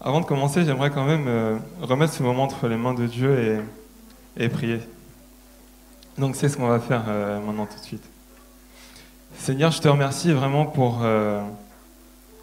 Avant 0.00 0.20
de 0.20 0.26
commencer, 0.26 0.64
j'aimerais 0.64 0.90
quand 0.90 1.04
même 1.04 1.26
euh, 1.28 1.56
remettre 1.80 2.12
ce 2.12 2.22
moment 2.22 2.44
entre 2.44 2.66
les 2.68 2.76
mains 2.76 2.94
de 2.94 3.06
Dieu 3.06 3.62
et, 4.36 4.48
prier. 4.48 4.80
Donc 6.18 6.36
c'est 6.36 6.48
ce 6.48 6.56
qu'on 6.56 6.68
va 6.68 6.80
faire 6.80 7.04
euh, 7.08 7.40
maintenant 7.40 7.66
tout 7.66 7.78
de 7.78 7.84
suite. 7.84 8.04
Seigneur, 9.38 9.70
je 9.70 9.80
te 9.80 9.88
remercie 9.88 10.32
vraiment 10.32 10.66
pour 10.66 11.00
euh, 11.02 11.40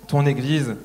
ton 0.07 0.25
Église, 0.25 0.75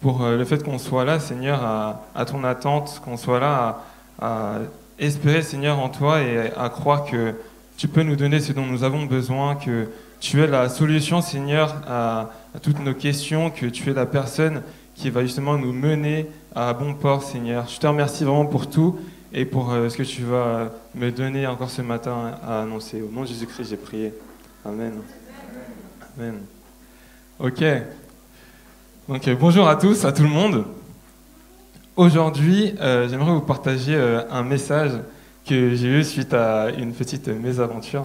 pour 0.00 0.26
le 0.26 0.44
fait 0.44 0.62
qu'on 0.62 0.78
soit 0.78 1.04
là, 1.04 1.20
Seigneur, 1.20 1.64
à, 1.64 2.04
à 2.14 2.24
ton 2.24 2.44
attente, 2.44 3.00
qu'on 3.04 3.16
soit 3.16 3.40
là 3.40 3.82
à, 4.18 4.26
à 4.26 4.58
espérer, 4.98 5.42
Seigneur, 5.42 5.78
en 5.78 5.88
toi 5.88 6.20
et 6.20 6.52
à 6.56 6.68
croire 6.68 7.04
que 7.04 7.34
tu 7.76 7.88
peux 7.88 8.02
nous 8.02 8.16
donner 8.16 8.40
ce 8.40 8.52
dont 8.52 8.66
nous 8.66 8.84
avons 8.84 9.04
besoin, 9.06 9.56
que 9.56 9.88
tu 10.24 10.40
es 10.42 10.46
la 10.46 10.70
solution, 10.70 11.20
Seigneur, 11.20 11.82
à, 11.86 12.30
toutes 12.62 12.80
nos 12.80 12.94
questions, 12.94 13.50
que 13.50 13.66
tu 13.66 13.90
es 13.90 13.92
la 13.92 14.06
personne 14.06 14.62
qui 14.94 15.10
va 15.10 15.20
justement 15.20 15.58
nous 15.58 15.72
mener 15.72 16.30
à 16.54 16.72
bon 16.72 16.94
port, 16.94 17.22
Seigneur. 17.22 17.68
Je 17.68 17.78
te 17.78 17.86
remercie 17.86 18.24
vraiment 18.24 18.46
pour 18.46 18.70
tout 18.70 18.98
et 19.34 19.44
pour 19.44 19.70
euh, 19.70 19.90
ce 19.90 19.98
que 19.98 20.02
tu 20.02 20.22
vas 20.22 20.70
me 20.94 21.10
donner 21.10 21.46
encore 21.46 21.68
ce 21.68 21.82
matin 21.82 22.38
à 22.42 22.62
annoncer. 22.62 23.02
Au 23.02 23.10
nom 23.12 23.20
de 23.20 23.26
Jésus-Christ, 23.26 23.68
j'ai 23.68 23.76
prié. 23.76 24.14
Amen. 24.64 24.94
Amen. 26.16 26.40
Ok. 27.38 27.62
Donc 29.06 29.28
euh, 29.28 29.36
bonjour 29.38 29.68
à 29.68 29.76
tous, 29.76 30.06
à 30.06 30.12
tout 30.12 30.22
le 30.22 30.30
monde. 30.30 30.64
Aujourd'hui, 31.96 32.74
euh, 32.80 33.10
j'aimerais 33.10 33.32
vous 33.32 33.42
partager 33.42 33.94
un 34.30 34.42
message 34.42 34.92
que 35.46 35.74
j'ai 35.74 35.88
eu 35.88 36.02
suite 36.02 36.32
à 36.32 36.70
une 36.70 36.94
petite 36.94 37.28
mésaventure. 37.28 38.04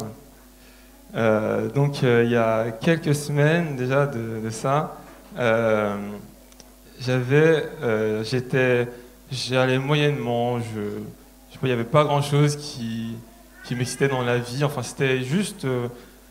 Euh, 1.16 1.70
donc 1.70 2.04
euh, 2.04 2.24
il 2.24 2.32
y 2.32 2.36
a 2.36 2.72
quelques 2.72 3.16
semaines 3.16 3.76
déjà 3.76 4.06
de, 4.06 4.50
ça, 4.52 4.98
euh, 5.38 5.96
j'avais, 7.00 7.66
j'étais, 8.24 8.88
j'allais 9.32 9.80
moyennement, 9.80 10.60
je, 10.60 10.82
je 11.52 11.58
il 11.62 11.66
n'y 11.66 11.72
avait 11.72 11.84
pas 11.84 12.04
grand 12.04 12.22
chose 12.22 12.56
qui, 12.56 13.16
qui 13.66 13.76
m'excitait 13.76 14.08
dans 14.08 14.22
la 14.22 14.38
vie. 14.38 14.64
Enfin, 14.64 14.84
c'était 14.84 15.24
juste, 15.24 15.66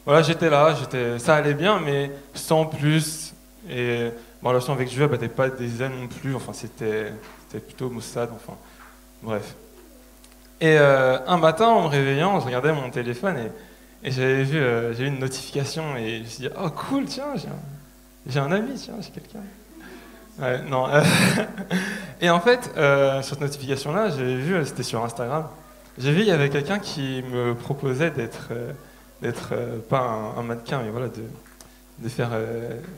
voilà, 0.04 0.22
j'étais 0.22 0.48
là, 0.48 0.74
j'étais, 0.78 1.18
ça 1.18 1.36
allait 1.36 1.54
bien, 1.54 1.80
mais 1.80 2.10
sans 2.34 2.66
plus. 2.66 3.34
Et 3.70 4.08
ma 4.42 4.50
relation 4.50 4.72
avec 4.72 4.88
Dieu, 4.88 5.06
battait 5.06 5.28
pas 5.28 5.48
des 5.50 5.82
ailes 5.82 5.92
non 6.00 6.06
plus. 6.06 6.34
Enfin, 6.34 6.52
c'était, 6.52 7.12
c'était 7.46 7.64
plutôt 7.64 7.90
maussade. 7.90 8.30
Enfin, 8.34 8.56
bref. 9.22 9.54
Et 10.60 10.76
un 10.78 11.36
matin, 11.36 11.66
en 11.68 11.82
me 11.84 11.88
réveillant, 11.88 12.40
je 12.40 12.46
regardais 12.46 12.72
mon 12.72 12.90
téléphone 12.90 13.36
et, 13.36 13.50
et 14.04 14.12
j'avais 14.12 14.44
vu, 14.44 14.58
euh, 14.58 14.94
j'ai 14.94 15.04
eu 15.04 15.06
une 15.08 15.18
notification 15.18 15.96
et 15.96 16.18
je 16.18 16.20
me 16.20 16.24
suis 16.24 16.42
dit, 16.44 16.50
oh 16.62 16.70
cool, 16.70 17.04
tiens, 17.04 17.34
j'ai 18.26 18.38
un, 18.38 18.52
ami, 18.52 18.74
tiens, 18.76 18.94
j'ai 19.00 19.10
quelqu'un. 19.10 19.40
Ouais, 20.40 20.62
non. 20.70 20.88
euh, 20.88 21.02
et 22.20 22.30
en 22.30 22.40
fait, 22.40 22.70
euh, 22.76 23.22
sur 23.22 23.34
cette 23.34 23.40
notification-là, 23.40 24.10
j'ai 24.10 24.36
vu, 24.36 24.64
c'était 24.64 24.84
sur 24.84 25.04
Instagram, 25.04 25.48
j'ai 25.98 26.12
vu, 26.12 26.20
il 26.20 26.28
y 26.28 26.30
avait 26.30 26.48
quelqu'un 26.48 26.78
qui 26.78 27.24
me 27.32 27.54
proposait 27.54 28.12
d'être, 28.12 28.52
d'être 29.20 29.54
pas 29.88 30.32
un, 30.36 30.42
mannequin, 30.42 30.82
mais 30.84 30.90
voilà, 30.90 31.08
de, 31.08 31.24
de 31.98 32.08
faire, 32.08 32.30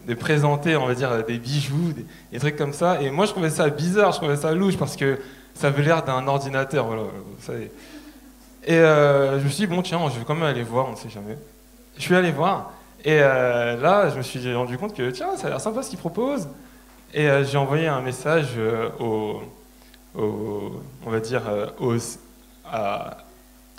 de 0.07 0.15
présenter, 0.15 0.77
on 0.77 0.87
va 0.87 0.95
dire, 0.95 1.25
des 1.25 1.39
bijoux, 1.39 1.95
des, 1.95 2.05
des 2.33 2.39
trucs 2.39 2.57
comme 2.57 2.75
ça. 2.75 3.01
Et 3.01 3.11
moi, 3.11 3.25
je 3.25 3.31
trouvais 3.31 3.49
ça 3.49 3.71
bizarre, 3.71 4.13
je 4.13 4.19
trouvais 4.19 4.37
ça 4.37 4.53
louche 4.53 4.77
parce 4.77 4.97
que 4.97 5.19
ça 5.55 5.69
avait 5.69 5.83
l'air 5.83 6.05
d'un 6.05 6.27
ordinateur, 6.27 6.87
voilà, 6.87 7.05
vous 7.05 7.43
savez. 7.43 7.71
Et 8.67 8.75
euh, 8.75 9.39
je 9.41 9.45
me 9.45 9.49
suis 9.49 9.67
dit, 9.67 9.75
bon, 9.75 9.83
tiens, 9.83 10.01
je 10.13 10.19
vais 10.19 10.25
quand 10.25 10.35
même 10.35 10.43
aller 10.45 10.63
voir, 10.63 10.89
on 10.89 10.93
ne 10.93 10.97
sait 10.97 11.09
jamais. 11.09 11.37
Je 11.97 12.03
suis 12.03 12.15
allé 12.15 12.31
voir, 12.31 12.73
et 13.05 13.19
euh, 13.21 13.77
là, 13.81 14.11
je 14.11 14.17
me 14.17 14.23
suis 14.23 14.55
rendu 14.55 14.77
compte 14.79 14.95
que, 14.95 15.11
tiens, 15.11 15.37
ça 15.37 15.47
a 15.47 15.51
l'air 15.51 15.61
sympa 15.61 15.83
ce 15.83 15.91
qu'il 15.91 15.99
propose. 15.99 16.49
Et 17.15 17.29
euh, 17.29 17.45
j'ai 17.45 17.57
envoyé 17.59 17.89
un 17.89 18.01
message 18.03 18.49
au, 19.01 19.41
au- 20.15 20.81
on 21.07 21.11
va 21.11 21.21
dire, 21.21 21.43
à- 22.71 23.17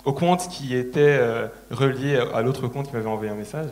au 0.04 0.12
compte 0.12 0.48
qui 0.48 0.74
était 0.76 1.20
relié 1.70 2.20
à 2.34 2.42
l'autre 2.42 2.66
compte 2.68 2.88
qui 2.88 2.94
m'avait 2.94 3.08
envoyé 3.08 3.30
un 3.30 3.36
message. 3.36 3.68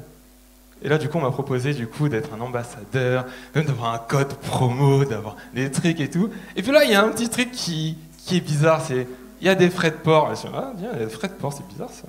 Et 0.82 0.88
là, 0.88 0.96
du 0.96 1.08
coup, 1.08 1.18
on 1.18 1.22
m'a 1.22 1.30
proposé 1.30 1.74
du 1.74 1.86
coup 1.88 2.08
d'être 2.08 2.30
un 2.32 2.40
ambassadeur, 2.40 3.26
même 3.54 3.64
d'avoir 3.66 3.92
un 3.94 3.98
code 3.98 4.32
promo, 4.34 5.04
d'avoir 5.04 5.36
des 5.52 5.70
trucs 5.70 6.00
et 6.00 6.08
tout. 6.08 6.30
Et 6.56 6.62
puis 6.62 6.70
là, 6.72 6.84
il 6.84 6.90
y 6.90 6.94
a 6.94 7.02
un 7.02 7.08
petit 7.08 7.28
truc 7.28 7.50
qui, 7.50 7.98
qui 8.24 8.36
est 8.38 8.40
bizarre, 8.40 8.80
c'est 8.80 9.06
il 9.40 9.46
y 9.46 9.50
a 9.50 9.54
des 9.54 9.70
frais 9.70 9.90
de 9.90 9.96
port. 9.96 10.34
Je 10.34 10.46
me 10.46 10.76
dis, 10.76 10.86
ah, 10.90 10.96
des 10.96 11.06
frais 11.08 11.28
de 11.28 11.32
port, 11.34 11.52
c'est 11.52 11.66
bizarre 11.66 11.90
ça. 11.90 12.08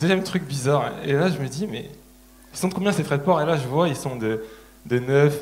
Deuxième 0.00 0.22
truc 0.22 0.44
bizarre. 0.44 0.90
Et 1.04 1.12
là, 1.12 1.28
je 1.28 1.38
me 1.38 1.48
dis, 1.48 1.66
mais 1.66 1.90
ils 2.52 2.58
sont 2.58 2.68
de 2.68 2.74
combien 2.74 2.92
ces 2.92 3.04
frais 3.04 3.18
de 3.18 3.22
port? 3.22 3.40
Et 3.40 3.46
là, 3.46 3.56
je 3.56 3.66
vois, 3.68 3.88
ils 3.88 3.96
sont 3.96 4.16
de, 4.16 4.42
de 4.86 4.98
9 4.98 5.38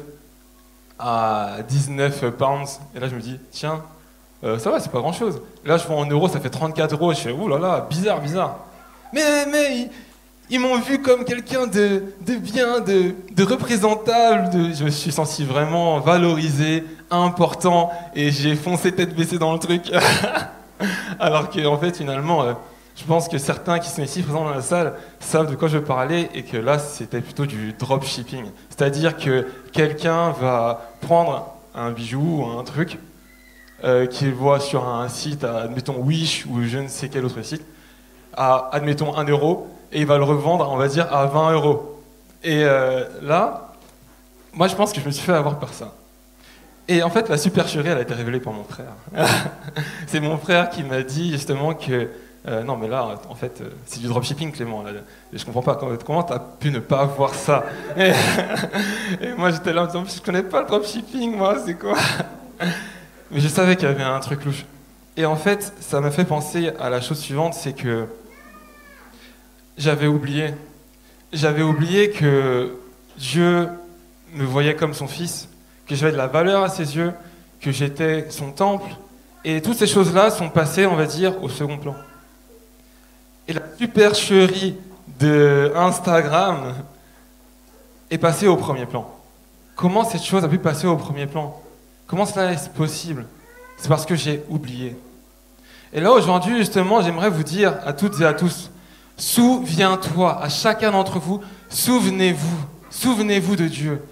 à 0.98 1.58
19 1.68 2.30
pounds. 2.32 2.80
Et 2.94 3.00
là, 3.00 3.08
je 3.08 3.14
me 3.14 3.20
dis, 3.20 3.38
tiens, 3.50 3.82
euh, 4.44 4.58
ça 4.58 4.70
va, 4.70 4.80
c'est 4.80 4.92
pas 4.92 5.00
grand 5.00 5.12
chose. 5.12 5.40
Là, 5.64 5.78
je 5.78 5.86
vois 5.86 5.96
en 5.96 6.06
euros, 6.06 6.28
ça 6.28 6.40
fait 6.40 6.50
34 6.50 6.92
euros. 6.94 7.12
Je 7.12 7.20
fais, 7.20 7.32
ouh 7.32 7.48
là 7.48 7.58
là, 7.58 7.86
bizarre, 7.88 8.20
bizarre. 8.20 8.58
Mais, 9.12 9.46
mais, 9.46 9.76
ils, 9.76 9.90
ils 10.50 10.60
m'ont 10.60 10.78
vu 10.78 11.00
comme 11.00 11.24
quelqu'un 11.24 11.66
de, 11.66 12.02
de 12.26 12.34
bien, 12.34 12.80
de, 12.80 13.14
de 13.34 13.42
représentable. 13.44 14.50
De, 14.50 14.72
je 14.74 14.84
me 14.84 14.90
suis 14.90 15.12
senti 15.12 15.44
vraiment 15.44 16.00
valorisé, 16.00 16.84
important, 17.10 17.90
et 18.14 18.30
j'ai 18.30 18.54
foncé 18.56 18.92
tête 18.92 19.14
baissée 19.14 19.38
dans 19.38 19.52
le 19.52 19.58
truc. 19.58 19.90
Alors 21.20 21.50
que, 21.50 21.64
en 21.66 21.78
fait, 21.78 21.96
finalement, 21.96 22.42
euh, 22.42 22.52
je 22.96 23.04
pense 23.04 23.28
que 23.28 23.38
certains 23.38 23.78
qui 23.78 23.88
sont 23.88 24.02
ici 24.02 24.22
présents 24.22 24.44
dans 24.44 24.50
la 24.50 24.62
salle 24.62 24.94
savent 25.20 25.50
de 25.50 25.56
quoi 25.56 25.68
je 25.68 25.78
parlais, 25.78 26.28
et 26.34 26.42
que 26.42 26.56
là, 26.56 26.78
c'était 26.78 27.20
plutôt 27.20 27.46
du 27.46 27.72
dropshipping. 27.72 28.46
C'est-à-dire 28.70 29.16
que 29.16 29.46
quelqu'un 29.72 30.30
va 30.30 30.92
prendre 31.00 31.54
un 31.74 31.90
bijou 31.90 32.42
ou 32.42 32.58
un 32.58 32.64
truc 32.64 32.98
euh, 33.84 34.06
qu'il 34.06 34.32
voit 34.32 34.58
sur 34.58 34.88
un 34.88 35.08
site, 35.08 35.44
admettons 35.44 35.96
Wish 35.98 36.46
ou 36.46 36.62
je 36.64 36.78
ne 36.78 36.88
sais 36.88 37.08
quel 37.08 37.24
autre 37.24 37.42
site, 37.42 37.64
à, 38.36 38.68
admettons 38.72 39.16
1 39.16 39.24
euro, 39.24 39.68
et 39.92 40.00
il 40.00 40.06
va 40.06 40.18
le 40.18 40.24
revendre, 40.24 40.68
on 40.70 40.76
va 40.76 40.88
dire, 40.88 41.12
à 41.14 41.26
20 41.26 41.52
euros. 41.52 42.02
Et 42.42 42.64
euh, 42.64 43.04
là, 43.22 43.72
moi 44.52 44.68
je 44.68 44.74
pense 44.74 44.92
que 44.92 45.00
je 45.00 45.06
me 45.06 45.10
suis 45.10 45.24
fait 45.24 45.32
avoir 45.32 45.58
par 45.58 45.72
ça. 45.72 45.92
Et 46.88 47.02
en 47.02 47.10
fait, 47.10 47.28
la 47.28 47.36
supercherie, 47.36 47.88
elle 47.88 47.98
a 47.98 48.00
été 48.00 48.14
révélée 48.14 48.40
par 48.40 48.54
mon 48.54 48.64
frère. 48.64 48.94
c'est 50.06 50.20
mon 50.20 50.38
frère 50.38 50.70
qui 50.70 50.82
m'a 50.82 51.02
dit 51.02 51.30
justement 51.32 51.74
que. 51.74 52.08
euh, 52.46 52.62
non, 52.64 52.78
mais 52.78 52.88
là, 52.88 53.20
en 53.28 53.34
fait, 53.34 53.60
euh, 53.60 53.68
c'est 53.84 54.00
du 54.00 54.08
dropshipping, 54.08 54.52
Clément. 54.52 54.82
Là. 54.82 54.92
Et 55.30 55.36
je 55.36 55.44
comprends 55.44 55.60
pas. 55.60 55.74
Comment 55.74 55.96
comment 55.98 56.22
t'as 56.22 56.38
pu 56.38 56.70
ne 56.70 56.78
pas 56.78 57.04
voir 57.04 57.34
ça? 57.34 57.66
Et, 57.98 59.32
moi, 59.36 59.50
j'étais 59.50 59.74
là 59.74 59.82
en 59.82 59.86
disant, 59.86 60.04
je 60.06 60.20
connais 60.22 60.42
pas 60.42 60.62
le 60.62 60.66
dropshipping, 60.66 61.36
moi, 61.36 61.56
c'est 61.64 61.74
quoi? 61.74 61.98
Mais 63.30 63.40
je 63.40 63.48
savais 63.48 63.76
qu'il 63.76 63.86
y 63.86 63.90
avait 63.90 64.02
un 64.02 64.20
truc 64.20 64.46
louche. 64.46 64.64
Et 65.18 65.26
en 65.26 65.36
fait, 65.36 65.74
ça 65.80 66.00
m'a 66.00 66.10
fait 66.10 66.24
penser 66.24 66.70
à 66.80 66.88
la 66.88 67.02
chose 67.02 67.18
suivante, 67.18 67.52
c'est 67.52 67.74
que 67.74 68.06
j'avais 69.76 70.06
oublié. 70.06 70.54
J'avais 71.34 71.62
oublié 71.62 72.10
que 72.10 72.72
Dieu 73.18 73.68
me 74.32 74.44
voyait 74.44 74.74
comme 74.74 74.94
son 74.94 75.06
fils, 75.06 75.48
que 75.88 75.94
j'avais 75.94 76.12
de 76.12 76.16
la 76.16 76.26
valeur 76.26 76.62
à 76.62 76.68
ses 76.68 76.96
yeux, 76.96 77.12
que 77.60 77.72
j'étais 77.72 78.26
son 78.30 78.52
temple. 78.52 78.90
Et 79.44 79.62
toutes 79.62 79.76
ces 79.76 79.86
choses-là 79.86 80.30
sont 80.30 80.50
passées, 80.50 80.86
on 80.86 80.96
va 80.96 81.06
dire, 81.06 81.42
au 81.42 81.48
second 81.48 81.78
plan. 81.78 81.94
Et 83.46 83.54
la 83.54 83.62
supercherie 83.78 84.76
de 85.18 85.72
Instagram 85.74 86.74
est 88.10 88.18
passée 88.18 88.46
au 88.46 88.56
premier 88.56 88.86
plan. 88.86 89.10
Comment 89.74 90.04
cette 90.04 90.24
chose 90.24 90.44
a 90.44 90.48
pu 90.48 90.58
passer 90.58 90.86
au 90.86 90.96
premier 90.96 91.26
plan? 91.26 91.60
Comment 92.06 92.26
cela 92.26 92.52
est 92.52 92.72
possible? 92.72 93.26
C'est 93.78 93.88
parce 93.88 94.04
que 94.04 94.16
j'ai 94.16 94.44
oublié. 94.48 94.96
Et 95.92 96.00
là, 96.00 96.12
aujourd'hui, 96.12 96.58
justement, 96.58 97.00
j'aimerais 97.00 97.30
vous 97.30 97.44
dire 97.44 97.74
à 97.86 97.92
toutes 97.92 98.20
et 98.20 98.26
à 98.26 98.34
tous, 98.34 98.70
souviens-toi, 99.16 100.42
à 100.42 100.48
chacun 100.48 100.90
d'entre 100.90 101.18
vous, 101.18 101.40
souvenez-vous, 101.70 102.58
souvenez-vous 102.90 103.56
de 103.56 103.68
Dieu. 103.68 104.02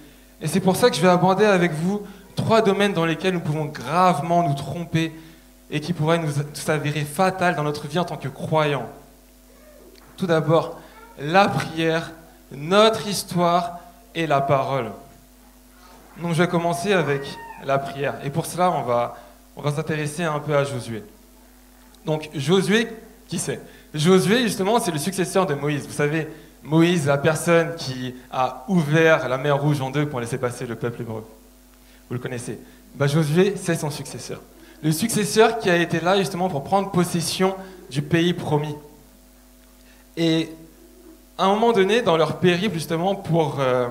Et 0.41 0.49
c'est 0.49 0.61
pour 0.61 0.77
ça 0.77 0.91
que 0.91 0.97
je 0.97 1.01
vais 1.01 1.09
aborder 1.09 1.45
avec 1.45 1.73
vous 1.73 2.03
trois 2.35 2.63
domaines 2.63 2.93
dans 2.93 3.07
lesquels 3.07 3.35
nous 3.35 3.41
pouvons 3.41 3.65
gravement 3.65 4.47
nous 4.47 4.55
tromper 4.55 5.13
et 5.71 5.81
qui 5.81 5.93
pourraient 5.93 6.19
nous 6.19 6.33
s'avérer 6.53 7.05
fatales 7.05 7.57
dans 7.57 7.65
notre 7.65 7.87
vie 7.89 7.99
en 7.99 8.05
tant 8.05 8.17
que 8.17 8.29
croyants. 8.29 8.89
Tout 10.17 10.27
d'abord, 10.27 10.79
la 11.19 11.49
prière, 11.49 12.13
notre 12.53 13.07
histoire 13.09 13.81
et 14.15 14.27
la 14.27 14.41
parole. 14.41 14.93
Donc 16.21 16.33
je 16.35 16.43
vais 16.43 16.49
commencer 16.49 16.93
avec 16.93 17.23
la 17.65 17.79
prière. 17.79 18.15
Et 18.25 18.31
pour 18.31 18.47
cela, 18.47 18.71
on 18.71 18.83
va, 18.83 19.17
on 19.57 19.63
va 19.63 19.73
s'intéresser 19.73 20.23
un 20.23 20.39
peu 20.39 20.57
à 20.57 20.65
Josué. 20.65 21.03
Donc 22.05 22.31
Josué, 22.35 22.89
qui 23.27 23.39
c'est? 23.39 23.61
Josué, 23.93 24.43
justement, 24.43 24.79
c'est 24.79 24.93
le 24.93 24.99
successeur 24.99 25.47
de 25.47 25.55
Moïse. 25.55 25.87
Vous 25.87 25.93
savez, 25.93 26.29
Moïse, 26.67 27.07
la 27.07 27.17
personne 27.17 27.77
qui 27.77 28.13
a 28.33 28.65
ouvert 28.67 29.29
la 29.29 29.39
mer 29.39 29.61
Rouge 29.61 29.81
en 29.81 29.91
deux 29.91 30.07
pour 30.07 30.19
laisser 30.19 30.37
passer 30.37 30.67
le 30.67 30.75
peuple 30.75 31.03
hébreu. 31.03 31.25
Vous 32.09 32.15
le 32.15 32.19
connaissez. 32.19 32.59
Bah, 32.97 33.07
Josué, 33.07 33.55
c'est 33.57 33.77
son 33.77 33.89
successeur. 33.89 34.41
Le 34.83 34.91
successeur 34.91 35.61
qui 35.61 35.71
a 35.71 35.77
été 35.77 36.01
là 36.01 36.19
justement 36.19 36.49
pour 36.49 36.65
prendre 36.65 36.91
possession 36.91 37.55
du 37.89 38.03
pays 38.03 38.35
promis. 38.35 38.75
Et 40.17 40.49
à 41.39 41.45
un 41.45 41.49
moment 41.51 41.71
donné, 41.71 42.03
dans 42.03 42.17
leur 42.17 42.39
périple 42.41 42.75
justement 42.75 43.15
pour 43.15 43.61
euh, 43.61 43.87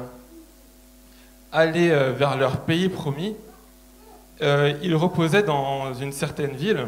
aller 1.53 1.89
vers 2.17 2.35
leur 2.35 2.59
pays 2.61 2.89
promis, 2.89 3.37
ils 4.41 4.95
reposaient 4.95 5.43
dans 5.43 5.93
une 5.93 6.11
certaine 6.11 6.51
ville. 6.51 6.87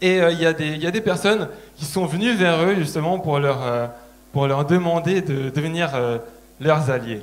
Et 0.00 0.16
il 0.16 0.38
y, 0.38 0.78
y, 0.78 0.86
a 0.86 0.90
des 0.90 1.00
personnes 1.02 1.48
qui 1.76 1.84
sont 1.84 2.06
venues 2.06 2.32
vers 2.32 2.62
eux 2.64 2.74
justement 2.74 3.18
pour 3.18 3.38
leur, 3.38 3.92
pour 4.32 4.46
leur 4.46 4.64
demander 4.64 5.20
de 5.20 5.50
devenir 5.50 5.90
leurs 6.60 6.90
alliés. 6.90 7.22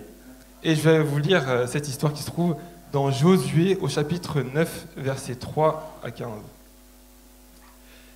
Et 0.64 0.76
je 0.76 0.82
vais 0.82 1.02
vous 1.02 1.18
lire 1.18 1.68
cette 1.68 1.88
histoire 1.88 2.14
qui 2.14 2.22
se 2.22 2.30
trouve 2.30 2.56
dans 2.92 3.12
Josué 3.12 3.78
au 3.82 3.88
chapitre 3.88 4.42
9, 4.42 4.88
versets 4.98 5.36
3 5.36 6.00
à 6.04 6.12
15. 6.12 6.28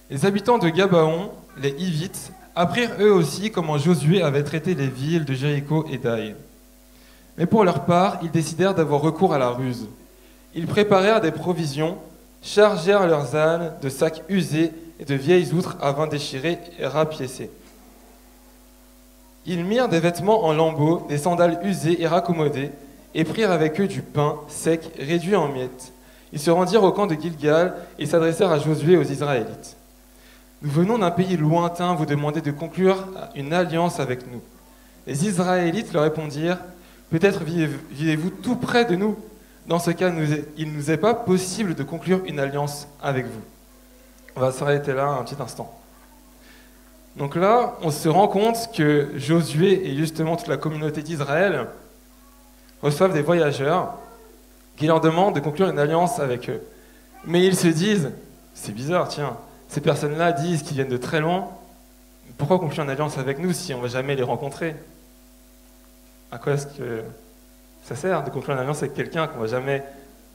Les 0.09 0.25
habitants 0.25 0.57
de 0.57 0.69
Gabaon, 0.69 1.31
les 1.57 1.71
Hivites, 1.71 2.31
apprirent 2.55 2.95
eux 2.99 3.11
aussi 3.11 3.51
comment 3.51 3.77
Josué 3.77 4.21
avait 4.21 4.43
traité 4.43 4.75
les 4.75 4.87
villes 4.87 5.25
de 5.25 5.33
Jéricho 5.33 5.85
et 5.89 5.97
d'Aï. 5.97 6.35
Mais 7.37 7.47
pour 7.47 7.63
leur 7.63 7.85
part, 7.85 8.19
ils 8.21 8.29
décidèrent 8.29 8.75
d'avoir 8.75 9.01
recours 9.01 9.33
à 9.33 9.39
la 9.39 9.49
ruse. 9.49 9.87
Ils 10.53 10.67
préparèrent 10.67 11.21
des 11.21 11.31
provisions, 11.31 11.97
chargèrent 12.43 13.07
leurs 13.07 13.35
ânes 13.35 13.73
de 13.81 13.89
sacs 13.89 14.21
usés 14.29 14.71
et 14.99 15.05
de 15.05 15.15
vieilles 15.15 15.51
outres 15.53 15.77
à 15.81 15.91
vin 15.93 16.05
déchiré 16.05 16.59
et 16.77 16.85
rapiécés. 16.85 17.49
Ils 19.45 19.63
mirent 19.63 19.89
des 19.89 19.99
vêtements 19.99 20.45
en 20.45 20.53
lambeaux, 20.53 21.05
des 21.09 21.17
sandales 21.17 21.59
usées 21.63 22.01
et 22.01 22.07
raccommodées, 22.07 22.71
et 23.13 23.23
prirent 23.23 23.51
avec 23.51 23.79
eux 23.79 23.87
du 23.87 24.01
pain 24.01 24.37
sec 24.47 24.91
réduit 24.97 25.35
en 25.35 25.47
miettes. 25.47 25.91
Ils 26.31 26.39
se 26.39 26.49
rendirent 26.49 26.83
au 26.83 26.91
camp 26.91 27.05
de 27.05 27.15
Gilgal 27.15 27.75
et 27.99 28.05
s'adressèrent 28.05 28.51
à 28.51 28.59
Josué 28.59 28.93
et 28.93 28.97
aux 28.97 29.03
Israélites. 29.03 29.77
Nous 30.61 30.71
venons 30.71 30.97
d'un 30.97 31.11
pays 31.11 31.37
lointain 31.37 31.93
vous 31.93 32.05
demander 32.05 32.41
de 32.41 32.51
conclure 32.51 33.05
une 33.35 33.53
alliance 33.53 33.99
avec 33.99 34.25
nous. 34.31 34.41
Les 35.05 35.27
Israélites 35.27 35.93
leur 35.93 36.03
répondirent 36.03 36.57
Peut-être 37.13 37.43
vivez-vous 37.43 38.31
tout 38.31 38.55
près 38.55 38.85
de 38.85 38.95
nous. 38.95 39.15
Dans 39.67 39.77
ce 39.77 39.91
cas, 39.91 40.11
il 40.57 40.71
ne 40.71 40.75
nous 40.75 40.89
est 40.89 40.97
pas 40.97 41.13
possible 41.13 41.75
de 41.75 41.83
conclure 41.83 42.21
une 42.25 42.39
alliance 42.39 42.87
avec 43.03 43.27
vous. 43.27 43.41
On 44.35 44.39
va 44.39 44.51
s'arrêter 44.51 44.93
là 44.93 45.05
un 45.05 45.23
petit 45.23 45.39
instant. 45.39 45.71
Donc 47.15 47.35
là, 47.35 47.75
on 47.81 47.91
se 47.91 48.09
rend 48.09 48.27
compte 48.27 48.69
que 48.75 49.11
Josué 49.15 49.87
et 49.87 49.95
justement 49.95 50.35
toute 50.35 50.47
la 50.47 50.57
communauté 50.57 51.03
d'Israël 51.03 51.67
reçoivent 52.81 53.13
des 53.13 53.21
voyageurs 53.21 53.93
qui 54.77 54.87
leur 54.87 54.99
demandent 54.99 55.35
de 55.35 55.39
conclure 55.39 55.69
une 55.69 55.77
alliance 55.77 56.19
avec 56.19 56.49
eux. 56.49 56.61
Mais 57.25 57.45
ils 57.45 57.55
se 57.55 57.67
disent, 57.67 58.11
c'est 58.55 58.73
bizarre, 58.73 59.07
tiens, 59.07 59.37
ces 59.67 59.81
personnes-là 59.81 60.31
disent 60.31 60.63
qu'ils 60.63 60.75
viennent 60.75 60.89
de 60.89 60.97
très 60.97 61.19
loin, 61.19 61.49
pourquoi 62.37 62.57
conclure 62.57 62.83
une 62.83 62.89
alliance 62.89 63.17
avec 63.17 63.37
nous 63.39 63.53
si 63.53 63.73
on 63.73 63.77
ne 63.77 63.83
va 63.83 63.89
jamais 63.89 64.15
les 64.15 64.23
rencontrer? 64.23 64.75
À 66.31 66.39
quoi 66.39 66.53
est-ce 66.53 66.65
que 66.65 67.03
ça 67.85 67.95
sert 67.95 68.23
de 68.23 68.31
conclure 68.31 68.55
une 68.55 68.59
alliance 68.59 68.79
avec 68.79 68.95
quelqu'un 68.95 69.27
qu'on 69.27 69.37
ne 69.37 69.41
va 69.41 69.47
jamais 69.47 69.83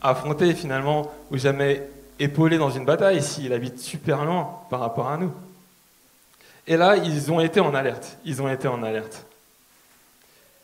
affronter 0.00 0.54
finalement, 0.54 1.10
ou 1.32 1.36
jamais 1.36 1.88
épauler 2.20 2.56
dans 2.56 2.70
une 2.70 2.84
bataille 2.84 3.20
s'il 3.20 3.52
habite 3.52 3.80
super 3.80 4.25
loin 4.25 4.60
par 4.70 4.78
rapport 4.78 5.08
à 5.08 5.16
nous? 5.16 5.32
Et 6.68 6.76
là, 6.76 6.96
ils 6.98 7.32
ont 7.32 7.40
été 7.40 7.60
en 7.60 7.74
alerte. 7.74 8.18
Ils 8.26 8.42
ont 8.42 8.48
été 8.48 8.68
en 8.68 8.82
alerte. 8.82 9.24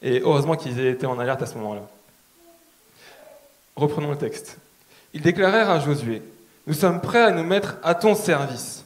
Et 0.02 0.20
heureusement 0.20 0.54
qu'ils 0.54 0.78
aient 0.78 0.90
été 0.90 1.06
en 1.06 1.18
alerte 1.18 1.42
à 1.42 1.46
ce 1.46 1.54
moment-là. 1.54 1.88
Reprenons 3.74 4.10
le 4.10 4.18
texte. 4.18 4.58
Ils 5.14 5.22
déclarèrent 5.22 5.70
à 5.70 5.80
Josué, 5.80 6.22
Nous 6.66 6.74
sommes 6.74 7.00
prêts 7.00 7.22
à 7.22 7.30
nous 7.30 7.42
mettre 7.42 7.76
à 7.82 7.94
ton 7.94 8.14
service. 8.14 8.84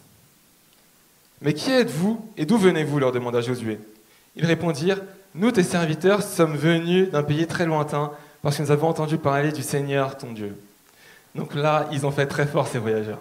Mais 1.41 1.55
qui 1.55 1.73
êtes-vous 1.73 2.25
et 2.37 2.47
d'où 2.47 2.57
venez-vous 2.57 3.01
leur 3.01 3.11
demanda 3.11 3.41
Josué. 3.41 3.81
Ils 4.37 4.47
répondirent, 4.47 5.01
Nous, 5.35 5.51
tes 5.51 5.65
serviteurs, 5.65 6.23
sommes 6.23 6.57
venus 6.57 7.11
d'un 7.11 7.25
pays 7.25 7.49
très 7.49 7.67
lointain 7.67 8.13
parce 8.43 8.57
que 8.57 8.63
nous 8.63 8.71
avons 8.71 8.89
entendu 8.89 9.19
parler 9.19 9.51
du 9.51 9.65
Seigneur, 9.65 10.17
ton 10.17 10.33
Dieu. 10.33 10.57
Donc 11.35 11.55
là, 11.57 11.89
ils 11.91 12.07
ont 12.07 12.13
fait 12.13 12.27
très 12.27 12.47
fort 12.47 12.69
ces 12.69 12.79
voyageurs. 12.79 13.21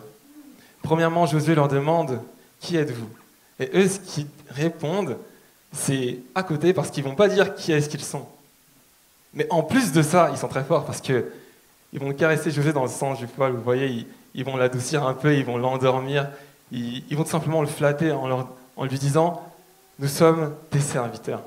Premièrement, 0.83 1.25
Josué 1.25 1.55
leur 1.55 1.67
demande, 1.67 2.21
Qui 2.59 2.77
êtes-vous? 2.77 3.09
Et 3.59 3.69
eux, 3.73 3.87
ce 3.87 3.99
qu'ils 3.99 4.27
répondent, 4.49 5.17
c'est 5.73 6.19
à 6.35 6.43
côté 6.43 6.73
parce 6.73 6.91
qu'ils 6.91 7.03
vont 7.03 7.15
pas 7.15 7.27
dire 7.27 7.55
qui 7.55 7.71
est-ce 7.71 7.89
qu'ils 7.89 8.03
sont. 8.03 8.25
Mais 9.33 9.47
en 9.49 9.63
plus 9.63 9.91
de 9.91 10.01
ça, 10.01 10.29
ils 10.31 10.37
sont 10.37 10.47
très 10.47 10.63
forts 10.63 10.85
parce 10.85 11.01
que 11.01 11.31
ils 11.93 11.99
vont 11.99 12.11
caresser 12.13 12.51
José 12.51 12.73
dans 12.73 12.83
le 12.83 12.89
sens 12.89 13.17
du 13.17 13.27
poil, 13.27 13.53
vous 13.53 13.61
voyez, 13.61 14.05
ils, 14.35 14.43
vont 14.43 14.57
l'adoucir 14.57 15.07
un 15.07 15.13
peu, 15.13 15.35
ils 15.35 15.45
vont 15.45 15.57
l'endormir, 15.57 16.27
ils, 16.71 17.15
vont 17.15 17.25
simplement 17.25 17.61
le 17.61 17.67
flatter 17.67 18.11
en, 18.11 18.47
en 18.75 18.85
lui 18.85 18.99
disant 18.99 19.41
Nous 19.99 20.07
sommes 20.07 20.53
tes 20.69 20.79
serviteurs. 20.79 21.41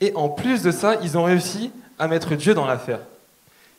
Et 0.00 0.12
en 0.14 0.28
plus 0.28 0.62
de 0.62 0.70
ça, 0.70 0.96
ils 1.02 1.18
ont 1.18 1.24
réussi 1.24 1.72
à 1.98 2.06
mettre 2.06 2.34
Dieu 2.36 2.54
dans 2.54 2.66
l'affaire. 2.66 3.00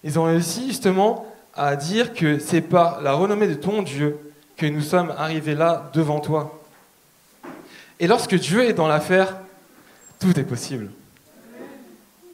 Ils 0.03 0.19
ont 0.19 0.25
réussi 0.25 0.67
justement 0.67 1.25
à 1.55 1.75
dire 1.75 2.13
que 2.13 2.39
c'est 2.39 2.61
par 2.61 3.01
la 3.01 3.13
renommée 3.13 3.47
de 3.47 3.53
ton 3.53 3.81
Dieu 3.81 4.17
que 4.57 4.65
nous 4.65 4.81
sommes 4.81 5.13
arrivés 5.17 5.55
là 5.55 5.89
devant 5.93 6.19
toi. 6.19 6.58
Et 7.99 8.07
lorsque 8.07 8.35
Dieu 8.35 8.63
est 8.63 8.73
dans 8.73 8.87
l'affaire, 8.87 9.37
tout 10.19 10.37
est 10.39 10.43
possible. 10.43 10.89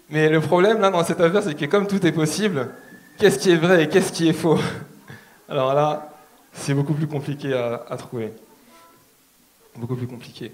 Mais 0.10 0.30
le 0.30 0.40
problème 0.40 0.80
là 0.80 0.92
dans 0.92 1.04
cette 1.04 1.20
affaire, 1.20 1.42
c'est 1.44 1.56
que 1.56 1.66
comme 1.66 1.88
tout 1.88 2.06
est 2.06 2.12
possible, 2.12 2.70
qu'est-ce 3.18 3.40
qui 3.40 3.52
est 3.52 3.58
vrai 3.58 3.84
et 3.84 3.90
qu'est-ce 3.90 4.12
qui 4.12 4.28
est 4.30 4.34
faux? 4.34 4.60
Alors 5.50 5.74
là, 5.74 6.14
c'est 6.54 6.74
beaucoup 6.74 6.94
plus 6.94 7.08
compliqué 7.08 7.54
à, 7.54 7.98
trouver. 7.98 8.32
Beaucoup 9.76 9.96
plus 9.96 10.08
compliqué. 10.08 10.52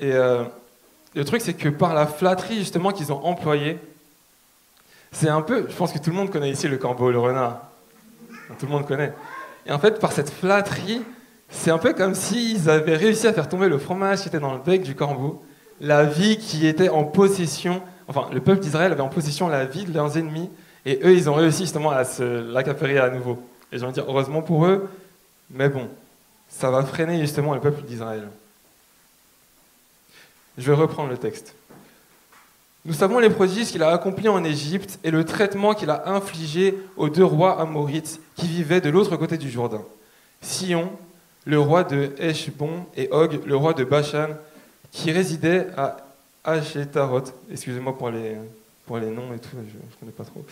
Et 0.00 0.12
euh, 0.12 0.44
le 1.14 1.24
truc, 1.24 1.42
c'est 1.42 1.54
que 1.54 1.68
par 1.68 1.94
la 1.94 2.06
flatterie 2.06 2.58
justement 2.58 2.92
qu'ils 2.92 3.12
ont 3.12 3.24
employée, 3.24 3.78
c'est 5.12 5.28
un 5.28 5.42
peu, 5.42 5.66
je 5.68 5.74
pense 5.74 5.92
que 5.92 5.98
tout 5.98 6.10
le 6.10 6.16
monde 6.16 6.30
connaît 6.30 6.50
ici 6.50 6.68
le 6.68 6.76
corbeau, 6.76 7.10
le 7.10 7.18
renard. 7.18 7.62
Tout 8.58 8.66
le 8.66 8.72
monde 8.72 8.86
connaît. 8.86 9.12
Et 9.66 9.72
en 9.72 9.78
fait, 9.78 10.00
par 10.00 10.12
cette 10.12 10.30
flatterie, 10.30 11.02
c'est 11.50 11.70
un 11.70 11.78
peu 11.78 11.94
comme 11.94 12.14
s'ils 12.14 12.68
avaient 12.68 12.96
réussi 12.96 13.26
à 13.26 13.32
faire 13.32 13.48
tomber 13.48 13.68
le 13.68 13.78
fromage 13.78 14.20
qui 14.22 14.28
était 14.28 14.40
dans 14.40 14.54
le 14.54 14.60
bec 14.60 14.82
du 14.82 14.94
corbeau, 14.94 15.42
la 15.80 16.04
vie 16.04 16.36
qui 16.38 16.66
était 16.66 16.88
en 16.88 17.04
possession, 17.04 17.82
enfin 18.06 18.28
le 18.32 18.40
peuple 18.40 18.60
d'Israël 18.60 18.92
avait 18.92 19.00
en 19.00 19.08
possession 19.08 19.48
la 19.48 19.64
vie 19.64 19.84
de 19.84 19.94
leurs 19.94 20.16
ennemis, 20.18 20.50
et 20.84 21.00
eux 21.04 21.14
ils 21.14 21.30
ont 21.30 21.34
réussi 21.34 21.62
justement 21.62 21.90
à 21.90 22.04
se 22.04 22.22
l'accapérer 22.52 22.98
à 22.98 23.10
nouveau. 23.10 23.42
Et 23.72 23.78
j'ai 23.78 23.84
envie 23.84 23.92
de 23.92 24.00
dire 24.00 24.10
heureusement 24.10 24.42
pour 24.42 24.66
eux, 24.66 24.88
mais 25.50 25.68
bon, 25.68 25.88
ça 26.48 26.70
va 26.70 26.82
freiner 26.82 27.20
justement 27.20 27.54
le 27.54 27.60
peuple 27.60 27.82
d'Israël. 27.82 28.28
Je 30.56 30.70
vais 30.70 30.76
reprendre 30.76 31.10
le 31.10 31.18
texte. 31.18 31.54
Nous 32.84 32.94
savons 32.94 33.18
les 33.18 33.30
prodiges 33.30 33.68
qu'il 33.68 33.82
a 33.82 33.90
accomplis 33.90 34.28
en 34.28 34.42
Égypte 34.44 34.98
et 35.04 35.10
le 35.10 35.24
traitement 35.24 35.74
qu'il 35.74 35.90
a 35.90 36.08
infligé 36.08 36.74
aux 36.96 37.08
deux 37.08 37.24
rois 37.24 37.60
amorites 37.60 38.20
qui 38.36 38.46
vivaient 38.46 38.80
de 38.80 38.88
l'autre 38.88 39.16
côté 39.16 39.36
du 39.36 39.50
Jourdain, 39.50 39.82
Sion 40.40 40.90
le 41.44 41.60
roi 41.60 41.84
de 41.84 42.12
Heshbon 42.18 42.86
et 42.96 43.08
Og, 43.10 43.40
le 43.46 43.56
roi 43.56 43.74
de 43.74 43.84
Bashan, 43.84 44.28
qui 44.90 45.12
résidait 45.12 45.66
à 45.76 45.96
Ashetaroth. 46.44 47.32
Excusez-moi 47.50 47.96
pour 47.96 48.10
les, 48.10 48.36
pour 48.86 48.98
les 48.98 49.10
noms 49.10 49.32
et 49.34 49.38
tout, 49.38 49.50
je 49.52 49.58
ne 49.58 50.00
connais 50.00 50.12
pas 50.12 50.24
trop. 50.24 50.44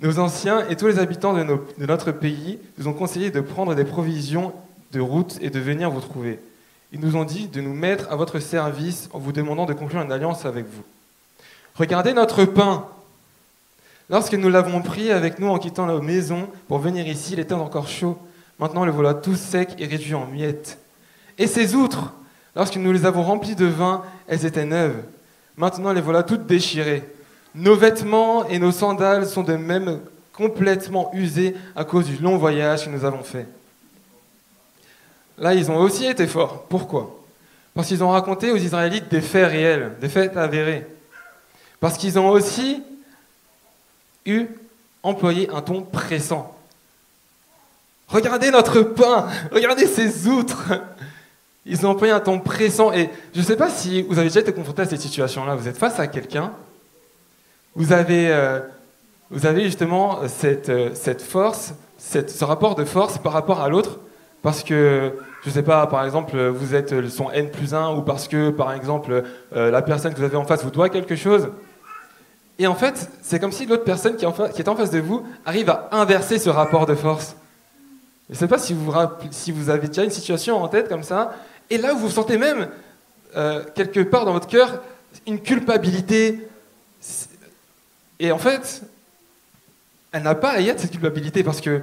Nos 0.00 0.18
anciens 0.18 0.68
et 0.68 0.76
tous 0.76 0.86
les 0.86 0.98
habitants 0.98 1.34
de, 1.34 1.44
de, 1.44 1.86
notre 1.86 2.12
pays 2.12 2.58
nous 2.78 2.88
ont 2.88 2.92
conseillé 2.92 3.30
de 3.30 3.40
prendre 3.40 3.74
des 3.74 3.84
provisions 3.84 4.52
de 4.92 5.00
route 5.00 5.38
et 5.40 5.50
de 5.50 5.60
venir 5.60 5.90
vous 5.90 6.00
trouver. 6.00 6.40
Ils 6.92 7.00
nous 7.00 7.16
ont 7.16 7.24
dit 7.24 7.48
de 7.48 7.60
nous 7.60 7.74
mettre 7.74 8.10
à 8.10 8.16
votre 8.16 8.38
service 8.38 9.08
en 9.12 9.18
vous 9.18 9.32
demandant 9.32 9.66
de 9.66 9.72
conclure 9.72 10.02
une 10.02 10.12
alliance 10.12 10.44
avec 10.44 10.66
vous. 10.66 10.82
Regardez 11.74 12.12
notre 12.12 12.44
pain. 12.44 12.86
Lorsque 14.10 14.34
nous 14.34 14.48
l'avons 14.48 14.82
pris 14.82 15.10
avec 15.10 15.38
nous 15.38 15.48
en 15.48 15.58
quittant 15.58 15.86
nos 15.86 16.00
maisons 16.00 16.48
pour 16.68 16.78
venir 16.78 17.06
ici, 17.08 17.32
il 17.32 17.40
était 17.40 17.54
encore 17.54 17.88
chaud. 17.88 18.18
Maintenant 18.58 18.84
le 18.84 18.92
voilà 18.92 19.14
tout 19.14 19.36
sec 19.36 19.74
et 19.78 19.86
réduit 19.86 20.14
en 20.14 20.26
miettes. 20.26 20.78
Et 21.38 21.46
ces 21.46 21.74
outres, 21.74 22.12
lorsque 22.54 22.76
nous 22.76 22.92
les 22.92 23.06
avons 23.06 23.22
remplies 23.22 23.56
de 23.56 23.66
vin, 23.66 24.04
elles 24.28 24.46
étaient 24.46 24.64
neuves. 24.64 25.02
Maintenant 25.56 25.92
les 25.92 26.00
voilà 26.00 26.22
toutes 26.22 26.46
déchirées. 26.46 27.02
Nos 27.54 27.76
vêtements 27.76 28.46
et 28.48 28.58
nos 28.58 28.72
sandales 28.72 29.26
sont 29.26 29.42
de 29.42 29.54
même 29.56 30.00
complètement 30.32 31.10
usés 31.14 31.54
à 31.76 31.84
cause 31.84 32.06
du 32.06 32.16
long 32.16 32.36
voyage 32.36 32.84
que 32.84 32.90
nous 32.90 33.04
avons 33.04 33.22
fait. 33.22 33.46
Là, 35.38 35.54
ils 35.54 35.70
ont 35.70 35.78
aussi 35.78 36.06
été 36.06 36.26
forts. 36.26 36.64
Pourquoi? 36.68 37.20
Parce 37.74 37.88
qu'ils 37.88 38.04
ont 38.04 38.10
raconté 38.10 38.52
aux 38.52 38.56
Israélites 38.56 39.08
des 39.08 39.20
faits 39.20 39.50
réels, 39.50 39.92
des 40.00 40.08
faits 40.08 40.36
avérés. 40.36 40.86
Parce 41.80 41.98
qu'ils 41.98 42.18
ont 42.18 42.28
aussi 42.28 42.82
eu 44.26 44.46
employé 45.02 45.50
un 45.50 45.60
ton 45.60 45.82
pressant. 45.82 46.53
Regardez 48.14 48.52
notre 48.52 48.80
pain, 48.82 49.26
regardez 49.50 49.88
ces 49.88 50.28
outres. 50.28 50.72
Ils 51.66 51.84
ont 51.84 51.90
employé 51.90 52.12
un 52.12 52.20
ton 52.20 52.38
pressant. 52.38 52.92
Et 52.92 53.10
je 53.34 53.40
ne 53.40 53.44
sais 53.44 53.56
pas 53.56 53.68
si 53.68 54.02
vous 54.02 54.20
avez 54.20 54.28
déjà 54.28 54.38
été 54.38 54.52
confronté 54.52 54.82
à 54.82 54.84
cette 54.84 55.00
situation-là. 55.00 55.56
Vous 55.56 55.66
êtes 55.66 55.76
face 55.76 55.98
à 55.98 56.06
quelqu'un, 56.06 56.52
vous 57.74 57.92
avez, 57.92 58.28
euh, 58.28 58.60
vous 59.32 59.46
avez 59.46 59.64
justement 59.64 60.20
cette, 60.28 60.68
euh, 60.68 60.90
cette 60.94 61.22
force, 61.22 61.74
ce 61.98 62.44
rapport 62.44 62.76
de 62.76 62.84
force 62.84 63.18
par 63.18 63.32
rapport 63.32 63.60
à 63.60 63.68
l'autre, 63.68 63.98
parce 64.42 64.62
que, 64.62 65.10
je 65.42 65.48
ne 65.48 65.54
sais 65.54 65.64
pas, 65.64 65.84
par 65.88 66.04
exemple, 66.04 66.40
vous 66.40 66.76
êtes 66.76 67.08
son 67.08 67.32
N 67.32 67.50
plus 67.50 67.74
1, 67.74 67.96
ou 67.96 68.02
parce 68.02 68.28
que, 68.28 68.50
par 68.50 68.72
exemple, 68.72 69.24
euh, 69.56 69.72
la 69.72 69.82
personne 69.82 70.12
que 70.14 70.18
vous 70.18 70.24
avez 70.24 70.36
en 70.36 70.44
face 70.44 70.62
vous 70.62 70.70
doit 70.70 70.88
quelque 70.88 71.16
chose. 71.16 71.48
Et 72.60 72.68
en 72.68 72.76
fait, 72.76 73.10
c'est 73.22 73.40
comme 73.40 73.50
si 73.50 73.66
l'autre 73.66 73.82
personne 73.82 74.14
qui, 74.14 74.24
est 74.24 74.68
en 74.68 74.76
face 74.76 74.90
de 74.92 75.00
vous 75.00 75.26
arrive 75.44 75.68
à 75.68 75.88
inverser 75.90 76.38
ce 76.38 76.48
rapport 76.48 76.86
de 76.86 76.94
force. 76.94 77.34
Je 78.28 78.34
ne 78.34 78.38
sais 78.38 78.48
pas 78.48 78.58
si 78.58 78.72
vous, 78.72 78.90
vous 78.90 79.70
avez 79.70 79.88
déjà 79.88 80.02
une 80.02 80.10
situation 80.10 80.62
en 80.62 80.68
tête 80.68 80.88
comme 80.88 81.02
ça, 81.02 81.36
et 81.68 81.76
là 81.76 81.92
vous 81.92 82.00
vous 82.00 82.10
sentez 82.10 82.38
même, 82.38 82.68
euh, 83.36 83.62
quelque 83.74 84.00
part 84.00 84.24
dans 84.24 84.32
votre 84.32 84.46
cœur, 84.46 84.80
une 85.26 85.40
culpabilité. 85.40 86.48
Et 88.18 88.32
en 88.32 88.38
fait, 88.38 88.82
elle 90.12 90.22
n'a 90.22 90.34
pas 90.34 90.52
à 90.52 90.60
y 90.60 90.68
être 90.68 90.80
cette 90.80 90.92
culpabilité 90.92 91.42
parce 91.42 91.60
que 91.60 91.82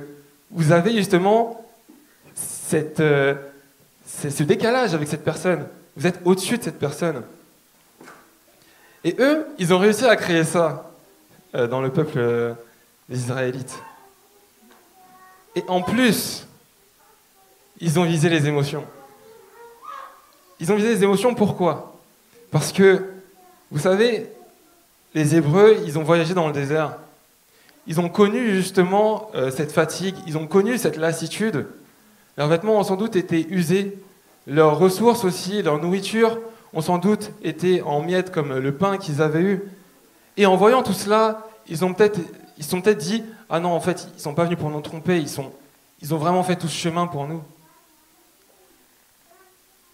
vous 0.49 0.71
avez 0.71 0.93
justement 0.93 1.63
cette, 2.33 3.01
euh, 3.01 3.35
ce 4.05 4.43
décalage 4.43 4.93
avec 4.95 5.07
cette 5.07 5.23
personne. 5.23 5.67
Vous 5.95 6.07
êtes 6.07 6.19
au-dessus 6.25 6.57
de 6.57 6.63
cette 6.63 6.79
personne. 6.79 7.21
Et 9.03 9.15
eux, 9.19 9.45
ils 9.59 9.73
ont 9.73 9.77
réussi 9.77 10.05
à 10.05 10.15
créer 10.15 10.43
ça 10.43 10.91
euh, 11.53 11.67
dans 11.67 11.81
le 11.81 11.91
peuple 11.91 12.55
des 13.09 13.19
Israélites. 13.19 13.75
Et 15.55 15.63
en 15.67 15.81
plus, 15.81 16.47
ils 17.79 17.99
ont 17.99 18.03
visé 18.03 18.29
les 18.29 18.47
émotions. 18.47 18.85
Ils 20.59 20.71
ont 20.71 20.75
visé 20.75 20.89
les 20.89 21.03
émotions 21.03 21.33
pourquoi? 21.33 21.97
Parce 22.51 22.71
que, 22.71 23.05
vous 23.71 23.79
savez, 23.79 24.29
les 25.13 25.35
Hébreux, 25.35 25.77
ils 25.85 25.97
ont 25.97 26.03
voyagé 26.03 26.33
dans 26.33 26.47
le 26.47 26.53
désert. 26.53 26.97
Ils 27.87 27.99
ont 27.99 28.09
connu 28.09 28.55
justement 28.55 29.31
euh, 29.33 29.49
cette 29.49 29.71
fatigue, 29.71 30.15
ils 30.27 30.37
ont 30.37 30.47
connu 30.47 30.77
cette 30.77 30.97
lassitude. 30.97 31.65
Leurs 32.37 32.47
vêtements 32.47 32.79
ont 32.79 32.83
sans 32.83 32.95
doute 32.95 33.15
été 33.15 33.47
usés, 33.49 33.97
leurs 34.47 34.77
ressources 34.77 35.25
aussi, 35.25 35.61
leur 35.61 35.81
nourriture 35.81 36.39
ont 36.73 36.81
sans 36.81 36.97
doute 36.97 37.31
été 37.43 37.81
en 37.81 38.01
miettes 38.01 38.31
comme 38.31 38.57
le 38.57 38.71
pain 38.73 38.97
qu'ils 38.97 39.21
avaient 39.21 39.41
eu. 39.41 39.61
Et 40.37 40.45
en 40.45 40.55
voyant 40.55 40.83
tout 40.83 40.93
cela, 40.93 41.47
ils 41.67 41.83
ont 41.83 41.93
peut-être, 41.93 42.19
ils 42.61 42.65
sont 42.65 42.81
peut-être 42.81 42.99
dit 42.99 43.23
ah 43.49 43.59
non 43.59 43.71
en 43.71 43.81
fait 43.81 44.07
ils 44.15 44.21
sont 44.21 44.33
pas 44.33 44.45
venus 44.45 44.57
pour 44.57 44.69
nous 44.69 44.79
tromper, 44.79 45.17
ils 45.17 45.27
sont, 45.27 45.51
ils 46.01 46.13
ont 46.13 46.17
vraiment 46.17 46.43
fait 46.43 46.55
tout 46.55 46.69
ce 46.69 46.77
chemin 46.77 47.07
pour 47.07 47.27
nous. 47.27 47.43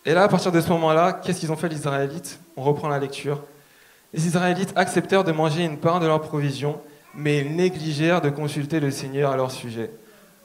Et 0.05 0.13
là, 0.13 0.23
à 0.23 0.27
partir 0.27 0.51
de 0.51 0.61
ce 0.61 0.69
moment-là, 0.69 1.13
qu'est-ce 1.13 1.39
qu'ils 1.39 1.51
ont 1.51 1.57
fait 1.57 1.67
les 1.67 1.77
Israélites? 1.77 2.39
On 2.55 2.63
reprend 2.63 2.87
la 2.87 2.99
lecture. 2.99 3.41
Les 4.13 4.25
Israélites 4.25 4.71
acceptèrent 4.75 5.25
de 5.25 5.31
manger 5.33 5.63
une 5.63 5.77
part 5.77 5.99
de 5.99 6.05
leur 6.05 6.21
provision, 6.21 6.79
mais 7.13 7.39
ils 7.39 7.55
négligèrent 7.55 8.21
de 8.21 8.29
consulter 8.29 8.79
le 8.79 8.91
Seigneur 8.91 9.31
à 9.31 9.35
leur 9.35 9.51
sujet. 9.51 9.91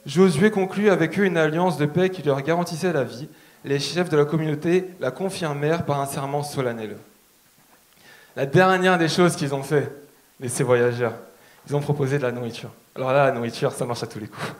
Josué 0.05 0.51
conclut 0.51 0.89
avec 0.89 1.17
eux 1.17 1.23
une 1.23 1.37
alliance 1.37 1.77
de 1.77 1.85
paix 1.85 2.09
qui 2.09 2.23
leur 2.23 2.41
garantissait 2.41 2.91
la 2.91 3.05
vie 3.05 3.29
les 3.65 3.79
chefs 3.79 4.09
de 4.09 4.17
la 4.17 4.25
communauté 4.25 4.89
la 4.99 5.11
confirmèrent 5.11 5.85
par 5.85 5.99
un 5.99 6.05
serment 6.05 6.43
solennel. 6.43 6.97
La 8.35 8.45
dernière 8.45 8.97
des 8.97 9.07
choses 9.07 9.35
qu'ils 9.35 9.53
ont 9.53 9.63
fait, 9.63 9.89
ces 10.47 10.63
voyageurs, 10.63 11.13
ils 11.67 11.75
ont 11.75 11.79
proposé 11.79 12.17
de 12.17 12.23
la 12.23 12.31
nourriture. 12.31 12.69
Alors 12.95 13.11
là, 13.11 13.25
la 13.25 13.31
nourriture, 13.31 13.71
ça 13.71 13.85
marche 13.85 14.03
à 14.03 14.07
tous 14.07 14.19
les 14.19 14.27
coups. 14.27 14.53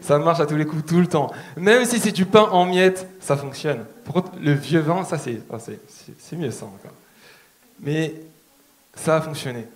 Ça 0.00 0.18
marche 0.18 0.40
à 0.40 0.46
tous 0.46 0.56
les 0.56 0.66
coups, 0.66 0.84
tout 0.86 0.98
le 0.98 1.06
temps. 1.06 1.30
Même 1.56 1.84
si 1.84 2.00
c'est 2.00 2.12
du 2.12 2.24
pain 2.24 2.48
en 2.50 2.64
miettes, 2.64 3.06
ça 3.20 3.36
fonctionne. 3.36 3.84
Contre, 4.10 4.32
le 4.40 4.52
vieux 4.52 4.80
vin, 4.80 5.04
ça, 5.04 5.18
c'est, 5.18 5.40
c'est, 6.18 6.36
mieux 6.36 6.50
ça 6.50 6.64
encore. 6.64 6.96
Mais 7.80 8.14
ça 8.94 9.16
a 9.16 9.20
fonctionné. 9.20 9.66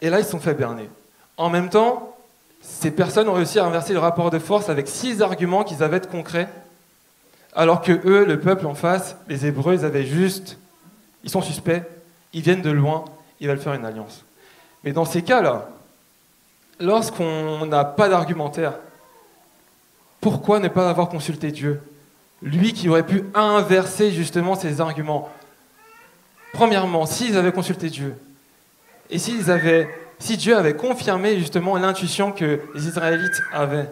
Et 0.00 0.10
là, 0.10 0.20
ils 0.20 0.24
se 0.24 0.30
sont 0.30 0.38
fait 0.38 0.54
berner. 0.54 0.88
En 1.36 1.50
même 1.50 1.68
temps, 1.68 2.16
ces 2.62 2.90
personnes 2.90 3.28
ont 3.28 3.34
réussi 3.34 3.58
à 3.58 3.64
inverser 3.64 3.92
le 3.92 3.98
rapport 3.98 4.30
de 4.30 4.38
force 4.38 4.68
avec 4.68 4.86
six 4.86 5.20
arguments 5.22 5.64
qu'ils 5.64 5.82
avaient 5.82 6.00
de 6.00 6.06
concrets 6.06 6.48
alors 7.56 7.80
que 7.80 7.92
eux, 8.06 8.26
le 8.26 8.38
peuple 8.38 8.66
en 8.66 8.74
face, 8.74 9.16
les 9.28 9.46
Hébreux, 9.46 9.74
ils 9.74 9.84
avaient 9.84 10.04
juste, 10.04 10.58
ils 11.24 11.30
sont 11.30 11.40
suspects, 11.40 11.82
ils 12.34 12.42
viennent 12.42 12.60
de 12.60 12.70
loin, 12.70 13.06
ils 13.40 13.48
veulent 13.48 13.58
faire 13.58 13.72
une 13.72 13.86
alliance. 13.86 14.25
Mais 14.86 14.92
dans 14.92 15.04
ces 15.04 15.22
cas-là, 15.22 15.68
lorsqu'on 16.78 17.66
n'a 17.66 17.84
pas 17.84 18.08
d'argumentaire, 18.08 18.74
pourquoi 20.20 20.60
ne 20.60 20.68
pas 20.68 20.88
avoir 20.88 21.08
consulté 21.08 21.50
Dieu? 21.50 21.82
Lui 22.40 22.72
qui 22.72 22.88
aurait 22.88 23.04
pu 23.04 23.24
inverser 23.34 24.12
justement 24.12 24.54
ces 24.54 24.80
arguments. 24.80 25.28
Premièrement, 26.52 27.04
s'ils 27.04 27.36
avaient 27.36 27.50
consulté 27.50 27.90
Dieu, 27.90 28.14
et 29.10 29.18
s'ils 29.18 29.50
avaient, 29.50 29.88
si 30.20 30.36
Dieu 30.36 30.56
avait 30.56 30.76
confirmé 30.76 31.36
justement 31.36 31.76
l'intuition 31.76 32.30
que 32.30 32.60
les 32.72 32.86
Israélites 32.86 33.42
avaient, 33.52 33.90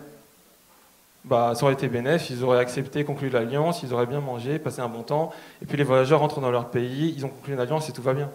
bah, 1.24 1.54
ça 1.56 1.64
aurait 1.64 1.74
été 1.74 1.88
bénéfique, 1.88 2.30
ils 2.30 2.44
auraient 2.44 2.60
accepté, 2.60 3.02
conclu 3.02 3.30
l'alliance, 3.30 3.82
ils 3.82 3.92
auraient 3.92 4.06
bien 4.06 4.20
mangé, 4.20 4.60
passé 4.60 4.80
un 4.80 4.88
bon 4.88 5.02
temps, 5.02 5.32
et 5.60 5.66
puis 5.66 5.76
les 5.76 5.84
voyageurs 5.84 6.20
rentrent 6.20 6.40
dans 6.40 6.52
leur 6.52 6.70
pays, 6.70 7.14
ils 7.16 7.26
ont 7.26 7.30
conclu 7.30 7.54
une 7.54 7.60
alliance 7.60 7.88
et 7.88 7.92
tout 7.92 8.02
va 8.02 8.14
bien. 8.14 8.30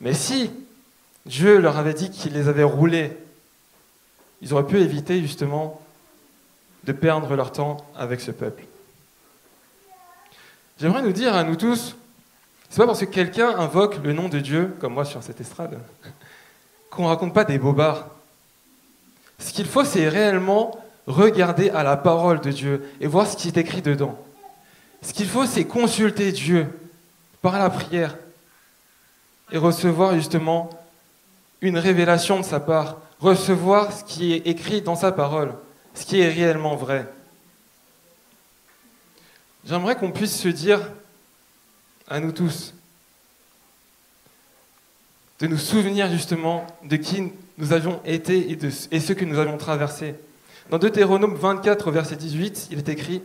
Mais 0.00 0.14
si 0.14 0.50
Dieu 1.26 1.58
leur 1.58 1.76
avait 1.76 1.92
dit 1.92 2.10
qu'il 2.10 2.32
les 2.32 2.48
avait 2.48 2.62
roulés, 2.62 3.16
ils 4.40 4.54
auraient 4.54 4.66
pu 4.66 4.80
éviter 4.80 5.20
justement 5.20 5.82
de 6.84 6.92
perdre 6.92 7.34
leur 7.34 7.50
temps 7.50 7.78
avec 7.96 8.20
ce 8.20 8.30
peuple. 8.30 8.64
J'aimerais 10.80 11.02
nous 11.02 11.12
dire 11.12 11.34
à 11.34 11.42
nous 11.42 11.56
tous, 11.56 11.96
c'est 12.70 12.78
pas 12.78 12.86
parce 12.86 13.00
que 13.00 13.06
quelqu'un 13.06 13.48
invoque 13.58 13.96
le 14.04 14.12
nom 14.12 14.28
de 14.28 14.38
Dieu, 14.38 14.76
comme 14.78 14.94
moi 14.94 15.04
sur 15.04 15.22
cette 15.22 15.40
estrade, 15.40 15.80
qu'on 16.90 17.06
raconte 17.06 17.34
pas 17.34 17.44
des 17.44 17.58
bobards. 17.58 18.06
Ce 19.40 19.52
qu'il 19.52 19.66
faut, 19.66 19.84
c'est 19.84 20.08
réellement 20.08 20.78
regarder 21.08 21.70
à 21.70 21.82
la 21.82 21.96
parole 21.96 22.40
de 22.40 22.52
Dieu 22.52 22.88
et 23.00 23.08
voir 23.08 23.26
ce 23.26 23.36
qui 23.36 23.48
est 23.48 23.56
écrit 23.56 23.82
dedans. 23.82 24.16
Ce 25.02 25.12
qu'il 25.12 25.28
faut, 25.28 25.46
c'est 25.46 25.64
consulter 25.64 26.30
Dieu 26.30 26.68
par 27.42 27.58
la 27.58 27.68
prière 27.68 28.16
et 29.50 29.58
recevoir 29.58 30.14
justement 30.14 30.70
une 31.60 31.78
révélation 31.78 32.40
de 32.40 32.44
sa 32.44 32.60
part, 32.60 32.98
recevoir 33.20 33.92
ce 33.92 34.04
qui 34.04 34.32
est 34.32 34.46
écrit 34.46 34.82
dans 34.82 34.96
sa 34.96 35.12
parole, 35.12 35.54
ce 35.94 36.04
qui 36.04 36.20
est 36.20 36.28
réellement 36.28 36.76
vrai. 36.76 37.06
J'aimerais 39.64 39.96
qu'on 39.96 40.12
puisse 40.12 40.38
se 40.38 40.48
dire 40.48 40.80
à 42.08 42.20
nous 42.20 42.32
tous, 42.32 42.74
de 45.40 45.46
nous 45.46 45.58
souvenir 45.58 46.10
justement 46.10 46.66
de 46.84 46.96
qui 46.96 47.32
nous 47.58 47.72
avions 47.72 48.00
été 48.04 48.50
et, 48.50 48.56
de, 48.56 48.70
ce 48.70 49.12
que 49.12 49.24
nous 49.24 49.38
avions 49.38 49.58
traversé. 49.58 50.14
Dans 50.70 50.78
Deutéronome 50.78 51.34
24, 51.34 51.90
verset 51.90 52.16
18, 52.16 52.68
il 52.70 52.78
est 52.78 52.88
écrit 52.88 53.22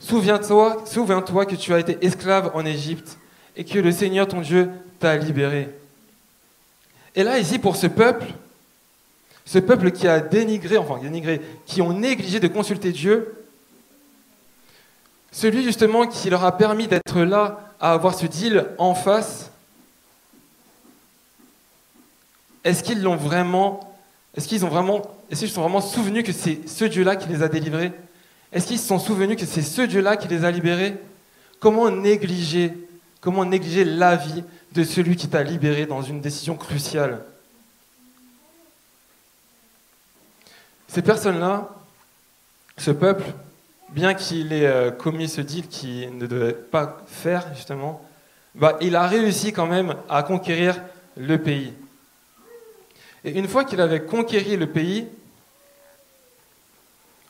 Souviens-toi 0.00 0.84
souviens 0.86 1.20
-toi 1.20 1.44
que 1.44 1.56
tu 1.56 1.74
as 1.74 1.80
été 1.80 1.98
esclave 2.04 2.52
en 2.54 2.64
Égypte 2.64 3.18
et 3.56 3.64
que 3.64 3.78
le 3.78 3.90
Seigneur 3.90 4.28
ton 4.28 4.40
Dieu 4.40 4.70
t'a 5.00 5.16
libéré. 5.16 5.68
Et 7.18 7.24
là, 7.24 7.40
ici, 7.40 7.58
pour 7.58 7.74
ce 7.74 7.88
peuple, 7.88 8.26
ce 9.44 9.58
peuple 9.58 9.90
qui 9.90 10.06
a 10.06 10.20
dénigré, 10.20 10.78
enfin 10.78 10.98
dénigré, 11.02 11.40
qui 11.66 11.82
ont 11.82 11.92
négligé 11.92 12.38
de 12.38 12.46
consulter 12.46 12.92
Dieu, 12.92 13.34
celui 15.32 15.64
justement 15.64 16.06
qui 16.06 16.30
leur 16.30 16.44
a 16.44 16.56
permis 16.56 16.86
d'être 16.86 17.22
là, 17.22 17.74
à 17.80 17.92
avoir 17.92 18.14
ce 18.14 18.26
deal 18.26 18.66
en 18.78 18.94
face, 18.94 19.50
est-ce 22.62 22.84
qu'ils 22.84 23.02
l'ont 23.02 23.16
vraiment, 23.16 23.96
est-ce 24.36 24.46
qu'ils 24.46 24.64
ont 24.64 24.68
vraiment 24.68 25.02
est-ce 25.28 25.44
sont 25.48 25.62
vraiment 25.62 25.80
souvenus 25.80 26.24
que 26.24 26.32
c'est 26.32 26.68
ce 26.68 26.84
Dieu-là 26.84 27.16
qui 27.16 27.28
les 27.28 27.42
a 27.42 27.48
délivrés? 27.48 27.90
Est-ce 28.52 28.68
qu'ils 28.68 28.78
se 28.78 28.86
sont 28.86 29.00
souvenus 29.00 29.36
que 29.36 29.44
c'est 29.44 29.62
ce 29.62 29.82
Dieu-là 29.82 30.16
qui 30.16 30.28
les 30.28 30.44
a 30.44 30.52
libérés? 30.52 30.94
Comment 31.58 31.90
négliger, 31.90 32.74
comment 33.20 33.44
négliger 33.44 33.84
la 33.84 34.14
vie 34.14 34.44
de 34.78 34.84
celui 34.84 35.16
qui 35.16 35.26
t'a 35.28 35.42
libéré 35.42 35.86
dans 35.86 36.02
une 36.02 36.20
décision 36.20 36.54
cruciale 36.54 37.20
Ces 40.86 41.02
personnes-là, 41.02 41.68
ce 42.76 42.92
peuple, 42.92 43.24
bien 43.88 44.14
qu'il 44.14 44.52
ait 44.52 44.66
euh, 44.66 44.90
commis 44.92 45.28
ce 45.28 45.40
deal 45.40 45.66
qu'il 45.66 46.16
ne 46.16 46.28
devait 46.28 46.52
pas 46.52 47.02
faire, 47.08 47.52
justement, 47.56 48.08
bah, 48.54 48.78
il 48.80 48.94
a 48.94 49.06
réussi 49.08 49.52
quand 49.52 49.66
même 49.66 49.96
à 50.08 50.22
conquérir 50.22 50.80
le 51.16 51.36
pays. 51.38 51.74
Et 53.24 53.36
une 53.36 53.48
fois 53.48 53.64
qu'il 53.64 53.80
avait 53.80 54.02
conquéri 54.02 54.56
le 54.56 54.68
pays, 54.68 55.08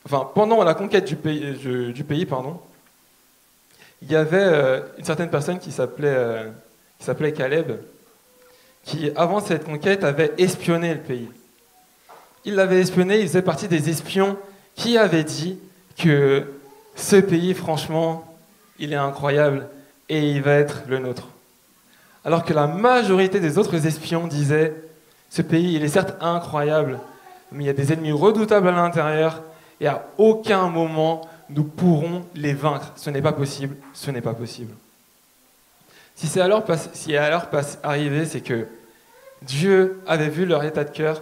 enfin, 0.05 0.29
pendant 0.35 0.63
la 0.63 0.75
conquête 0.75 1.05
du 1.05 1.15
pays, 1.15 1.43
euh, 1.65 2.25
pardon, 2.29 2.61
il 4.03 4.11
y 4.11 4.15
avait 4.15 4.37
euh, 4.37 4.81
une 4.99 5.03
certaine 5.03 5.31
personne 5.31 5.59
qui 5.59 5.71
s'appelait, 5.71 6.53
qui 6.99 7.05
s'appelait 7.05 7.33
Caleb, 7.33 7.79
qui, 8.83 9.11
avant 9.15 9.39
cette 9.39 9.63
conquête, 9.63 10.03
avait 10.03 10.33
espionné 10.37 10.93
le 10.93 10.99
pays. 10.99 11.29
Il 12.45 12.55
l'avait 12.55 12.81
espionné, 12.81 13.19
il 13.19 13.27
faisait 13.27 13.41
partie 13.41 13.67
des 13.67 13.89
espions 13.89 14.37
qui 14.75 14.97
avaient 14.97 15.23
dit 15.23 15.57
que 15.97 16.45
ce 16.95 17.15
pays, 17.15 17.53
franchement, 17.53 18.25
il 18.79 18.93
est 18.93 18.97
incroyable 18.97 19.67
et 20.09 20.31
il 20.31 20.41
va 20.41 20.53
être 20.53 20.83
le 20.87 20.99
nôtre. 20.99 21.27
Alors 22.25 22.43
que 22.43 22.53
la 22.53 22.67
majorité 22.67 23.39
des 23.39 23.57
autres 23.57 23.85
espions 23.85 24.27
disaient, 24.27 24.73
ce 25.29 25.41
pays, 25.41 25.75
il 25.75 25.83
est 25.83 25.89
certes 25.89 26.15
incroyable, 26.21 26.99
mais 27.51 27.63
il 27.63 27.67
y 27.67 27.69
a 27.69 27.73
des 27.73 27.93
ennemis 27.93 28.11
redoutables 28.11 28.67
à 28.67 28.71
l'intérieur 28.71 29.41
et 29.79 29.87
à 29.87 30.05
aucun 30.17 30.67
moment 30.67 31.21
nous 31.49 31.63
pourrons 31.63 32.25
les 32.35 32.53
vaincre. 32.53 32.91
Ce 32.95 33.09
n'est 33.09 33.21
pas 33.21 33.31
possible, 33.33 33.75
ce 33.93 34.11
n'est 34.11 34.21
pas 34.21 34.33
possible. 34.33 34.73
Si 36.19 36.27
c'est 36.27 36.41
alors, 36.41 36.65
si 36.91 37.15
alors 37.15 37.45
arrivé, 37.81 38.25
c'est 38.25 38.41
que 38.41 38.67
Dieu 39.41 40.01
avait 40.05 40.27
vu 40.27 40.45
leur 40.45 40.65
état 40.65 40.83
de 40.83 40.89
cœur 40.89 41.21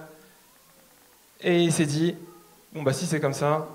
et 1.39 1.61
il 1.61 1.71
s'est 1.71 1.85
dit, 1.85 2.15
bon 2.73 2.81
bah 2.81 2.93
si 2.93 3.05
c'est 3.05 3.19
comme 3.19 3.35
ça, 3.35 3.67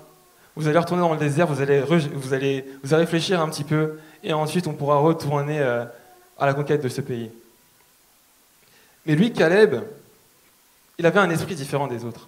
vous 0.57 0.67
allez 0.67 0.77
retourner 0.77 1.01
dans 1.01 1.13
le 1.13 1.19
désert, 1.19 1.47
vous 1.47 1.61
allez, 1.61 1.79
vous 1.79 2.33
allez, 2.33 2.65
vous 2.83 2.93
allez 2.93 3.03
réfléchir 3.05 3.39
un 3.39 3.47
petit 3.47 3.63
peu 3.63 3.99
et 4.21 4.33
ensuite 4.33 4.67
on 4.67 4.73
pourra 4.73 4.97
retourner 4.97 5.61
euh, 5.61 5.85
à 6.37 6.45
la 6.45 6.53
conquête 6.53 6.83
de 6.83 6.89
ce 6.89 6.99
pays. 6.99 7.31
Mais 9.05 9.15
lui, 9.15 9.31
Caleb, 9.31 9.75
il 10.97 11.05
avait 11.05 11.21
un 11.21 11.29
esprit 11.29 11.55
différent 11.55 11.87
des 11.87 12.03
autres. 12.03 12.27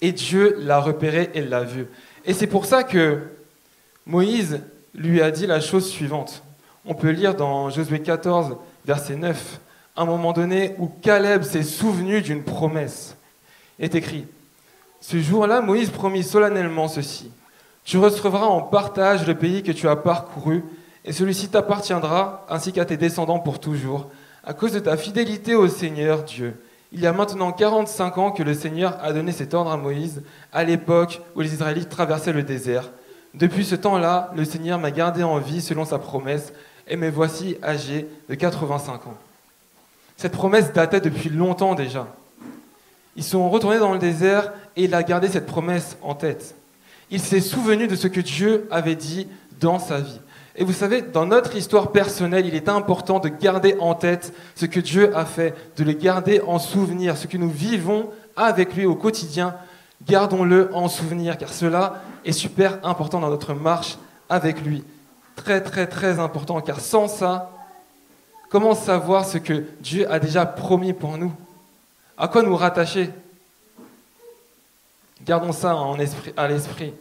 Et 0.00 0.10
Dieu 0.10 0.56
l'a 0.58 0.80
repéré 0.80 1.30
et 1.34 1.42
l'a 1.42 1.62
vu. 1.62 1.86
Et 2.24 2.34
c'est 2.34 2.48
pour 2.48 2.66
ça 2.66 2.82
que 2.82 3.20
Moïse 4.04 4.58
lui 4.96 5.22
a 5.22 5.30
dit 5.30 5.46
la 5.46 5.60
chose 5.60 5.88
suivante. 5.88 6.42
On 6.84 6.94
peut 6.94 7.10
lire 7.10 7.36
dans 7.36 7.70
Josué 7.70 8.02
14, 8.02 8.56
verset 8.84 9.14
9, 9.14 9.60
un 9.96 10.04
moment 10.04 10.32
donné 10.32 10.74
où 10.78 10.90
Caleb 11.00 11.44
s'est 11.44 11.62
souvenu 11.62 12.22
d'une 12.22 12.42
promesse. 12.42 13.16
Est 13.78 13.94
écrit 13.94 14.26
Ce 15.00 15.20
jour-là, 15.20 15.60
Moïse 15.60 15.90
promit 15.90 16.24
solennellement 16.24 16.88
ceci 16.88 17.30
Tu 17.84 17.98
recevras 17.98 18.46
en 18.46 18.62
partage 18.62 19.28
le 19.28 19.36
pays 19.36 19.62
que 19.62 19.70
tu 19.70 19.86
as 19.88 19.94
parcouru, 19.94 20.64
et 21.04 21.12
celui-ci 21.12 21.48
t'appartiendra, 21.50 22.44
ainsi 22.48 22.72
qu'à 22.72 22.84
tes 22.84 22.96
descendants 22.96 23.38
pour 23.38 23.60
toujours, 23.60 24.10
à 24.42 24.52
cause 24.52 24.72
de 24.72 24.80
ta 24.80 24.96
fidélité 24.96 25.54
au 25.54 25.68
Seigneur 25.68 26.24
Dieu. 26.24 26.60
Il 26.90 26.98
y 26.98 27.06
a 27.06 27.12
maintenant 27.12 27.52
45 27.52 28.18
ans 28.18 28.32
que 28.32 28.42
le 28.42 28.54
Seigneur 28.54 28.98
a 29.00 29.12
donné 29.12 29.30
cet 29.30 29.54
ordre 29.54 29.70
à 29.70 29.76
Moïse, 29.76 30.22
à 30.52 30.64
l'époque 30.64 31.22
où 31.36 31.42
les 31.42 31.54
Israélites 31.54 31.88
traversaient 31.88 32.32
le 32.32 32.42
désert. 32.42 32.90
Depuis 33.34 33.64
ce 33.64 33.76
temps-là, 33.76 34.32
le 34.36 34.44
Seigneur 34.44 34.80
m'a 34.80 34.90
gardé 34.90 35.22
en 35.22 35.38
vie 35.38 35.62
selon 35.62 35.84
sa 35.84 35.98
promesse, 35.98 36.52
et 36.88 36.96
me 36.96 37.10
voici 37.10 37.56
âgé 37.62 38.06
de 38.28 38.34
85 38.34 39.06
ans. 39.06 39.18
Cette 40.16 40.32
promesse 40.32 40.72
datait 40.72 41.00
depuis 41.00 41.30
longtemps 41.30 41.74
déjà. 41.74 42.06
Ils 43.16 43.24
sont 43.24 43.48
retournés 43.50 43.78
dans 43.78 43.92
le 43.92 43.98
désert 43.98 44.52
et 44.76 44.84
il 44.84 44.94
a 44.94 45.02
gardé 45.02 45.28
cette 45.28 45.46
promesse 45.46 45.96
en 46.02 46.14
tête. 46.14 46.54
Il 47.10 47.20
s'est 47.20 47.40
souvenu 47.40 47.88
de 47.88 47.96
ce 47.96 48.08
que 48.08 48.20
Dieu 48.20 48.66
avait 48.70 48.94
dit 48.94 49.28
dans 49.60 49.78
sa 49.78 50.00
vie. 50.00 50.20
Et 50.56 50.64
vous 50.64 50.72
savez, 50.72 51.02
dans 51.02 51.26
notre 51.26 51.56
histoire 51.56 51.92
personnelle, 51.92 52.46
il 52.46 52.54
est 52.54 52.68
important 52.68 53.18
de 53.18 53.28
garder 53.28 53.76
en 53.80 53.94
tête 53.94 54.34
ce 54.54 54.66
que 54.66 54.80
Dieu 54.80 55.16
a 55.16 55.24
fait, 55.24 55.54
de 55.76 55.84
le 55.84 55.92
garder 55.92 56.40
en 56.46 56.58
souvenir, 56.58 57.16
ce 57.16 57.26
que 57.26 57.38
nous 57.38 57.50
vivons 57.50 58.10
avec 58.36 58.74
lui 58.74 58.84
au 58.84 58.94
quotidien. 58.94 59.54
Gardons-le 60.06 60.70
en 60.74 60.88
souvenir, 60.88 61.38
car 61.38 61.52
cela 61.52 62.02
est 62.24 62.32
super 62.32 62.78
important 62.82 63.20
dans 63.20 63.30
notre 63.30 63.54
marche 63.54 63.98
avec 64.28 64.62
lui. 64.62 64.84
Très, 65.36 65.62
très, 65.62 65.86
très 65.86 66.18
important, 66.18 66.60
car 66.60 66.80
sans 66.80 67.08
ça, 67.08 67.50
comment 68.50 68.74
savoir 68.74 69.24
ce 69.24 69.38
que 69.38 69.64
Dieu 69.80 70.10
a 70.10 70.18
déjà 70.18 70.46
promis 70.46 70.92
pour 70.92 71.16
nous? 71.16 71.32
À 72.16 72.28
quoi 72.28 72.42
nous 72.42 72.56
rattacher? 72.56 73.10
Gardons 75.24 75.52
ça 75.52 75.76
à 76.36 76.48
l'esprit, 76.48 76.94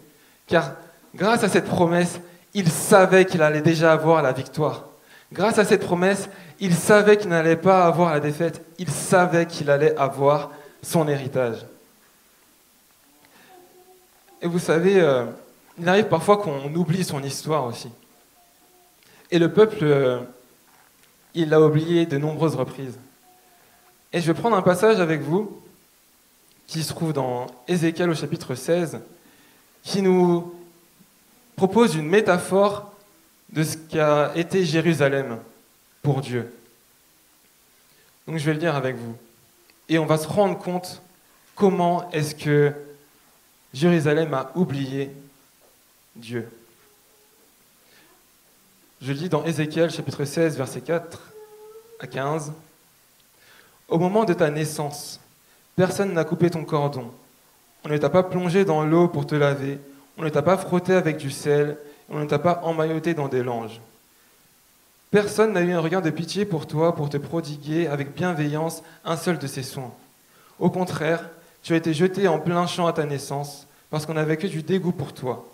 car 0.48 0.74
grâce 1.16 1.44
à 1.44 1.50
cette 1.50 1.66
promesse, 1.66 2.20
il 2.54 2.70
savait 2.70 3.26
qu'il 3.26 3.42
allait 3.42 3.62
déjà 3.62 3.94
avoir 3.94 4.22
la 4.22 4.32
victoire. 4.32 4.86
Grâce 5.34 5.58
à 5.58 5.66
cette 5.66 5.86
promesse, 5.86 6.30
il 6.60 6.76
savait 6.76 7.18
qu'il 7.18 7.30
n'allait 7.30 7.56
pas 7.56 7.86
avoir 7.86 8.12
la 8.12 8.20
défaite. 8.20 8.64
Il 8.78 8.90
savait 8.90 9.46
qu'il 9.46 9.70
allait 9.70 9.96
avoir 9.98 10.52
son 10.84 11.08
héritage. 11.08 11.66
Et 14.42 14.48
vous 14.48 14.60
savez, 14.60 15.00
euh, 15.00 15.26
il 15.80 15.88
arrive 15.88 16.08
parfois 16.08 16.38
qu'on 16.38 16.74
oublie 16.76 17.04
son 17.04 17.24
histoire 17.24 17.66
aussi. 17.66 17.90
Et 19.32 19.40
le 19.40 19.52
peuple, 19.52 19.80
euh, 19.82 20.20
il 21.34 21.50
l'a 21.50 21.62
oublié 21.62 22.06
de 22.06 22.18
nombreuses 22.18 22.56
reprises. 22.56 23.00
Et 24.14 24.20
je 24.20 24.28
vais 24.28 24.40
prendre 24.40 24.58
un 24.58 24.62
passage 24.62 25.00
avec 25.00 25.22
vous 25.22 25.62
qui 26.68 26.84
se 26.84 26.90
trouve 26.90 27.14
dans 27.14 27.48
Ézéchiel 27.68 28.10
au 28.10 28.16
chapitre 28.16 28.56
16, 28.56 29.00
qui 29.84 30.02
nous 30.02 30.54
propose 31.56 31.96
une 31.96 32.08
métaphore 32.08 32.94
de 33.50 33.64
ce 33.64 33.78
qu'a 33.78 34.32
été 34.36 34.66
Jérusalem 34.66 35.40
pour 36.02 36.22
Dieu. 36.22 36.54
Donc 38.28 38.38
je 38.38 38.46
vais 38.46 38.54
le 38.54 38.60
dire 38.60 38.76
avec 38.76 38.96
vous. 38.96 39.16
Et 39.90 39.98
on 39.98 40.06
va 40.06 40.18
se 40.18 40.28
rendre 40.28 40.58
compte 40.58 41.02
comment 41.56 42.10
est-ce 42.12 42.36
que 42.36 42.74
Jérusalem 43.74 44.34
a 44.34 44.52
oublié 44.56 45.12
Dieu. 46.16 46.50
Je 49.02 49.14
lis 49.14 49.30
dans 49.30 49.44
Ézéchiel 49.44 49.90
chapitre 49.90 50.26
16 50.26 50.58
verset 50.58 50.82
4 50.82 51.20
à 52.00 52.08
15. 52.08 52.52
Au 53.88 53.98
moment 53.98 54.26
de 54.26 54.34
ta 54.34 54.50
naissance, 54.52 55.20
personne 55.76 56.14
n'a 56.14 56.24
coupé 56.24 56.50
ton 56.50 56.64
cordon. 56.64 57.12
On 57.84 57.90
ne 57.90 57.98
t'a 57.98 58.10
pas 58.10 58.22
plongé 58.22 58.64
dans 58.64 58.84
l'eau 58.84 59.08
pour 59.08 59.26
te 59.26 59.36
laver 59.36 59.80
on 60.18 60.24
ne 60.24 60.30
t'a 60.30 60.44
pas 60.44 60.58
frotté 60.58 60.94
avec 60.94 61.18
du 61.18 61.32
sel, 61.32 61.78
on 62.10 62.20
ne 62.20 62.26
t'a 62.26 62.38
pas 62.38 62.62
emmailloté 62.64 63.16
dans 63.16 63.28
des 63.28 63.42
langes. 63.42 63.82
Personne 65.10 65.54
n'a 65.54 65.62
eu 65.62 65.72
un 65.72 65.80
regard 65.80 66.04
de 66.04 66.12
pitié 66.12 66.46
pour 66.46 66.68
toi 66.68 66.96
pour 66.96 67.10
te 67.10 67.18
prodiguer 67.18 67.88
avec 67.88 68.14
bienveillance 68.14 68.84
un 69.04 69.18
seul 69.18 69.40
de 69.40 69.48
ses 69.48 69.64
soins. 69.64 69.92
Au 70.60 70.70
contraire, 70.70 71.28
tu 71.64 71.74
as 71.74 71.78
été 71.78 71.94
jeté 71.94 72.28
en 72.28 72.40
plein 72.40 72.68
champ 72.68 72.86
à 72.86 72.94
ta 72.94 73.06
naissance, 73.06 73.66
parce 73.90 74.06
qu'on 74.06 74.14
n'avait 74.14 74.38
que 74.38 74.48
du 74.48 74.62
dégoût 74.62 74.92
pour 74.92 75.14
toi. 75.14 75.48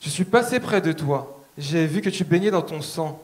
Je 0.00 0.08
suis 0.08 0.24
passé 0.24 0.60
près 0.60 0.80
de 0.80 0.92
toi, 0.92 1.41
j'ai 1.58 1.86
vu 1.86 2.00
que 2.00 2.10
tu 2.10 2.24
baignais 2.24 2.50
dans 2.50 2.62
ton 2.62 2.80
sang. 2.80 3.22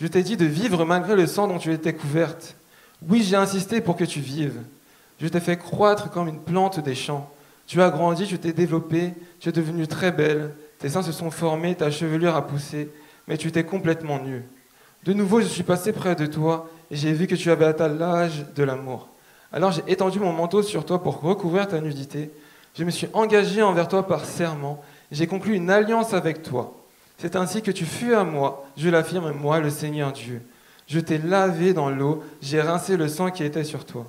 Je 0.00 0.06
t'ai 0.06 0.22
dit 0.22 0.36
de 0.36 0.46
vivre 0.46 0.84
malgré 0.84 1.14
le 1.14 1.26
sang 1.26 1.46
dont 1.46 1.58
tu 1.58 1.72
étais 1.72 1.92
couverte. 1.92 2.56
Oui, 3.08 3.22
j'ai 3.22 3.36
insisté 3.36 3.80
pour 3.80 3.96
que 3.96 4.04
tu 4.04 4.20
vives. 4.20 4.60
Je 5.20 5.28
t'ai 5.28 5.40
fait 5.40 5.56
croître 5.56 6.10
comme 6.10 6.28
une 6.28 6.40
plante 6.40 6.80
des 6.80 6.94
champs. 6.94 7.30
Tu 7.66 7.80
as 7.82 7.90
grandi, 7.90 8.26
tu 8.26 8.38
t'es 8.38 8.52
développé, 8.52 9.14
tu 9.38 9.48
es 9.48 9.52
devenue 9.52 9.86
très 9.86 10.10
belle, 10.10 10.54
tes 10.78 10.88
seins 10.88 11.02
se 11.02 11.12
sont 11.12 11.30
formés, 11.30 11.74
ta 11.74 11.90
chevelure 11.90 12.34
a 12.34 12.46
poussé, 12.46 12.90
mais 13.28 13.36
tu 13.36 13.48
étais 13.48 13.64
complètement 13.64 14.18
nue. 14.18 14.42
De 15.04 15.12
nouveau, 15.12 15.40
je 15.40 15.46
suis 15.46 15.62
passé 15.62 15.92
près 15.92 16.14
de 16.14 16.26
toi 16.26 16.68
et 16.90 16.96
j'ai 16.96 17.12
vu 17.12 17.26
que 17.26 17.34
tu 17.34 17.50
avais 17.50 17.66
atteint 17.66 17.88
l'âge 17.88 18.44
de 18.54 18.62
l'amour. 18.62 19.08
Alors 19.52 19.72
j'ai 19.72 19.82
étendu 19.86 20.18
mon 20.18 20.32
manteau 20.32 20.62
sur 20.62 20.84
toi 20.84 21.02
pour 21.02 21.20
recouvrir 21.20 21.68
ta 21.68 21.80
nudité. 21.80 22.30
Je 22.74 22.84
me 22.84 22.90
suis 22.90 23.08
engagé 23.12 23.62
envers 23.62 23.88
toi 23.88 24.06
par 24.06 24.24
serment. 24.24 24.82
J'ai 25.10 25.26
conclu 25.26 25.54
une 25.54 25.70
alliance 25.70 26.14
avec 26.14 26.42
toi. 26.42 26.79
C'est 27.20 27.36
ainsi 27.36 27.60
que 27.60 27.70
tu 27.70 27.84
fus 27.84 28.14
à 28.14 28.24
moi, 28.24 28.66
je 28.78 28.88
l'affirme, 28.88 29.32
moi, 29.32 29.60
le 29.60 29.68
Seigneur 29.68 30.12
Dieu. 30.12 30.40
Je 30.86 30.98
t'ai 30.98 31.18
lavé 31.18 31.74
dans 31.74 31.90
l'eau, 31.90 32.24
j'ai 32.40 32.62
rincé 32.62 32.96
le 32.96 33.08
sang 33.08 33.30
qui 33.30 33.44
était 33.44 33.62
sur 33.62 33.84
toi. 33.84 34.06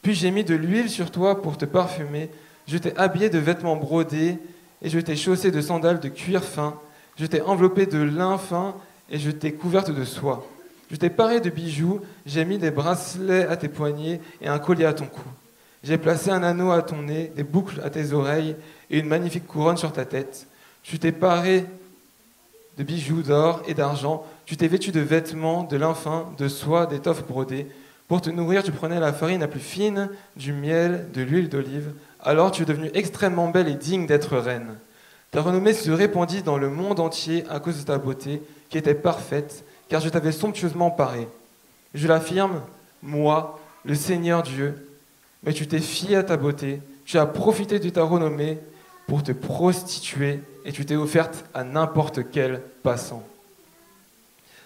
Puis 0.00 0.14
j'ai 0.14 0.30
mis 0.30 0.44
de 0.44 0.54
l'huile 0.54 0.88
sur 0.88 1.10
toi 1.10 1.42
pour 1.42 1.58
te 1.58 1.66
parfumer, 1.66 2.30
je 2.66 2.78
t'ai 2.78 2.96
habillé 2.96 3.28
de 3.28 3.38
vêtements 3.38 3.76
brodés, 3.76 4.38
et 4.80 4.88
je 4.88 4.98
t'ai 4.98 5.14
chaussé 5.14 5.50
de 5.50 5.60
sandales 5.60 6.00
de 6.00 6.08
cuir 6.08 6.42
fin. 6.42 6.80
Je 7.18 7.26
t'ai 7.26 7.42
enveloppé 7.42 7.84
de 7.84 7.98
lin 7.98 8.38
fin, 8.38 8.74
et 9.10 9.18
je 9.18 9.30
t'ai 9.30 9.52
couverte 9.52 9.90
de 9.90 10.04
soie. 10.04 10.46
Je 10.90 10.96
t'ai 10.96 11.10
paré 11.10 11.40
de 11.40 11.50
bijoux, 11.50 12.00
j'ai 12.24 12.46
mis 12.46 12.56
des 12.56 12.70
bracelets 12.70 13.46
à 13.46 13.58
tes 13.58 13.68
poignets 13.68 14.22
et 14.40 14.48
un 14.48 14.58
collier 14.58 14.86
à 14.86 14.94
ton 14.94 15.04
cou. 15.04 15.20
J'ai 15.84 15.98
placé 15.98 16.30
un 16.30 16.42
anneau 16.42 16.70
à 16.70 16.80
ton 16.80 17.02
nez, 17.02 17.30
des 17.36 17.44
boucles 17.44 17.82
à 17.84 17.90
tes 17.90 18.14
oreilles 18.14 18.56
et 18.88 18.98
une 19.00 19.06
magnifique 19.06 19.46
couronne 19.46 19.76
sur 19.76 19.92
ta 19.92 20.06
tête. 20.06 20.46
Je 20.82 20.96
t'ai 20.96 21.12
paré 21.12 21.66
de 22.78 22.82
bijoux 22.84 23.22
d'or 23.22 23.62
et 23.66 23.74
d'argent. 23.74 24.24
Tu 24.46 24.56
t'es 24.56 24.68
vêtu 24.68 24.92
de 24.92 25.00
vêtements, 25.00 25.64
de 25.64 25.76
lin 25.76 25.94
fin, 25.94 26.26
de 26.38 26.48
soie, 26.48 26.86
d'étoffes 26.86 27.26
brodées. 27.26 27.66
Pour 28.06 28.22
te 28.22 28.30
nourrir, 28.30 28.62
tu 28.62 28.72
prenais 28.72 29.00
la 29.00 29.12
farine 29.12 29.40
la 29.40 29.48
plus 29.48 29.60
fine, 29.60 30.08
du 30.36 30.52
miel, 30.52 31.08
de 31.12 31.22
l'huile 31.22 31.48
d'olive 31.48 31.92
alors 32.20 32.50
tu 32.50 32.62
es 32.62 32.66
devenue 32.66 32.90
extrêmement 32.94 33.48
belle 33.48 33.68
et 33.68 33.74
digne 33.74 34.06
d'être 34.06 34.36
reine. 34.36 34.76
Ta 35.30 35.42
renommée 35.42 35.74
se 35.74 35.90
répandit 35.90 36.42
dans 36.42 36.58
le 36.58 36.70
monde 36.70 37.00
entier 37.00 37.44
à 37.48 37.60
cause 37.60 37.78
de 37.78 37.84
ta 37.84 37.98
beauté, 37.98 38.42
qui 38.70 38.78
était 38.78 38.94
parfaite, 38.94 39.64
car 39.88 40.00
je 40.00 40.08
t'avais 40.08 40.32
somptueusement 40.32 40.90
paré. 40.90 41.28
Je 41.94 42.08
l'affirme, 42.08 42.62
moi, 43.02 43.60
le 43.84 43.94
Seigneur 43.94 44.42
Dieu, 44.42 44.74
mais 45.42 45.52
tu 45.52 45.66
t'es 45.66 45.80
fié 45.80 46.16
à 46.16 46.22
ta 46.22 46.36
beauté, 46.36 46.80
tu 47.04 47.18
as 47.18 47.26
profité 47.26 47.78
de 47.78 47.88
ta 47.88 48.02
renommée 48.02 48.58
pour 49.08 49.24
te 49.24 49.32
prostituer 49.32 50.40
et 50.64 50.70
tu 50.70 50.84
t'es 50.84 50.94
offerte 50.94 51.44
à 51.54 51.64
n'importe 51.64 52.30
quel 52.30 52.60
passant. 52.82 53.26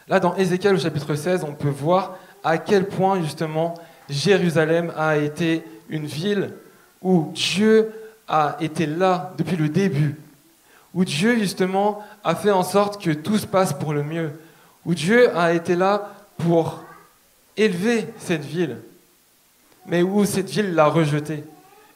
Là, 0.09 0.19
dans 0.19 0.35
Ézéchiel 0.35 0.75
au 0.75 0.79
chapitre 0.79 1.15
16, 1.15 1.45
on 1.45 1.55
peut 1.55 1.69
voir 1.71 2.19
à 2.43 2.59
quel 2.59 2.89
point 2.89 3.23
justement 3.23 3.75
Jérusalem 4.11 4.93
a 4.97 5.17
été 5.17 5.63
une 5.89 6.07
ville 6.07 6.53
où 7.01 7.31
Dieu 7.33 7.93
a 8.27 8.57
été 8.61 8.85
là 8.85 9.33
depuis 9.39 9.57
le 9.57 9.69
début, 9.69 10.17
où 10.93 11.05
Dieu 11.05 11.39
justement 11.39 12.05
a 12.25 12.35
fait 12.35 12.51
en 12.51 12.65
sorte 12.65 13.01
que 13.01 13.13
tout 13.13 13.39
se 13.39 13.47
passe 13.47 13.73
pour 13.73 13.93
le 13.93 14.03
mieux, 14.03 14.33
où 14.85 14.95
Dieu 14.95 15.35
a 15.37 15.53
été 15.53 15.77
là 15.77 16.13
pour 16.39 16.83
élever 17.57 18.07
cette 18.19 18.45
ville, 18.45 18.79
mais 19.87 20.03
où 20.03 20.25
cette 20.25 20.51
ville 20.51 20.75
l'a 20.75 20.87
rejeté, 20.87 21.45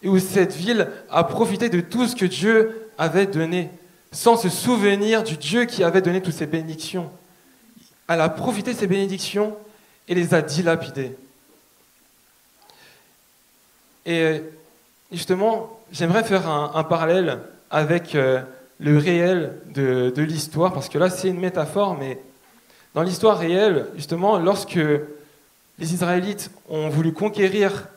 et 0.03 0.09
où 0.09 0.19
cette 0.19 0.55
ville 0.55 0.89
a 1.11 1.25
profité 1.25 1.69
de 1.69 1.81
tout 1.81 2.07
ce 2.07 2.17
que 2.17 2.27
Dieu 2.27 2.91
avait 2.99 3.27
donné, 3.27 3.71
sans 4.13 4.37
se 4.37 4.49
souvenir 4.49 5.23
du 5.23 5.37
Dieu 5.37 5.65
qui 5.65 5.85
avait 5.85 6.03
donné 6.03 6.23
toutes 6.23 6.35
ces 6.35 6.47
bénédictions. 6.47 7.11
Elle 8.09 8.21
a 8.21 8.29
profité 8.29 8.73
de 8.73 8.79
ces 8.79 8.87
bénédictions 8.87 9.57
et 10.09 10.15
les 10.15 10.35
a 10.35 10.43
dilapidées. 10.43 11.17
Et 14.05 14.43
justement, 15.11 15.81
j'aimerais 15.91 16.23
faire 16.23 16.49
un, 16.49 16.85
parallèle 16.85 17.41
avec 17.71 18.15
euh, 18.15 18.41
le 18.79 18.99
réel 18.99 19.59
de 19.67 20.23
l'histoire, 20.23 20.73
parce 20.73 20.89
que 20.89 20.99
là, 20.99 21.11
c'est 21.11 21.29
une 21.29 21.41
métaphore, 21.41 21.97
mais 21.99 22.21
dans 22.97 23.03
l'histoire 23.03 23.39
réelle, 23.39 23.89
justement, 23.95 24.39
lorsque 24.39 24.79
les 25.79 25.93
Israélites 25.93 26.51
ont 26.71 26.89
voulu 26.89 27.13
conquérir 27.13 27.89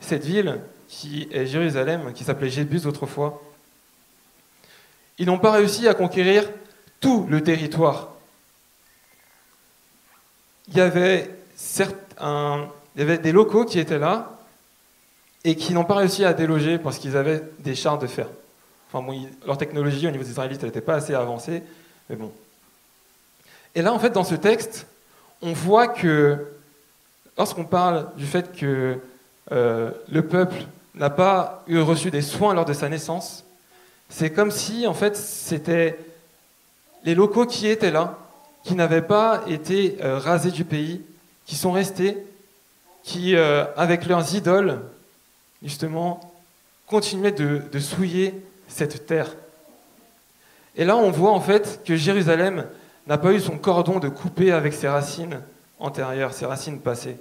cette 0.00 0.24
ville, 0.24 0.60
qui 0.88 1.28
est 1.32 1.46
Jérusalem, 1.46 2.12
qui 2.12 2.24
s'appelait 2.24 2.50
Jébus 2.50 2.86
autrefois, 2.86 3.42
ils 5.18 5.26
n'ont 5.26 5.38
pas 5.38 5.52
réussi 5.52 5.88
à 5.88 5.94
conquérir 5.94 6.44
tout 7.00 7.26
le 7.28 7.42
territoire. 7.42 8.10
Il 10.68 10.76
y 10.76 10.80
avait, 10.80 11.30
il 11.78 11.86
y 12.96 13.02
avait 13.02 13.18
des 13.18 13.32
locaux 13.32 13.64
qui 13.64 13.78
étaient 13.78 13.98
là 13.98 14.38
et 15.44 15.54
qui 15.54 15.72
n'ont 15.72 15.84
pas 15.84 15.94
réussi 15.94 16.24
à 16.24 16.32
déloger 16.32 16.78
parce 16.78 16.98
qu'ils 16.98 17.16
avaient 17.16 17.42
des 17.60 17.74
chars 17.74 17.98
de 17.98 18.06
fer. 18.06 18.28
Enfin 18.92 19.06
leur 19.46 19.58
technologie 19.58 20.06
au 20.06 20.10
niveau 20.10 20.24
des 20.24 20.30
Israélites 20.30 20.62
n'était 20.62 20.80
pas 20.80 20.94
assez 20.94 21.14
avancée, 21.14 21.62
mais 22.08 22.16
bon. 22.16 22.32
Et 23.74 23.82
là, 23.82 23.92
en 23.92 23.98
fait, 23.98 24.10
dans 24.10 24.24
ce 24.24 24.34
texte, 24.34 24.86
on 25.42 25.52
voit 25.52 25.88
que 25.88 26.46
lorsqu'on 27.36 27.64
parle 27.64 28.08
du 28.16 28.26
fait 28.26 28.56
que 28.56 28.98
euh, 29.52 29.90
le 30.10 30.26
peuple 30.26 30.64
n'a 30.96 31.10
pas 31.10 31.62
eu 31.66 31.78
reçu 31.78 32.10
des 32.10 32.22
soins 32.22 32.54
lors 32.54 32.64
de 32.64 32.72
sa 32.72 32.88
naissance, 32.88 33.44
c'est 34.08 34.30
comme 34.30 34.50
si, 34.50 34.86
en 34.86 34.94
fait, 34.94 35.16
c'était 35.16 35.98
les 37.04 37.14
locaux 37.14 37.46
qui 37.46 37.68
étaient 37.68 37.90
là, 37.90 38.18
qui 38.62 38.74
n'avaient 38.74 39.02
pas 39.02 39.42
été 39.46 39.96
euh, 40.02 40.18
rasés 40.18 40.50
du 40.50 40.64
pays, 40.64 41.02
qui 41.44 41.54
sont 41.54 41.72
restés, 41.72 42.18
qui, 43.02 43.36
euh, 43.36 43.64
avec 43.76 44.06
leurs 44.06 44.34
idoles, 44.34 44.80
justement, 45.62 46.34
continuaient 46.86 47.32
de, 47.32 47.78
souiller 47.78 48.34
cette 48.68 49.06
terre. 49.06 49.34
Et 50.74 50.84
là, 50.84 50.96
on 50.96 51.10
voit 51.10 51.30
en 51.30 51.40
fait 51.40 51.80
que 51.84 51.96
Jérusalem 51.96 52.66
n'a 53.06 53.18
pas 53.18 53.32
eu 53.32 53.40
son 53.40 53.58
cordon 53.58 53.98
de 53.98 54.08
couper 54.08 54.52
avec 54.52 54.74
ses 54.74 54.88
racines 54.88 55.40
antérieures, 55.78 56.34
ses 56.34 56.46
racines 56.46 56.80
passées. 56.80 57.16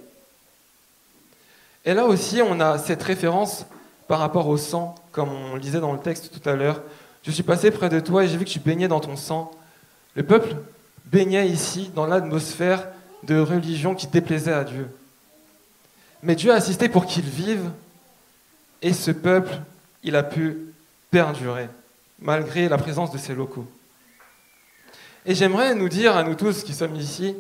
Et 1.86 1.93
là 1.93 2.06
aussi, 2.06 2.41
on 2.41 2.60
a 2.60 2.80
cette 2.80 3.04
référence 3.04 3.65
par 4.08 4.19
rapport 4.19 4.48
au 4.48 4.58
sang, 4.58 4.95
comme 5.12 5.30
on 5.30 5.54
le 5.54 5.60
disait 5.60 5.80
dans 5.80 5.93
le 5.93 6.00
texte 6.00 6.32
tout 6.32 6.50
à 6.50 6.56
l'heure. 6.56 6.82
Je 7.21 7.32
suis 7.32 7.43
passé 7.43 7.69
près 7.69 7.89
de 7.89 8.00
toi 8.00 8.24
et 8.24 8.28
j'ai 8.28 8.38
vu 8.38 8.45
que 8.45 8.50
tu 8.50 8.60
baignais 8.60 8.88
dans 8.88 9.00
ton 9.00 9.15
sang. 9.15 9.52
Le 10.15 10.24
peuple 10.24 10.56
baignait 11.06 11.48
ici 11.48 11.91
dans 11.93 12.08
l'atmosphère 12.08 12.88
de 13.24 13.39
religion 13.39 13.93
qui 13.93 14.08
déplaisait 14.08 14.54
à 14.54 14.63
Dieu. 14.63 14.88
Mais 16.24 16.36
Dieu 16.36 16.52
a 16.52 16.56
assisté 16.56 16.89
pour 16.89 17.06
qu'il 17.06 17.26
vive 17.26 17.69
et 18.82 18.93
ce 18.93 19.12
peuple, 19.12 19.56
il 20.04 20.15
a 20.15 20.24
pu 20.24 20.58
perdurer 21.12 21.69
malgré 22.19 22.67
la 22.67 22.78
présence 22.78 23.12
de 23.12 23.17
ces 23.17 23.36
locaux. 23.36 23.67
Et 25.26 25.36
j'aimerais 25.36 25.76
nous 25.76 25.89
dire 25.89 26.15
à 26.15 26.24
nous 26.24 26.36
tous 26.36 26.63
qui 26.63 26.74
sommes 26.74 26.95
ici, 26.95 27.36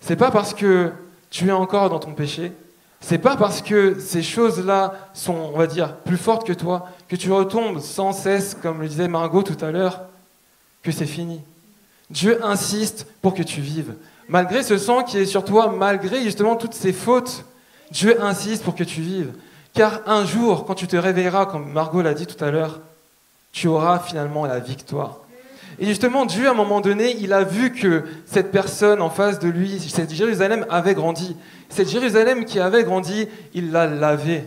c'est 0.00 0.16
pas 0.16 0.30
parce 0.30 0.54
que 0.54 0.92
tu 1.30 1.48
es 1.48 1.52
encore 1.52 1.90
dans 1.90 1.98
ton 1.98 2.12
péché, 2.12 2.52
c'est 3.00 3.18
pas 3.18 3.36
parce 3.36 3.62
que 3.62 3.98
ces 4.00 4.22
choses-là 4.22 4.94
sont, 5.14 5.34
on 5.34 5.56
va 5.56 5.66
dire, 5.66 5.96
plus 5.96 6.16
fortes 6.16 6.46
que 6.46 6.52
toi, 6.52 6.88
que 7.08 7.16
tu 7.16 7.30
retombes 7.30 7.80
sans 7.80 8.12
cesse, 8.12 8.56
comme 8.60 8.82
le 8.82 8.88
disait 8.88 9.08
Margot 9.08 9.42
tout 9.42 9.64
à 9.64 9.70
l'heure, 9.70 10.02
que 10.82 10.90
c'est 10.90 11.06
fini. 11.06 11.40
Dieu 12.10 12.44
insiste 12.44 13.06
pour 13.22 13.34
que 13.34 13.42
tu 13.42 13.60
vives. 13.60 13.94
Malgré 14.28 14.62
ce 14.62 14.78
sang 14.78 15.02
qui 15.02 15.18
est 15.18 15.26
sur 15.26 15.44
toi, 15.44 15.72
malgré 15.76 16.22
justement 16.22 16.56
toutes 16.56 16.74
ces 16.74 16.92
fautes, 16.92 17.44
Dieu 17.90 18.22
insiste 18.22 18.64
pour 18.64 18.74
que 18.74 18.84
tu 18.84 19.00
vives. 19.00 19.32
Car 19.74 20.00
un 20.06 20.24
jour, 20.24 20.66
quand 20.66 20.74
tu 20.74 20.86
te 20.86 20.96
réveilleras, 20.96 21.46
comme 21.46 21.72
Margot 21.72 22.02
l'a 22.02 22.14
dit 22.14 22.26
tout 22.26 22.42
à 22.42 22.50
l'heure, 22.50 22.80
tu 23.52 23.68
auras 23.68 24.00
finalement 24.00 24.44
la 24.44 24.58
victoire. 24.58 25.20
Et 25.80 25.86
justement, 25.86 26.26
Dieu, 26.26 26.48
à 26.48 26.50
un 26.50 26.54
moment 26.54 26.80
donné, 26.80 27.16
il 27.20 27.32
a 27.32 27.44
vu 27.44 27.72
que 27.72 28.04
cette 28.26 28.50
personne 28.50 29.00
en 29.00 29.10
face 29.10 29.38
de 29.38 29.48
lui, 29.48 29.78
cette 29.78 30.12
Jérusalem, 30.12 30.66
avait 30.70 30.94
grandi. 30.94 31.36
Cette 31.68 31.88
Jérusalem 31.88 32.44
qui 32.44 32.58
avait 32.58 32.84
grandi, 32.84 33.28
il 33.54 33.70
l'a 33.70 33.86
lavée. 33.86 34.44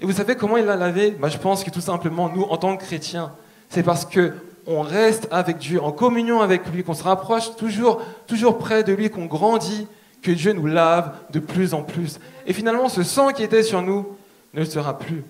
Et 0.00 0.06
vous 0.06 0.12
savez 0.12 0.36
comment 0.36 0.56
il 0.56 0.64
l'a 0.64 0.76
lavée? 0.76 1.10
Bah, 1.12 1.28
Je 1.28 1.38
pense 1.38 1.64
que 1.64 1.70
tout 1.70 1.80
simplement, 1.80 2.28
nous, 2.28 2.42
en 2.42 2.56
tant 2.56 2.76
que 2.76 2.84
chrétiens, 2.84 3.32
c'est 3.68 3.82
parce 3.82 4.04
que 4.04 4.32
on 4.66 4.82
reste 4.82 5.26
avec 5.32 5.58
Dieu, 5.58 5.82
en 5.82 5.90
communion 5.90 6.40
avec 6.40 6.66
lui, 6.72 6.84
qu'on 6.84 6.94
se 6.94 7.02
rapproche 7.02 7.56
toujours, 7.56 8.00
toujours 8.28 8.58
près 8.58 8.84
de 8.84 8.92
lui, 8.92 9.10
qu'on 9.10 9.26
grandit, 9.26 9.88
que 10.22 10.30
Dieu 10.30 10.52
nous 10.52 10.66
lave 10.66 11.12
de 11.32 11.40
plus 11.40 11.74
en 11.74 11.82
plus. 11.82 12.20
Et 12.46 12.52
finalement, 12.52 12.88
ce 12.88 13.02
sang 13.02 13.32
qui 13.32 13.42
était 13.42 13.64
sur 13.64 13.82
nous 13.82 14.06
ne 14.54 14.64
sera 14.64 14.98
plus. 14.98 15.24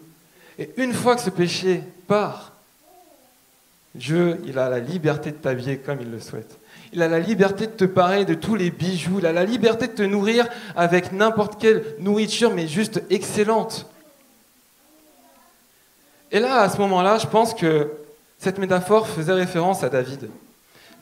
Et 0.59 0.71
une 0.77 0.93
fois 0.93 1.15
que 1.15 1.23
ce 1.23 1.31
péché 1.31 1.83
part, 2.07 2.52
Dieu, 3.95 4.41
il 4.47 4.59
a 4.59 4.69
la 4.69 4.79
liberté 4.79 5.31
de 5.31 5.37
t'habiller 5.37 5.79
comme 5.79 6.01
il 6.01 6.11
le 6.11 6.21
souhaite. 6.21 6.59
Il 6.93 7.03
a 7.03 7.09
la 7.09 7.19
liberté 7.19 7.67
de 7.67 7.73
te 7.73 7.85
parer 7.85 8.25
de 8.25 8.35
tous 8.35 8.55
les 8.55 8.71
bijoux. 8.71 9.19
Il 9.19 9.27
a 9.27 9.33
la 9.33 9.45
liberté 9.45 9.87
de 9.87 9.93
te 9.93 10.03
nourrir 10.03 10.47
avec 10.77 11.13
n'importe 11.13 11.61
quelle 11.61 11.85
nourriture, 11.99 12.53
mais 12.55 12.67
juste 12.67 13.03
excellente. 13.11 13.87
Et 16.31 16.41
là, 16.41 16.61
à 16.61 16.69
ce 16.71 16.79
moment-là, 16.79 17.19
je 17.19 17.27
pense 17.27 17.55
que 17.55 17.91
cette 18.39 18.59
métaphore 18.59 19.07
faisait 19.07 19.33
référence 19.33 19.85
à 19.85 19.89
David. 19.89 20.29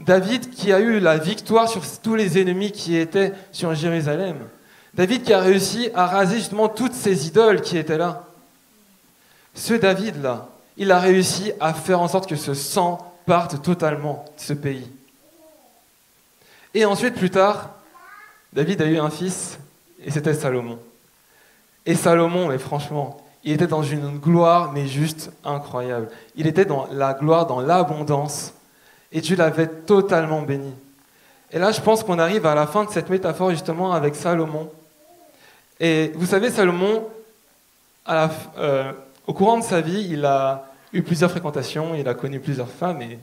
David 0.00 0.50
qui 0.50 0.72
a 0.72 0.80
eu 0.80 0.98
la 1.00 1.18
victoire 1.18 1.68
sur 1.68 1.82
tous 2.02 2.14
les 2.14 2.40
ennemis 2.40 2.72
qui 2.72 2.96
étaient 2.96 3.32
sur 3.52 3.74
Jérusalem. 3.74 4.36
David 4.94 5.22
qui 5.22 5.32
a 5.32 5.40
réussi 5.40 5.90
à 5.94 6.06
raser 6.06 6.36
justement 6.36 6.68
toutes 6.68 6.94
ces 6.94 7.26
idoles 7.26 7.60
qui 7.60 7.78
étaient 7.78 7.98
là. 7.98 8.26
Ce 9.54 9.74
David-là, 9.74 10.48
il 10.80 10.90
a 10.92 10.98
réussi 10.98 11.52
à 11.60 11.74
faire 11.74 12.00
en 12.00 12.08
sorte 12.08 12.26
que 12.26 12.36
ce 12.36 12.54
sang 12.54 13.14
parte 13.26 13.60
totalement 13.60 14.24
de 14.38 14.42
ce 14.42 14.54
pays. 14.54 14.90
Et 16.72 16.86
ensuite, 16.86 17.16
plus 17.16 17.28
tard, 17.28 17.68
David 18.54 18.80
a 18.80 18.86
eu 18.86 18.96
un 18.96 19.10
fils, 19.10 19.58
et 20.02 20.10
c'était 20.10 20.32
Salomon. 20.32 20.78
Et 21.84 21.94
Salomon, 21.94 22.48
mais 22.48 22.56
franchement, 22.56 23.20
il 23.44 23.52
était 23.52 23.66
dans 23.66 23.82
une 23.82 24.18
gloire, 24.18 24.72
mais 24.72 24.86
juste 24.86 25.30
incroyable. 25.44 26.08
Il 26.34 26.46
était 26.46 26.64
dans 26.64 26.88
la 26.90 27.12
gloire, 27.12 27.46
dans 27.46 27.60
l'abondance, 27.60 28.54
et 29.12 29.20
Dieu 29.20 29.36
l'avait 29.36 29.68
totalement 29.68 30.40
béni. 30.40 30.72
Et 31.50 31.58
là, 31.58 31.72
je 31.72 31.80
pense 31.82 32.02
qu'on 32.02 32.18
arrive 32.18 32.46
à 32.46 32.54
la 32.54 32.66
fin 32.66 32.84
de 32.84 32.90
cette 32.90 33.10
métaphore, 33.10 33.50
justement, 33.50 33.92
avec 33.92 34.14
Salomon. 34.14 34.70
Et 35.78 36.10
vous 36.14 36.26
savez, 36.26 36.50
Salomon, 36.50 37.06
euh, 38.08 38.92
au 39.26 39.34
courant 39.34 39.58
de 39.58 39.64
sa 39.64 39.82
vie, 39.82 40.08
il 40.10 40.24
a 40.24 40.69
eu 40.92 41.02
plusieurs 41.02 41.30
fréquentations, 41.30 41.94
il 41.94 42.08
a 42.08 42.14
connu 42.14 42.40
plusieurs 42.40 42.68
femmes 42.68 43.02
et, 43.02 43.18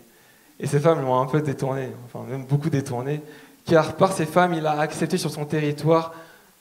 ces 0.66 0.80
femmes 0.80 1.02
l'ont 1.02 1.20
un 1.20 1.28
peu 1.28 1.42
détourné, 1.42 1.90
enfin 2.06 2.26
même 2.28 2.44
beaucoup 2.46 2.72
détourné, 2.72 3.22
car 3.66 3.94
par 3.94 4.12
ces 4.12 4.26
femmes, 4.26 4.56
il 4.56 4.66
a 4.66 4.80
accepté 4.80 5.18
sur 5.18 5.30
son 5.30 5.46
territoire 5.46 6.16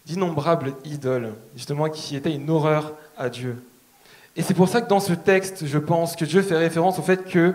d'innombrables 0.05 0.75
idoles, 0.85 1.33
justement 1.57 1.89
qui 1.89 2.15
étaient 2.15 2.35
une 2.35 2.51
horreur 2.51 2.93
à 3.17 3.31
Dieu. 3.31 3.63
Et 4.37 4.43
c'est 4.43 4.53
pour 4.53 4.69
ça 4.69 4.83
que 4.83 4.89
dans 4.89 5.01
ce 5.01 5.15
texte, 5.15 5.65
je 5.67 5.79
pense 5.79 6.15
que 6.15 6.27
Dieu 6.27 6.43
fait 6.43 6.59
référence 6.59 6.99
au 6.99 7.03
fait 7.03 7.25
que 7.25 7.55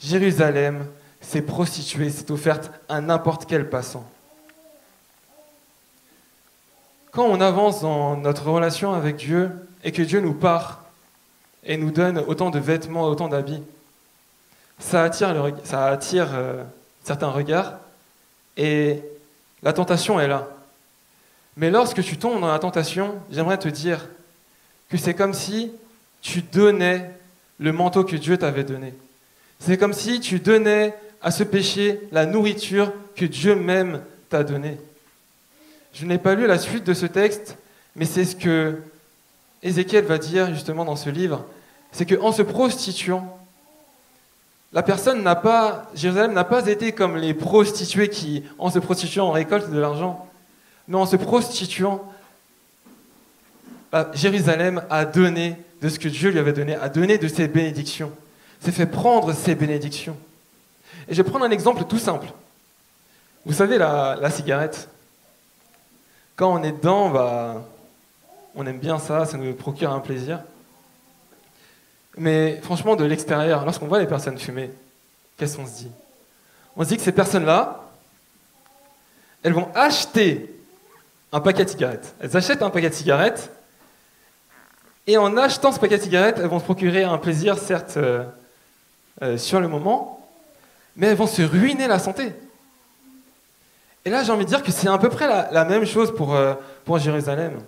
Jérusalem 0.00 0.86
s'est 1.20 1.42
prostituée, 1.42 2.10
s'est 2.10 2.30
offerte 2.30 2.70
à 2.88 3.00
n'importe 3.00 3.46
quel 3.46 3.68
passant. 3.68 4.08
Quand 7.10 7.24
on 7.24 7.40
avance 7.40 7.80
dans 7.80 8.16
notre 8.16 8.48
relation 8.48 8.92
avec 8.92 9.16
Dieu 9.16 9.50
et 9.82 9.90
que 9.90 10.02
Dieu 10.02 10.20
nous 10.20 10.34
part 10.34 10.84
et 11.64 11.76
nous 11.76 11.90
donne 11.90 12.18
autant 12.26 12.50
de 12.50 12.58
vêtements, 12.58 13.04
autant 13.04 13.28
d'habits. 13.28 13.62
Ça 14.78 15.02
attire, 15.04 15.34
ça 15.64 15.86
attire 15.86 16.28
euh, 16.34 16.62
certains 17.04 17.30
regards 17.30 17.74
et 18.56 19.02
la 19.62 19.72
tentation 19.72 20.20
est 20.20 20.28
là. 20.28 20.48
Mais 21.56 21.70
lorsque 21.70 22.02
tu 22.02 22.16
tombes 22.16 22.40
dans 22.40 22.52
la 22.52 22.58
tentation, 22.58 23.16
j'aimerais 23.30 23.58
te 23.58 23.68
dire 23.68 24.08
que 24.88 24.96
c'est 24.96 25.14
comme 25.14 25.34
si 25.34 25.72
tu 26.20 26.42
donnais 26.42 27.10
le 27.58 27.72
manteau 27.72 28.04
que 28.04 28.16
Dieu 28.16 28.36
t'avait 28.36 28.64
donné. 28.64 28.94
C'est 29.58 29.76
comme 29.76 29.92
si 29.92 30.20
tu 30.20 30.38
donnais 30.38 30.94
à 31.20 31.30
ce 31.30 31.42
péché 31.42 32.00
la 32.12 32.26
nourriture 32.26 32.92
que 33.16 33.24
Dieu 33.24 33.56
même 33.56 34.02
t'a 34.28 34.44
donnée. 34.44 34.78
Je 35.92 36.06
n'ai 36.06 36.18
pas 36.18 36.34
lu 36.34 36.46
la 36.46 36.58
suite 36.58 36.84
de 36.84 36.94
ce 36.94 37.06
texte, 37.06 37.56
mais 37.96 38.04
c'est 38.04 38.24
ce 38.24 38.36
que 38.36 38.76
Ézéchiel 39.62 40.04
va 40.04 40.18
dire 40.18 40.52
justement 40.54 40.84
dans 40.84 40.96
ce 40.96 41.10
livre, 41.10 41.44
c'est 41.92 42.06
qu'en 42.06 42.32
se 42.32 42.42
prostituant, 42.42 43.38
la 44.72 44.82
personne 44.82 45.22
n'a 45.22 45.34
pas, 45.34 45.90
Jérusalem 45.94 46.34
n'a 46.34 46.44
pas 46.44 46.66
été 46.66 46.92
comme 46.92 47.16
les 47.16 47.32
prostituées 47.32 48.10
qui, 48.10 48.44
en 48.58 48.70
se 48.70 48.78
prostituant, 48.78 49.30
récoltent 49.30 49.70
de 49.70 49.78
l'argent. 49.78 50.26
Mais 50.86 50.96
en 50.96 51.06
se 51.06 51.16
prostituant, 51.16 52.04
bah, 53.90 54.10
Jérusalem 54.12 54.82
a 54.90 55.06
donné 55.06 55.56
de 55.80 55.88
ce 55.88 55.98
que 55.98 56.08
Dieu 56.08 56.30
lui 56.30 56.38
avait 56.38 56.52
donné, 56.52 56.74
a 56.74 56.88
donné 56.90 57.16
de 57.16 57.28
ses 57.28 57.48
bénédictions, 57.48 58.12
s'est 58.60 58.72
fait 58.72 58.86
prendre 58.86 59.32
ses 59.32 59.54
bénédictions. 59.54 60.16
Et 61.08 61.14
je 61.14 61.22
vais 61.22 61.28
prendre 61.28 61.46
un 61.46 61.50
exemple 61.50 61.84
tout 61.84 61.98
simple. 61.98 62.26
Vous 63.46 63.54
savez, 63.54 63.78
la, 63.78 64.18
la 64.20 64.30
cigarette, 64.30 64.90
quand 66.36 66.52
on 66.52 66.62
est 66.62 66.72
dedans, 66.72 67.08
bah, 67.08 67.64
on 68.58 68.66
aime 68.66 68.80
bien 68.80 68.98
ça, 68.98 69.24
ça 69.24 69.38
nous 69.38 69.54
procure 69.54 69.92
un 69.92 70.00
plaisir. 70.00 70.40
Mais 72.16 72.58
franchement, 72.60 72.96
de 72.96 73.04
l'extérieur, 73.04 73.64
lorsqu'on 73.64 73.86
voit 73.86 74.00
les 74.00 74.06
personnes 74.08 74.36
fumer, 74.36 74.72
qu'est-ce 75.36 75.56
qu'on 75.56 75.64
se 75.64 75.76
dit? 75.76 75.90
On 76.76 76.82
se 76.82 76.88
dit 76.88 76.96
que 76.96 77.02
ces 77.02 77.12
personnes-là, 77.12 77.84
elles 79.44 79.52
vont 79.52 79.68
acheter 79.76 80.52
un 81.30 81.40
paquet 81.40 81.64
de 81.64 81.70
cigarettes. 81.70 82.16
Elles 82.20 82.36
achètent 82.36 82.62
un 82.62 82.70
paquet 82.70 82.90
de 82.90 82.94
cigarettes, 82.94 83.48
et 85.06 85.16
en 85.16 85.36
achetant 85.36 85.70
ce 85.70 85.78
paquet 85.78 85.98
de 85.98 86.02
cigarettes, 86.02 86.38
elles 86.40 86.48
vont 86.48 86.58
se 86.58 86.64
procurer 86.64 87.04
un 87.04 87.18
plaisir, 87.18 87.56
certes, 87.58 87.96
euh, 87.96 88.24
euh, 89.22 89.38
sur 89.38 89.60
le 89.60 89.68
moment, 89.68 90.28
mais 90.96 91.06
elles 91.06 91.16
vont 91.16 91.28
se 91.28 91.42
ruiner 91.42 91.86
la 91.86 92.00
santé. 92.00 92.32
Et 94.04 94.10
là, 94.10 94.24
j'ai 94.24 94.32
envie 94.32 94.44
de 94.44 94.50
dire 94.50 94.64
que 94.64 94.72
c'est 94.72 94.88
à 94.88 94.98
peu 94.98 95.10
près 95.10 95.28
la, 95.28 95.64
même 95.64 95.84
chose 95.84 96.12
pour, 96.12 96.34
euh, 96.34 96.54
pour 96.84 96.98
Jérusalem. 96.98 97.60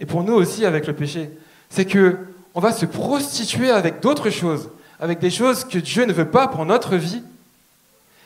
Et 0.00 0.06
pour 0.06 0.24
nous 0.24 0.34
aussi 0.34 0.64
avec 0.64 0.86
le 0.86 0.94
péché. 0.94 1.30
C'est 1.68 1.84
que 1.84 2.16
on 2.54 2.60
va 2.60 2.72
se 2.72 2.86
prostituer 2.86 3.70
avec 3.70 4.00
d'autres 4.00 4.30
choses, 4.30 4.70
avec 4.98 5.20
des 5.20 5.30
choses 5.30 5.64
que 5.64 5.78
Dieu 5.78 6.04
ne 6.04 6.12
veut 6.12 6.28
pas 6.28 6.48
pour 6.48 6.66
notre 6.66 6.96
vie. 6.96 7.22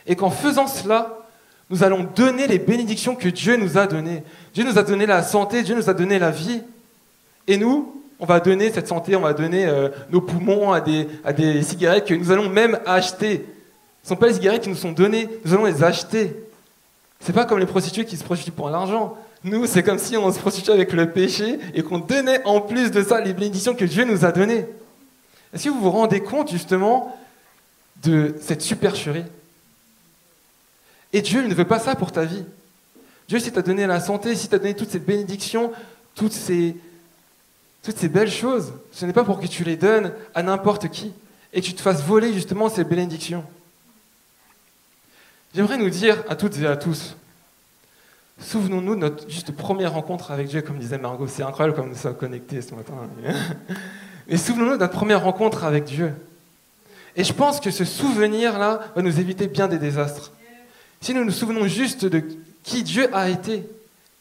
Et 0.06 0.16
qu'en 0.16 0.30
faisant 0.30 0.66
cela, 0.66 1.18
nous 1.70 1.82
allons 1.82 2.06
donner 2.14 2.46
les 2.46 2.58
bénédictions 2.58 3.16
que 3.16 3.28
Dieu 3.28 3.56
nous 3.56 3.76
a 3.76 3.86
données. 3.86 4.22
Dieu 4.54 4.64
nous 4.64 4.78
a 4.78 4.82
donné 4.82 5.04
la 5.04 5.22
santé, 5.22 5.62
Dieu 5.62 5.74
nous 5.74 5.90
a 5.90 5.94
donné 5.94 6.18
la 6.18 6.30
vie. 6.30 6.62
Et 7.48 7.56
nous, 7.56 8.02
on 8.20 8.26
va 8.26 8.40
donner 8.40 8.70
cette 8.70 8.88
santé, 8.88 9.16
on 9.16 9.20
va 9.20 9.34
donner 9.34 9.66
euh, 9.66 9.88
nos 10.10 10.20
poumons 10.20 10.72
à 10.72 10.80
des, 10.80 11.08
à 11.24 11.32
des 11.32 11.62
cigarettes 11.62 12.06
que 12.06 12.14
nous 12.14 12.30
allons 12.30 12.48
même 12.48 12.78
acheter. 12.86 13.46
Ce 14.02 14.06
ne 14.06 14.08
sont 14.10 14.16
pas 14.16 14.28
les 14.28 14.34
cigarettes 14.34 14.62
qui 14.62 14.68
nous 14.68 14.76
sont 14.76 14.92
données, 14.92 15.28
nous 15.44 15.52
allons 15.52 15.64
les 15.64 15.82
acheter. 15.82 16.34
C'est 17.20 17.32
pas 17.32 17.44
comme 17.44 17.58
les 17.58 17.66
prostituées 17.66 18.04
qui 18.04 18.16
se 18.16 18.24
prostituent 18.24 18.52
pour 18.52 18.70
l'argent. 18.70 19.16
Nous, 19.44 19.66
c'est 19.66 19.82
comme 19.82 19.98
si 19.98 20.16
on 20.16 20.32
se 20.32 20.38
prostituait 20.38 20.72
avec 20.72 20.94
le 20.94 21.12
péché 21.12 21.58
et 21.74 21.82
qu'on 21.82 21.98
donnait 21.98 22.42
en 22.46 22.62
plus 22.62 22.90
de 22.90 23.02
ça 23.02 23.20
les 23.20 23.34
bénédictions 23.34 23.74
que 23.74 23.84
Dieu 23.84 24.04
nous 24.04 24.24
a 24.24 24.32
données. 24.32 24.66
Est-ce 25.52 25.64
que 25.64 25.68
vous 25.68 25.80
vous 25.80 25.90
rendez 25.90 26.20
compte 26.20 26.50
justement 26.50 27.14
de 28.02 28.34
cette 28.40 28.62
supercherie? 28.62 29.24
Et 31.12 31.20
Dieu 31.20 31.46
ne 31.46 31.54
veut 31.54 31.66
pas 31.66 31.78
ça 31.78 31.94
pour 31.94 32.10
ta 32.10 32.24
vie. 32.24 32.42
Dieu, 33.28 33.38
si 33.38 33.52
t'a 33.52 33.60
donné 33.60 33.86
la 33.86 34.00
santé, 34.00 34.34
si 34.34 34.48
t'a 34.48 34.58
donné 34.58 34.74
toutes 34.74 34.90
ces 34.90 34.98
bénédictions, 34.98 35.72
toutes 36.14 36.32
ces, 36.32 36.74
toutes 37.82 37.98
ces 37.98 38.08
belles 38.08 38.30
choses, 38.30 38.72
ce 38.92 39.04
n'est 39.04 39.12
pas 39.12 39.24
pour 39.24 39.40
que 39.40 39.46
tu 39.46 39.62
les 39.62 39.76
donnes 39.76 40.12
à 40.34 40.42
n'importe 40.42 40.88
qui 40.88 41.12
et 41.52 41.60
que 41.60 41.66
tu 41.66 41.74
te 41.74 41.82
fasses 41.82 42.02
voler 42.02 42.32
justement 42.32 42.70
ces 42.70 42.82
bénédictions. 42.82 43.44
J'aimerais 45.54 45.76
nous 45.76 45.90
dire 45.90 46.24
à 46.30 46.34
toutes 46.34 46.58
et 46.58 46.66
à 46.66 46.76
tous, 46.76 47.14
Souvenons-nous 48.38 48.96
de 48.96 49.00
notre 49.00 49.30
juste 49.30 49.52
première 49.52 49.92
rencontre 49.92 50.30
avec 50.30 50.48
Dieu, 50.48 50.62
comme 50.62 50.78
disait 50.78 50.98
Margot. 50.98 51.26
C'est 51.28 51.42
incroyable 51.42 51.76
comme 51.76 51.88
nous 51.88 51.96
sommes 51.96 52.16
connectés 52.16 52.62
ce 52.62 52.74
matin. 52.74 52.94
Mais 54.28 54.36
souvenons-nous 54.36 54.72
de 54.72 54.78
notre 54.78 54.92
première 54.92 55.22
rencontre 55.22 55.64
avec 55.64 55.84
Dieu. 55.84 56.12
Et 57.16 57.22
je 57.22 57.32
pense 57.32 57.60
que 57.60 57.70
ce 57.70 57.84
souvenir-là 57.84 58.80
va 58.96 59.02
nous 59.02 59.20
éviter 59.20 59.46
bien 59.46 59.68
des 59.68 59.78
désastres. 59.78 60.32
Si 61.00 61.14
nous 61.14 61.24
nous 61.24 61.30
souvenons 61.30 61.66
juste 61.66 62.04
de 62.04 62.24
qui 62.62 62.82
Dieu 62.82 63.08
a 63.14 63.28
été, 63.28 63.68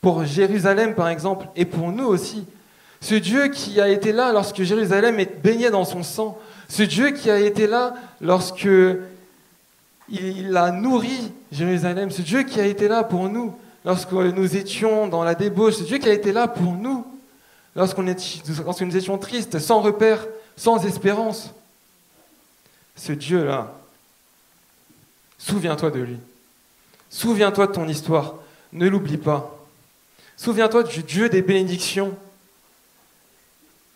pour 0.02 0.26
Jérusalem 0.26 0.94
par 0.94 1.08
exemple, 1.08 1.48
et 1.56 1.66
pour 1.66 1.92
nous 1.92 2.06
aussi, 2.06 2.46
ce 3.02 3.16
Dieu 3.16 3.48
qui 3.48 3.82
a 3.82 3.88
été 3.88 4.12
là 4.12 4.32
lorsque 4.32 4.62
Jérusalem 4.62 5.20
est 5.20 5.42
baignée 5.42 5.72
dans 5.72 5.86
son 5.86 6.04
sang, 6.04 6.38
ce 6.70 6.84
Dieu 6.84 7.12
qui 7.12 7.32
a 7.32 7.40
été 7.40 7.68
là 7.68 7.96
lorsque 8.22 8.70
il 10.10 10.56
a 10.56 10.72
nourri 10.72 11.32
Jérusalem, 11.52 12.12
ce 12.12 12.22
Dieu 12.22 12.44
qui 12.44 12.60
a 12.60 12.66
été 12.66 12.88
là 12.88 13.04
pour 13.04 13.30
nous, 13.30 13.56
lorsque 13.86 14.12
nous 14.12 14.56
étions 14.56 15.08
dans 15.08 15.24
la 15.24 15.36
débauche, 15.36 15.76
c'est 15.76 15.84
Dieu 15.84 15.98
qui 15.98 16.10
a 16.10 16.14
été 16.14 16.32
là 16.32 16.48
pour 16.48 16.74
nous, 16.74 17.06
lorsque 17.76 17.98
nous 17.98 18.98
étions 18.98 19.18
tristes, 19.18 19.60
sans 19.60 19.82
repère, 19.82 20.26
sans 20.56 20.86
espérance. 20.86 21.52
Ce 22.96 23.12
Dieu-là, 23.12 23.74
souviens-toi 25.38 25.92
de 25.92 26.00
lui. 26.00 26.18
Souviens-toi 27.10 27.68
de 27.68 27.72
ton 27.72 27.88
histoire. 27.88 28.36
Ne 28.72 28.88
l'oublie 28.88 29.18
pas. 29.18 29.60
Souviens-toi 30.38 30.84
du 30.84 31.04
Dieu 31.04 31.30
des 31.30 31.42
bénédictions. 31.42 32.16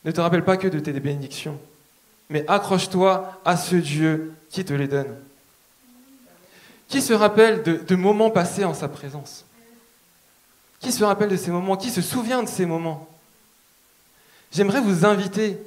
Ne 0.05 0.11
te 0.11 0.21
rappelle 0.21 0.43
pas 0.43 0.57
que 0.57 0.67
de 0.67 0.79
tes 0.79 0.93
bénédictions, 0.93 1.59
mais 2.29 2.45
accroche-toi 2.47 3.39
à 3.43 3.57
ce 3.57 3.75
Dieu 3.75 4.33
qui 4.49 4.63
te 4.63 4.73
les 4.73 4.87
donne. 4.87 5.13
Qui 6.87 7.01
se 7.01 7.13
rappelle 7.13 7.63
de 7.63 7.95
moments 7.95 8.29
passés 8.29 8.63
en 8.63 8.73
sa 8.73 8.87
présence? 8.87 9.43
Qui 10.79 10.91
se 10.91 11.03
rappelle 11.03 11.29
de 11.29 11.37
ces 11.37 11.51
moments? 11.51 11.77
Qui 11.77 11.89
se 11.89 12.01
souvient 12.01 12.43
de 12.43 12.47
ces 12.47 12.65
moments? 12.65 13.07
J'aimerais 14.51 14.81
vous 14.81 15.05
inviter, 15.05 15.57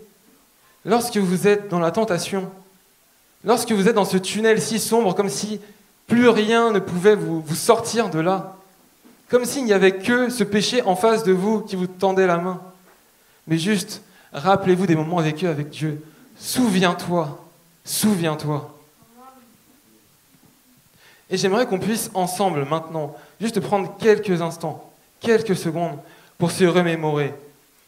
lorsque 0.84 1.16
vous 1.16 1.46
êtes 1.46 1.68
dans 1.68 1.80
la 1.80 1.90
tentation, 1.90 2.50
lorsque 3.44 3.72
vous 3.72 3.88
êtes 3.88 3.94
dans 3.94 4.04
ce 4.04 4.16
tunnel 4.16 4.60
si 4.60 4.78
sombre, 4.78 5.14
comme 5.14 5.28
si 5.28 5.60
plus 6.06 6.28
rien 6.28 6.72
ne 6.72 6.78
pouvait 6.78 7.14
vous, 7.14 7.44
sortir 7.54 8.10
de 8.10 8.18
là, 8.18 8.56
comme 9.28 9.44
s'il 9.44 9.64
n'y 9.64 9.72
avait 9.72 9.98
que 9.98 10.28
ce 10.28 10.44
péché 10.44 10.82
en 10.82 10.96
face 10.96 11.22
de 11.22 11.32
vous 11.32 11.60
qui 11.60 11.76
vous 11.76 11.86
tendait 11.86 12.26
la 12.26 12.38
main. 12.38 12.60
Mais 13.46 13.58
juste, 13.58 14.02
rappelez-vous 14.32 14.86
des 14.86 14.96
moments 14.96 15.20
vécus 15.20 15.48
avec 15.48 15.70
Dieu. 15.70 16.02
Souviens-toi, 16.38 17.44
souviens-toi. 17.84 18.76
Et 21.28 21.36
j'aimerais 21.36 21.66
qu'on 21.66 21.78
puisse 21.78 22.10
ensemble 22.14 22.64
maintenant, 22.64 23.14
juste 23.40 23.60
prendre 23.60 23.96
quelques 23.98 24.42
instants 24.42 24.89
quelques 25.20 25.56
secondes 25.56 25.98
pour 26.38 26.50
se 26.50 26.64
remémorer. 26.64 27.34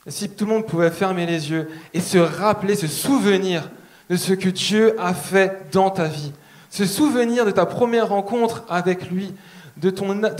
Si 0.08 0.28
tout 0.28 0.44
le 0.44 0.52
monde 0.52 0.66
pouvait 0.66 0.90
fermer 0.90 1.26
les 1.26 1.50
yeux 1.50 1.70
et 1.94 2.00
se 2.00 2.18
rappeler, 2.18 2.76
se 2.76 2.86
souvenir 2.86 3.70
de 4.10 4.16
ce 4.16 4.32
que 4.32 4.48
Dieu 4.48 5.00
a 5.00 5.14
fait 5.14 5.70
dans 5.72 5.90
ta 5.90 6.06
vie, 6.06 6.32
se 6.70 6.86
souvenir 6.86 7.44
de 7.44 7.50
ta 7.50 7.66
première 7.66 8.08
rencontre 8.08 8.64
avec 8.68 9.10
lui, 9.10 9.32
de, 9.76 9.92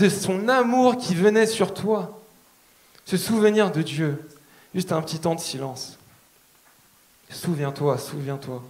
son 0.09 0.47
amour 0.47 0.97
qui 0.97 1.15
venait 1.15 1.47
sur 1.47 1.73
toi, 1.73 2.21
se 3.05 3.17
souvenir 3.17 3.71
de 3.71 3.81
Dieu. 3.81 4.29
Juste 4.75 4.91
un 4.91 5.01
petit 5.01 5.19
temps 5.19 5.35
de 5.35 5.39
silence. 5.39 5.97
Souviens-toi, 7.29 7.97
souviens-toi. 7.97 8.63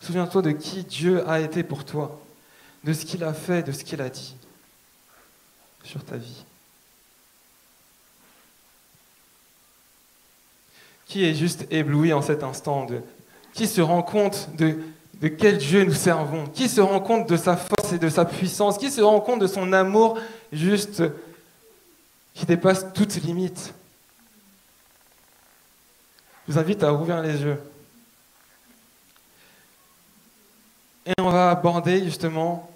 Souviens-toi 0.00 0.42
de 0.42 0.50
qui 0.50 0.82
Dieu 0.84 1.28
a 1.28 1.40
été 1.40 1.62
pour 1.62 1.84
toi, 1.84 2.20
de 2.84 2.92
ce 2.92 3.04
qu'il 3.04 3.22
a 3.22 3.34
fait, 3.34 3.62
de 3.62 3.72
ce 3.72 3.84
qu'il 3.84 4.00
a 4.00 4.08
dit 4.08 4.34
sur 5.84 6.04
ta 6.04 6.16
vie. 6.16 6.44
Qui 11.10 11.24
est 11.24 11.34
juste 11.34 11.66
ébloui 11.72 12.12
en 12.12 12.22
cet 12.22 12.44
instant, 12.44 12.86
de, 12.86 13.00
qui 13.52 13.66
se 13.66 13.80
rend 13.80 14.00
compte 14.00 14.48
de, 14.56 14.78
de 15.20 15.26
quel 15.26 15.58
Dieu 15.58 15.84
nous 15.84 15.92
servons, 15.92 16.46
qui 16.46 16.68
se 16.68 16.80
rend 16.80 17.00
compte 17.00 17.28
de 17.28 17.36
sa 17.36 17.56
force 17.56 17.92
et 17.92 17.98
de 17.98 18.08
sa 18.08 18.24
puissance, 18.24 18.78
qui 18.78 18.92
se 18.92 19.00
rend 19.00 19.20
compte 19.20 19.40
de 19.40 19.48
son 19.48 19.72
amour 19.72 20.20
juste 20.52 21.02
qui 22.32 22.46
dépasse 22.46 22.86
toute 22.94 23.16
limite. 23.16 23.74
Je 26.46 26.52
vous 26.52 26.58
invite 26.60 26.84
à 26.84 26.94
ouvrir 26.94 27.20
les 27.22 27.42
yeux. 27.42 27.60
Et 31.06 31.12
on 31.18 31.28
va 31.28 31.50
aborder 31.50 32.04
justement 32.04 32.70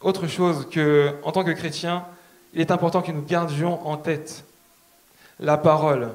autre 0.00 0.28
chose 0.28 0.68
que, 0.70 1.16
en 1.24 1.32
tant 1.32 1.42
que 1.42 1.50
chrétien, 1.50 2.06
il 2.54 2.60
est 2.60 2.70
important 2.70 3.02
que 3.02 3.10
nous 3.10 3.22
gardions 3.22 3.84
en 3.84 3.96
tête 3.96 4.44
la 5.40 5.56
parole, 5.56 6.12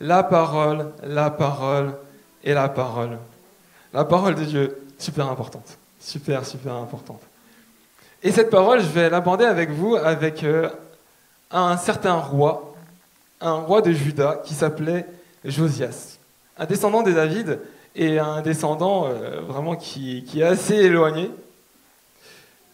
la 0.00 0.22
parole, 0.22 0.92
la 1.02 1.30
parole 1.30 1.94
et 2.42 2.54
la 2.54 2.68
parole. 2.68 3.18
La 3.92 4.04
parole 4.04 4.34
de 4.34 4.44
Dieu, 4.44 4.82
super 4.98 5.28
importante. 5.28 5.78
Super, 6.00 6.46
super 6.46 6.74
importante. 6.74 7.20
Et 8.22 8.32
cette 8.32 8.50
parole, 8.50 8.80
je 8.80 8.86
vais 8.86 9.10
l'aborder 9.10 9.44
avec 9.44 9.70
vous 9.70 9.96
avec 9.96 10.44
euh, 10.44 10.68
un 11.50 11.76
certain 11.76 12.14
roi, 12.14 12.74
un 13.40 13.54
roi 13.54 13.82
de 13.82 13.92
Juda 13.92 14.40
qui 14.44 14.54
s'appelait 14.54 15.06
Josias, 15.44 16.18
un 16.58 16.66
descendant 16.66 17.02
de 17.02 17.12
David 17.12 17.60
et 17.94 18.18
un 18.18 18.40
descendant 18.40 19.06
euh, 19.06 19.40
vraiment 19.40 19.74
qui, 19.74 20.24
est 20.36 20.42
assez 20.42 20.74
éloigné. 20.74 21.30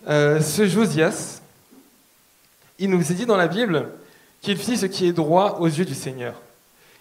Euh, 0.08 0.40
ce 0.40 0.66
Josias, 0.66 1.40
il 2.78 2.90
nous 2.90 3.00
est 3.00 3.14
dit 3.14 3.26
dans 3.26 3.36
la 3.36 3.48
Bible 3.48 3.88
qu'il 4.40 4.56
fit 4.58 4.76
ce 4.76 4.86
qui 4.86 5.06
est 5.06 5.12
droit 5.12 5.58
aux 5.60 5.66
yeux 5.66 5.84
du 5.84 5.94
Seigneur. 5.94 6.34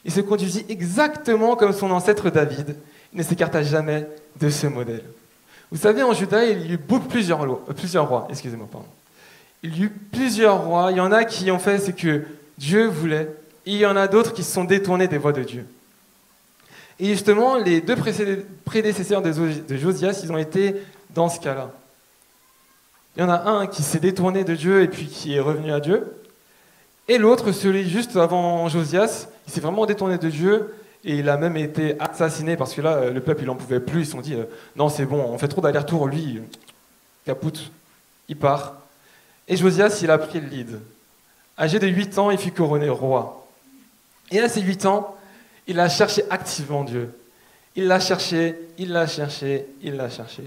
Il 0.06 0.12
se 0.12 0.22
conduisit 0.22 0.65
exactement 0.70 1.56
comme 1.56 1.74
son 1.74 1.91
ancêtre 1.91 2.30
David. 2.30 2.76
Il 3.12 3.18
ne 3.18 3.24
s'écarta 3.24 3.63
jamais 3.63 4.08
de 4.39 4.50
ce 4.50 4.68
modèle. 4.68 5.04
Vous 5.72 5.80
savez, 5.80 6.04
en 6.04 6.13
Juda, 6.13 6.46
il 6.46 6.70
y 6.70 6.74
eut 6.74 6.78
plusieurs, 7.10 7.44
euh, 7.44 7.74
plusieurs 7.76 8.08
rois. 8.08 8.28
Excusez-moi, 8.30 8.68
pardon. 8.72 8.88
Il 9.63 9.76
y 9.76 9.84
eut 9.84 9.89
plusieurs 9.89 10.63
rois. 10.63 10.91
Il 10.91 10.98
y 10.98 11.02
en 11.02 11.12
a 11.12 11.26
qui 11.26 11.50
ont 11.50 11.58
fait 11.58 11.80
ce 11.80 11.91
que 11.91 12.24
Dieu 12.58 12.86
voulait. 12.86 13.30
Et 13.65 13.72
il 13.72 13.78
y 13.78 13.86
en 13.86 13.96
a 13.96 14.08
d'autres 14.08 14.34
qui 14.34 14.44
se 14.44 14.54
sont 14.54 14.63
détournés 14.63 15.08
des 15.08 15.18
voies 15.18 15.34
de 15.34 15.44
Dieu. 15.44 15.65
Et 17.00 17.08
justement, 17.08 17.58
les 17.58 17.82
deux 17.82 17.96
prédécesseurs 18.63 19.22
de 19.22 19.76
Josias, 19.76 20.22
ils 20.24 20.32
ont 20.32 20.38
été 20.38 20.76
dans 21.10 21.30
ce 21.30 21.39
cas-là. 21.39 21.72
Il 23.18 23.22
y 23.22 23.24
en 23.24 23.30
a 23.30 23.50
un 23.50 23.68
qui 23.68 23.82
s'est 23.82 24.00
détourné 24.00 24.44
de 24.44 24.56
Dieu 24.56 24.84
et 24.84 24.88
puis 24.88 25.08
qui 25.08 25.36
est 25.36 25.39
revenu 25.39 25.72
à 25.72 25.80
Dieu. 25.80 26.06
Et 27.08 27.18
l'autre, 27.18 27.52
celui 27.52 27.88
juste 27.89 28.15
avant 28.15 28.68
Josias, 28.68 29.28
il 29.48 29.54
s'est 29.54 29.62
vraiment 29.62 29.86
détourné 29.86 30.18
de 30.18 30.30
Dieu 30.30 30.74
et 31.04 31.18
il 31.18 31.30
a 31.30 31.38
même 31.38 31.56
été 31.56 31.96
assassiné 32.00 32.58
parce 32.58 32.74
que 32.74 32.82
là, 32.82 33.12
le 33.12 33.22
peuple, 33.22 33.44
il 33.44 33.46
n'en 33.46 33.56
pouvait 33.56 33.80
plus. 33.80 34.02
Ils 34.02 34.06
se 34.06 34.12
sont 34.13 34.22
dit, 34.22 34.34
euh, 34.34 34.46
non, 34.76 34.89
c'est 34.89 35.06
bon, 35.06 35.22
on 35.22 35.38
fait 35.38 35.48
trop 35.48 35.62
d'aller-retour, 35.62 36.08
lui, 36.08 36.41
capoute, 37.26 37.72
il 38.28 38.36
part. 38.36 38.76
Et 39.48 39.56
Josias, 39.56 40.00
il 40.02 40.10
a 40.10 40.18
pris 40.18 40.39
le 40.39 40.48
lead. 40.48 40.80
Âgé 41.60 41.78
de 41.78 41.88
8 41.88 42.18
ans, 42.18 42.32
il 42.32 42.39
fut 42.39 42.52
couronné 42.52 42.89
roi. 42.89 43.48
Et 44.32 44.39
à 44.39 44.50
ses 44.50 44.62
8 44.62 44.88
ans, 44.88 45.15
il 45.68 45.80
a 45.80 45.88
cherché 45.89 46.24
activement 46.32 46.84
Dieu. 46.84 47.13
Il 47.76 47.88
l'a 47.88 48.00
cherché, 48.00 48.58
il 48.80 48.91
l'a 48.91 49.06
cherché, 49.06 49.68
il 49.84 49.96
l'a 49.96 50.10
cherché. 50.10 50.44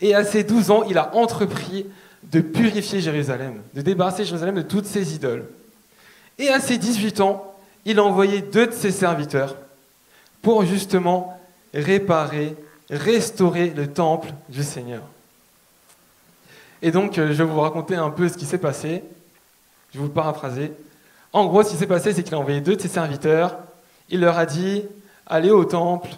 Et 0.00 0.14
à 0.14 0.24
ses 0.24 0.44
12 0.44 0.70
ans, 0.70 0.84
il 0.84 0.98
a 0.98 1.14
entrepris 1.16 1.86
de 2.24 2.40
purifier 2.40 3.00
Jérusalem, 3.00 3.62
de 3.74 3.80
débarrasser 3.80 4.24
Jérusalem 4.24 4.56
de 4.56 4.62
toutes 4.62 4.86
ses 4.86 5.14
idoles. 5.14 5.46
Et 6.38 6.48
à 6.48 6.60
ses 6.60 6.78
18 6.78 7.20
ans, 7.20 7.54
il 7.84 7.98
a 7.98 8.04
envoyé 8.04 8.42
deux 8.42 8.66
de 8.66 8.72
ses 8.72 8.92
serviteurs 8.92 9.56
pour 10.42 10.64
justement 10.64 11.38
réparer, 11.74 12.54
restaurer 12.90 13.70
le 13.70 13.88
temple 13.88 14.28
du 14.48 14.62
Seigneur. 14.62 15.02
Et 16.80 16.90
donc, 16.90 17.18
euh, 17.18 17.28
je 17.28 17.42
vais 17.42 17.44
vous 17.44 17.60
raconter 17.60 17.96
un 17.96 18.10
peu 18.10 18.28
ce 18.28 18.36
qui 18.36 18.46
s'est 18.46 18.58
passé. 18.58 19.02
Je 19.92 19.98
vais 19.98 20.04
vous 20.04 20.10
paraphraser. 20.10 20.72
En 21.32 21.46
gros, 21.46 21.62
ce 21.62 21.70
qui 21.70 21.76
s'est 21.76 21.86
passé, 21.86 22.12
c'est 22.12 22.22
qu'il 22.22 22.34
a 22.34 22.38
envoyé 22.38 22.60
deux 22.60 22.76
de 22.76 22.80
ses 22.80 22.88
serviteurs. 22.88 23.56
Il 24.10 24.20
leur 24.20 24.38
a 24.38 24.46
dit 24.46 24.84
allez 25.26 25.50
au 25.50 25.64
temple 25.64 26.08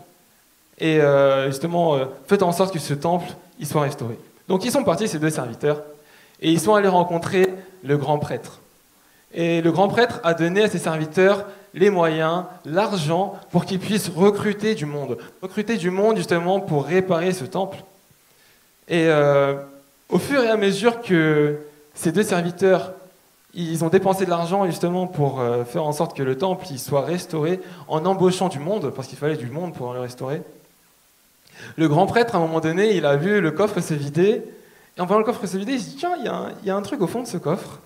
et 0.78 1.00
euh, 1.00 1.46
justement 1.48 1.96
euh, 1.96 2.04
faites 2.26 2.42
en 2.42 2.52
sorte 2.52 2.72
que 2.72 2.78
ce 2.78 2.94
temple 2.94 3.26
il 3.58 3.66
soit 3.66 3.82
restauré. 3.82 4.18
Donc, 4.48 4.64
ils 4.64 4.70
sont 4.70 4.84
partis, 4.84 5.08
ces 5.08 5.18
deux 5.18 5.30
serviteurs, 5.30 5.82
et 6.40 6.50
ils 6.50 6.60
sont 6.60 6.74
allés 6.74 6.88
rencontrer 6.88 7.48
le 7.84 7.96
grand 7.96 8.18
prêtre. 8.18 8.60
Et 9.32 9.62
le 9.62 9.72
grand 9.72 9.88
prêtre 9.88 10.20
a 10.24 10.34
donné 10.34 10.62
à 10.62 10.68
ses 10.68 10.78
serviteurs 10.78 11.46
les 11.72 11.90
moyens, 11.90 12.44
l'argent 12.64 13.38
pour 13.52 13.64
qu'ils 13.64 13.78
puissent 13.78 14.10
recruter 14.14 14.74
du 14.74 14.86
monde. 14.86 15.18
Recruter 15.40 15.76
du 15.76 15.90
monde 15.90 16.16
justement 16.16 16.58
pour 16.60 16.84
réparer 16.84 17.32
ce 17.32 17.44
temple. 17.44 17.78
Et 18.88 19.08
au 20.08 20.18
fur 20.18 20.42
et 20.42 20.48
à 20.48 20.56
mesure 20.56 21.00
que 21.00 21.60
ces 21.94 22.10
deux 22.10 22.24
serviteurs, 22.24 22.92
ils 23.54 23.84
ont 23.84 23.88
dépensé 23.88 24.24
de 24.24 24.30
l'argent 24.30 24.66
justement 24.66 25.06
pour 25.06 25.40
euh, 25.40 25.64
faire 25.64 25.84
en 25.84 25.92
sorte 25.92 26.16
que 26.16 26.22
le 26.22 26.38
temple 26.38 26.66
soit 26.76 27.02
restauré 27.02 27.60
en 27.88 28.04
embauchant 28.04 28.48
du 28.48 28.58
monde, 28.58 28.92
parce 28.94 29.08
qu'il 29.08 29.18
fallait 29.18 29.36
du 29.36 29.50
monde 29.50 29.74
pour 29.74 29.92
le 29.92 30.00
restaurer. 30.00 30.42
Le 31.76 31.88
grand 31.88 32.06
prêtre, 32.06 32.34
à 32.34 32.38
un 32.38 32.42
moment 32.42 32.60
donné, 32.60 32.96
il 32.96 33.04
a 33.04 33.16
vu 33.16 33.40
le 33.40 33.50
coffre 33.50 33.80
se 33.80 33.94
vider, 33.94 34.42
et 34.96 35.00
en 35.00 35.06
voyant 35.06 35.18
le 35.18 35.24
coffre 35.24 35.44
se 35.46 35.56
vider, 35.56 35.72
il 35.72 35.80
s'est 35.80 35.90
dit, 35.90 35.96
tiens, 35.96 36.14
il 36.18 36.24
y, 36.66 36.70
a 36.70 36.76
un, 36.76 36.82
truc 36.82 37.00
au 37.00 37.06
fond 37.06 37.22
de 37.22 37.26
ce 37.26 37.36
coffre. 37.36 37.80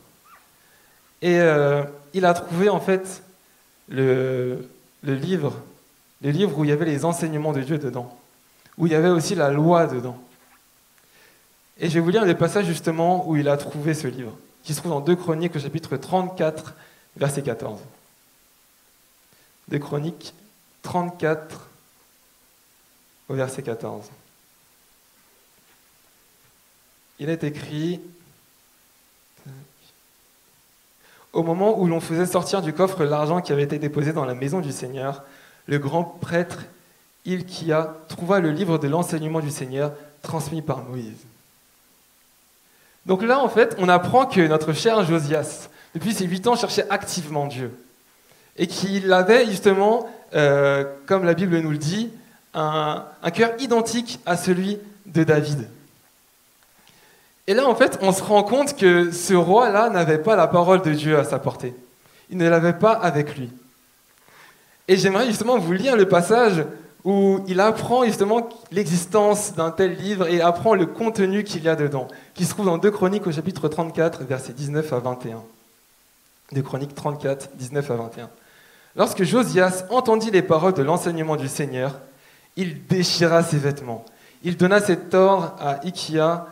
Et 1.24 1.40
euh, 1.40 1.82
il 2.12 2.26
a 2.26 2.34
trouvé 2.34 2.68
en 2.68 2.80
fait 2.80 3.22
le, 3.88 4.68
le 5.02 5.14
livre, 5.14 5.58
le 6.20 6.30
livre 6.30 6.58
où 6.58 6.64
il 6.64 6.68
y 6.68 6.72
avait 6.72 6.84
les 6.84 7.06
enseignements 7.06 7.54
de 7.54 7.62
Dieu 7.62 7.78
dedans, 7.78 8.14
où 8.76 8.86
il 8.86 8.92
y 8.92 8.94
avait 8.94 9.08
aussi 9.08 9.34
la 9.34 9.48
loi 9.48 9.86
dedans. 9.86 10.22
Et 11.80 11.88
je 11.88 11.94
vais 11.94 12.00
vous 12.00 12.10
lire 12.10 12.26
les 12.26 12.34
passages 12.34 12.66
justement 12.66 13.26
où 13.26 13.36
il 13.36 13.48
a 13.48 13.56
trouvé 13.56 13.94
ce 13.94 14.06
livre, 14.06 14.36
qui 14.64 14.74
se 14.74 14.80
trouve 14.80 14.92
dans 14.92 15.00
2 15.00 15.16
Chroniques 15.16 15.56
au 15.56 15.58
chapitre 15.58 15.96
34, 15.96 16.74
verset 17.16 17.40
14. 17.40 17.80
2 19.68 19.78
Chroniques 19.78 20.34
34 20.82 21.70
au 23.30 23.34
verset 23.34 23.62
14. 23.62 24.10
Il 27.18 27.30
est 27.30 27.44
écrit 27.44 28.02
Au 31.34 31.42
moment 31.42 31.78
où 31.78 31.86
l'on 31.88 32.00
faisait 32.00 32.26
sortir 32.26 32.62
du 32.62 32.72
coffre 32.72 33.04
l'argent 33.04 33.40
qui 33.40 33.52
avait 33.52 33.64
été 33.64 33.80
déposé 33.80 34.12
dans 34.12 34.24
la 34.24 34.34
maison 34.34 34.60
du 34.60 34.70
Seigneur, 34.70 35.24
le 35.66 35.78
grand 35.78 36.04
prêtre 36.04 36.60
Ilkia 37.26 37.96
trouva 38.08 38.38
le 38.38 38.52
livre 38.52 38.78
de 38.78 38.86
l'enseignement 38.86 39.40
du 39.40 39.50
Seigneur 39.50 39.92
transmis 40.22 40.62
par 40.62 40.84
Moïse. 40.84 41.26
Donc 43.06 43.22
là, 43.22 43.40
en 43.40 43.48
fait, 43.48 43.74
on 43.78 43.88
apprend 43.88 44.26
que 44.26 44.46
notre 44.46 44.72
cher 44.72 45.04
Josias, 45.04 45.68
depuis 45.94 46.14
ses 46.14 46.26
huit 46.26 46.46
ans, 46.46 46.54
cherchait 46.54 46.86
activement 46.88 47.46
Dieu. 47.46 47.76
Et 48.56 48.68
qu'il 48.68 49.12
avait 49.12 49.46
justement, 49.46 50.08
euh, 50.34 50.84
comme 51.06 51.24
la 51.24 51.34
Bible 51.34 51.58
nous 51.58 51.72
le 51.72 51.78
dit, 51.78 52.10
un, 52.54 53.04
un 53.22 53.30
cœur 53.32 53.50
identique 53.58 54.20
à 54.24 54.36
celui 54.36 54.78
de 55.06 55.24
David. 55.24 55.68
Et 57.46 57.54
là, 57.54 57.68
en 57.68 57.74
fait, 57.74 57.98
on 58.00 58.12
se 58.12 58.22
rend 58.22 58.42
compte 58.42 58.76
que 58.76 59.10
ce 59.10 59.34
roi-là 59.34 59.90
n'avait 59.90 60.18
pas 60.18 60.36
la 60.36 60.46
parole 60.46 60.82
de 60.82 60.92
Dieu 60.92 61.18
à 61.18 61.24
sa 61.24 61.38
portée. 61.38 61.74
Il 62.30 62.38
ne 62.38 62.48
l'avait 62.48 62.72
pas 62.72 62.92
avec 62.92 63.36
lui. 63.36 63.50
Et 64.88 64.96
j'aimerais 64.96 65.26
justement 65.26 65.58
vous 65.58 65.72
lire 65.72 65.96
le 65.96 66.08
passage 66.08 66.64
où 67.04 67.40
il 67.46 67.60
apprend 67.60 68.04
justement 68.04 68.48
l'existence 68.72 69.54
d'un 69.54 69.70
tel 69.70 69.94
livre 69.94 70.26
et 70.26 70.40
apprend 70.40 70.74
le 70.74 70.86
contenu 70.86 71.44
qu'il 71.44 71.62
y 71.62 71.68
a 71.68 71.76
dedans, 71.76 72.08
qui 72.34 72.46
se 72.46 72.50
trouve 72.50 72.66
dans 72.66 72.78
2 72.78 72.90
Chroniques 72.90 73.26
au 73.26 73.32
chapitre 73.32 73.68
34, 73.68 74.24
versets 74.24 74.54
19 74.54 74.90
à 74.92 74.98
21. 75.00 75.42
2 76.52 76.62
Chroniques 76.62 76.94
34, 76.94 77.50
19 77.56 77.90
à 77.90 77.94
21. 77.96 78.30
Lorsque 78.96 79.22
Josias 79.22 79.84
entendit 79.90 80.30
les 80.30 80.42
paroles 80.42 80.72
de 80.72 80.82
l'enseignement 80.82 81.36
du 81.36 81.48
Seigneur, 81.48 81.98
il 82.56 82.86
déchira 82.86 83.42
ses 83.42 83.58
vêtements. 83.58 84.04
Il 84.42 84.56
donna 84.56 84.80
cet 84.80 85.12
ordre 85.14 85.54
à 85.60 85.84
Ikia, 85.84 86.46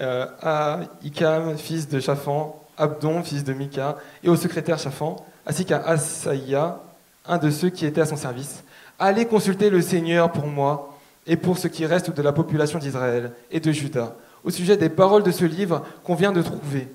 euh, 0.00 0.26
à 0.42 0.80
Ikam, 1.02 1.56
fils 1.56 1.88
de 1.88 2.00
Shaphan, 2.00 2.60
Abdon, 2.76 3.22
fils 3.22 3.44
de 3.44 3.52
Mika, 3.52 3.96
et 4.22 4.28
au 4.28 4.36
secrétaire 4.36 4.78
Shaphan, 4.78 5.16
ainsi 5.46 5.64
qu'à 5.64 5.78
Asaïa, 5.78 6.80
un 7.26 7.38
de 7.38 7.50
ceux 7.50 7.70
qui 7.70 7.86
étaient 7.86 8.00
à 8.00 8.06
son 8.06 8.16
service 8.16 8.64
Allez 8.98 9.26
consulter 9.26 9.70
le 9.70 9.82
Seigneur 9.82 10.30
pour 10.30 10.46
moi 10.46 10.96
et 11.26 11.36
pour 11.36 11.58
ce 11.58 11.68
qui 11.68 11.84
reste 11.84 12.14
de 12.14 12.22
la 12.22 12.32
population 12.32 12.78
d'Israël 12.78 13.32
et 13.50 13.58
de 13.60 13.72
Juda, 13.72 14.14
au 14.44 14.50
sujet 14.50 14.76
des 14.76 14.88
paroles 14.88 15.24
de 15.24 15.32
ce 15.32 15.44
livre 15.44 15.82
qu'on 16.04 16.14
vient 16.14 16.32
de 16.32 16.42
trouver. 16.42 16.88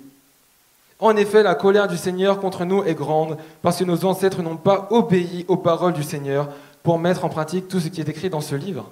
En 1.00 1.16
effet, 1.16 1.44
la 1.44 1.56
colère 1.56 1.88
du 1.88 1.98
Seigneur 1.98 2.40
contre 2.40 2.66
nous 2.66 2.84
est 2.84 2.94
grande, 2.94 3.38
parce 3.62 3.78
que 3.78 3.84
nos 3.84 4.06
ancêtres 4.06 4.42
n'ont 4.42 4.58
pas 4.58 4.88
obéi 4.92 5.46
aux 5.48 5.58
paroles 5.58 5.94
du 5.94 6.04
Seigneur 6.04 6.50
pour 6.84 7.00
mettre 7.00 7.26
en 7.26 7.30
pratique 7.30 7.68
tout 7.68 7.80
ce 7.80 7.90
qui 7.90 8.02
est 8.02 8.10
écrit 8.10 8.30
dans 8.30 8.42
ce 8.42 8.56
livre. 8.56 8.90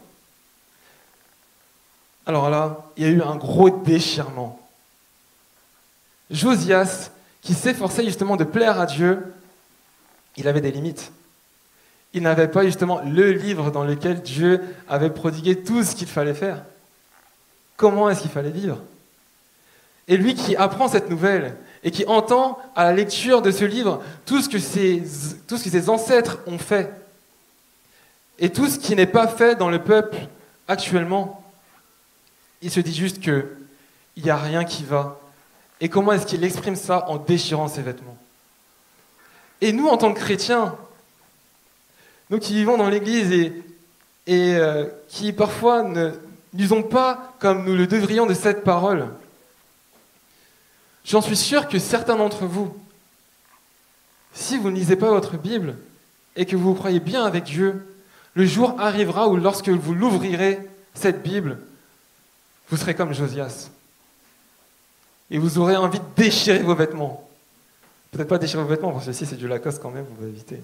Alors 2.27 2.51
là, 2.51 2.85
il 2.97 3.03
y 3.03 3.05
a 3.07 3.09
eu 3.09 3.21
un 3.23 3.35
gros 3.35 3.71
déchirement. 3.71 4.59
Josias, 6.29 7.09
qui 7.41 7.55
s'efforçait 7.55 8.03
justement 8.03 8.35
de 8.35 8.43
plaire 8.43 8.79
à 8.79 8.85
Dieu, 8.85 9.33
il 10.35 10.47
avait 10.47 10.61
des 10.61 10.71
limites 10.71 11.11
il 12.13 12.23
n'avait 12.23 12.47
pas 12.47 12.65
justement 12.65 13.01
le 13.01 13.31
livre 13.31 13.71
dans 13.71 13.83
lequel 13.83 14.21
Dieu 14.21 14.61
avait 14.89 15.09
prodigué 15.09 15.61
tout 15.61 15.83
ce 15.83 15.95
qu'il 15.95 16.07
fallait 16.07 16.33
faire. 16.33 16.63
Comment 17.75 18.09
est-ce 18.09 18.21
qu'il 18.21 18.31
fallait 18.31 18.49
vivre? 18.49 18.79
Et 20.07 20.17
lui 20.17 20.35
qui 20.35 20.55
apprend 20.55 20.87
cette 20.87 21.09
nouvelle 21.09 21.55
et 21.83 21.91
qui 21.91 22.05
entend 22.07 22.57
à 22.75 22.85
la 22.85 22.93
lecture 22.93 23.41
de 23.41 23.51
ce 23.51 23.65
livre 23.65 24.01
tout 24.25 24.41
ce 24.41 24.49
que 24.49 24.57
ses, 24.57 25.03
tout 25.47 25.57
ce 25.57 25.63
que 25.63 25.69
ses 25.69 25.89
ancêtres 25.89 26.39
ont 26.47 26.57
fait 26.57 26.91
et 28.39 28.51
tout 28.51 28.67
ce 28.67 28.79
qui 28.79 28.95
n'est 28.95 29.05
pas 29.05 29.27
fait 29.27 29.55
dans 29.55 29.69
le 29.69 29.83
peuple 29.83 30.17
actuellement, 30.67 31.43
il 32.62 32.72
se 32.72 32.80
dit 32.80 32.93
juste 32.93 33.20
qu'il 33.20 33.46
n'y 34.17 34.30
a 34.30 34.38
rien 34.38 34.63
qui 34.63 34.84
va. 34.84 35.20
Et 35.80 35.89
comment 35.89 36.13
est-ce 36.13 36.26
qu'il 36.26 36.43
exprime 36.43 36.76
ça 36.76 37.08
en 37.08 37.17
déchirant 37.17 37.67
ses 37.67 37.82
vêtements? 37.82 38.17
Et 39.62 39.72
nous, 39.72 39.88
en 39.88 39.98
tant 39.98 40.13
que 40.13 40.20
chrétiens, 40.20 40.76
nous 42.30 42.39
qui 42.39 42.54
vivons 42.54 42.78
dans 42.78 42.89
l'Église 42.89 43.32
et, 43.32 44.56
euh, 44.56 44.88
qui 45.08 45.34
parfois 45.34 45.84
ne 45.84 46.12
lisons 46.54 46.84
pas 46.84 47.34
comme 47.39 47.65
nous 47.65 47.76
le 47.76 47.88
devrions 47.88 48.26
de 48.26 48.34
cette 48.34 48.63
parole, 48.63 49.08
j'en 51.06 51.22
suis 51.22 51.38
sûr 51.38 51.67
que 51.67 51.80
certains 51.80 52.15
d'entre 52.15 52.46
vous, 52.46 52.76
si 54.34 54.58
vous 54.58 54.70
ne 54.70 54.76
lisez 54.76 54.95
pas 54.95 55.10
votre 55.10 55.38
Bible 55.38 55.76
et 56.36 56.45
que 56.45 56.55
vous 56.55 56.76
croyez 56.76 56.99
bien 56.99 57.26
avec 57.26 57.45
Dieu, 57.45 57.95
le 58.34 58.45
jour 58.45 58.76
arrivera 58.80 59.28
où 59.28 59.36
lorsque 59.36 59.70
vous 59.70 59.95
l'ouvrirez, 59.95 60.60
cette 60.93 61.24
Bible, 61.24 61.60
vous 62.70 62.78
serez 62.78 62.95
comme 62.95 63.13
Josias. 63.13 63.70
Et 65.30 65.38
vous 65.38 65.57
aurez 65.57 65.76
envie 65.76 65.99
de 65.99 66.05
déchirer 66.15 66.59
vos 66.59 66.76
vêtements. 66.76 67.30
Peut-être 68.11 68.30
pas 68.30 68.38
déchirer 68.38 68.63
vos 68.63 68.70
vêtements, 68.70 68.91
parce 68.91 69.05
que 69.05 69.11
si 69.11 69.26
c'est 69.26 69.36
du 69.36 69.47
Lacoste 69.47 69.82
quand 69.82 69.91
même, 69.91 70.05
vous 70.05 70.24
va 70.24 70.28
éviter 70.28 70.61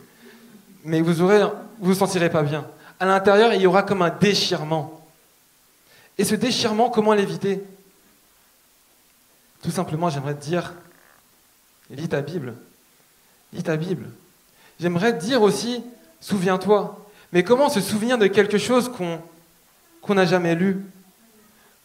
mais 0.83 1.01
vous 1.01 1.23
ne 1.23 1.49
vous, 1.79 1.93
sentirez 1.93 2.29
pas 2.29 2.43
bien. 2.43 2.65
À 2.99 3.05
l'intérieur, 3.05 3.53
il 3.53 3.61
y 3.61 3.67
aura 3.67 3.83
comme 3.83 4.01
un 4.01 4.09
déchirement. 4.09 5.07
Et 6.17 6.25
ce 6.25 6.35
déchirement, 6.35 6.89
comment 6.89 7.13
l'éviter? 7.13 7.63
Tout 9.61 9.71
simplement, 9.71 10.09
j'aimerais 10.09 10.35
te 10.35 10.43
dire, 10.43 10.73
lis 11.89 12.09
ta 12.09 12.21
Bible. 12.21 12.55
Lis 13.53 13.63
ta 13.63 13.77
Bible. 13.77 14.09
J'aimerais 14.79 15.17
te 15.17 15.23
dire 15.23 15.41
aussi, 15.41 15.81
souviens-toi. 16.19 16.99
Mais 17.31 17.43
comment 17.43 17.69
se 17.69 17.81
souvenir 17.81 18.17
de 18.17 18.27
quelque 18.27 18.57
chose 18.57 18.91
qu'on 18.91 20.13
n'a 20.13 20.25
jamais 20.25 20.55
lu? 20.55 20.85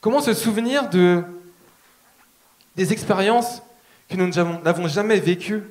Comment 0.01 0.21
se 0.21 0.35
souvenir 0.35 0.89
des 0.89 2.93
expériences 2.93 3.63
que 4.09 4.17
nous 4.17 4.29
n'avons 4.29 4.89
jamais 4.89 5.19
vécues? 5.19 5.63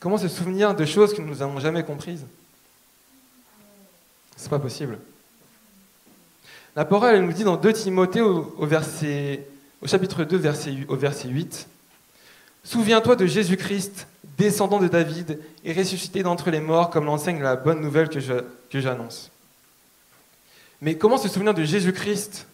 Comment 0.00 0.18
se 0.18 0.28
souvenir 0.28 0.74
de 0.74 0.84
choses 0.84 1.12
que 1.12 1.20
nous 1.20 1.36
n'avons 1.36 1.58
jamais 1.58 1.84
comprises? 1.84 2.24
C'est 4.36 4.48
pas 4.48 4.60
possible. 4.60 4.98
La 6.76 6.84
parole 6.84 7.16
elle 7.16 7.24
nous 7.24 7.32
dit 7.32 7.42
dans 7.42 7.56
2 7.56 7.72
Timothée 7.72 8.20
au, 8.20 8.68
chapitre 9.84 10.22
2 10.22 10.36
au 10.86 10.96
verset 10.96 11.28
8 11.28 11.66
Souviens-toi 12.62 13.16
de 13.16 13.26
Jésus-Christ, 13.26 14.06
descendant 14.36 14.78
de 14.78 14.86
David 14.86 15.40
et 15.64 15.72
ressuscité 15.72 16.22
d'entre 16.22 16.50
les 16.50 16.60
morts, 16.60 16.90
comme 16.90 17.06
l'enseigne 17.06 17.42
la 17.42 17.56
bonne 17.56 17.80
nouvelle 17.80 18.08
que 18.08 18.80
j'annonce. 18.80 19.32
Mais 20.80 20.96
comment 20.96 21.18
se 21.18 21.28
souvenir 21.28 21.54
de 21.54 21.64
Jésus-Christ 21.64 22.46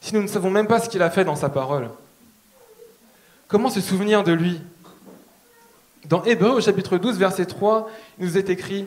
si 0.00 0.14
nous 0.14 0.22
ne 0.22 0.28
savons 0.28 0.50
même 0.50 0.66
pas 0.66 0.80
ce 0.80 0.88
qu'il 0.88 1.02
a 1.02 1.10
fait 1.10 1.24
dans 1.24 1.36
sa 1.36 1.48
parole? 1.48 1.88
Comment 3.48 3.70
se 3.70 3.80
souvenir 3.80 4.22
de 4.22 4.32
lui? 4.32 4.60
Dans 6.04 6.22
Hébreu 6.24 6.50
au 6.50 6.60
chapitre 6.60 6.98
12, 6.98 7.18
verset 7.18 7.46
3, 7.46 7.90
il 8.18 8.26
nous 8.26 8.38
est 8.38 8.50
écrit 8.50 8.86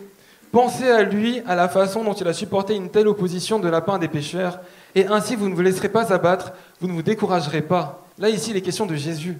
Pensez 0.51 0.89
à 0.89 1.03
lui, 1.03 1.41
à 1.45 1.55
la 1.55 1.69
façon 1.69 2.03
dont 2.03 2.13
il 2.13 2.27
a 2.27 2.33
supporté 2.33 2.75
une 2.75 2.89
telle 2.89 3.07
opposition 3.07 3.59
de 3.59 3.69
la 3.69 3.81
part 3.81 3.99
des 3.99 4.07
pécheurs, 4.07 4.59
et 4.95 5.05
ainsi 5.07 5.35
vous 5.35 5.47
ne 5.47 5.53
vous 5.53 5.61
laisserez 5.61 5.89
pas 5.89 6.11
abattre, 6.11 6.53
vous 6.81 6.87
ne 6.87 6.93
vous 6.93 7.03
découragerez 7.03 7.61
pas. 7.61 8.03
Là, 8.17 8.29
ici, 8.29 8.51
il 8.51 8.57
est 8.57 8.61
question 8.61 8.85
de 8.85 8.95
Jésus. 8.95 9.37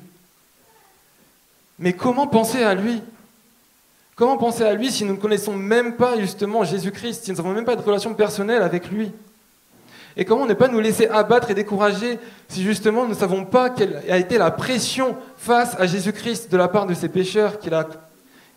Mais 1.80 1.94
comment 1.94 2.28
penser 2.28 2.64
à 2.64 2.76
lui? 2.76 3.02
Comment 4.20 4.36
penser 4.36 4.64
à 4.66 4.74
lui 4.74 4.92
si 4.92 5.06
nous 5.06 5.14
ne 5.14 5.18
connaissons 5.18 5.56
même 5.56 5.96
pas 5.96 6.20
justement 6.20 6.66
Jésus-Christ, 6.66 7.24
si 7.24 7.32
nous 7.32 7.38
n'avons 7.38 7.54
même 7.54 7.64
pas 7.64 7.78
de 7.78 7.82
relation 7.82 8.14
personnelle 8.14 8.62
avec 8.62 8.92
lui? 8.92 9.14
Et 10.18 10.26
comment 10.26 10.46
ne 10.46 10.54
pas 10.54 10.68
nous 10.68 10.82
laisser 10.82 11.08
abattre 11.08 11.52
et 11.52 11.54
décourager 11.54 12.20
si 12.50 12.62
justement 12.62 13.04
nous 13.04 13.12
ne 13.12 13.18
savons 13.18 13.46
pas 13.46 13.70
quelle 13.70 14.04
a 14.10 14.18
été 14.18 14.38
la 14.38 14.52
pression 14.52 15.16
face 15.38 15.74
à 15.80 15.88
Jésus-Christ 15.88 16.52
de 16.52 16.58
la 16.58 16.68
part 16.68 16.86
de 16.86 16.94
ces 16.94 17.08
pécheurs 17.08 17.60
qu'il 17.60 17.74
a, 17.74 17.88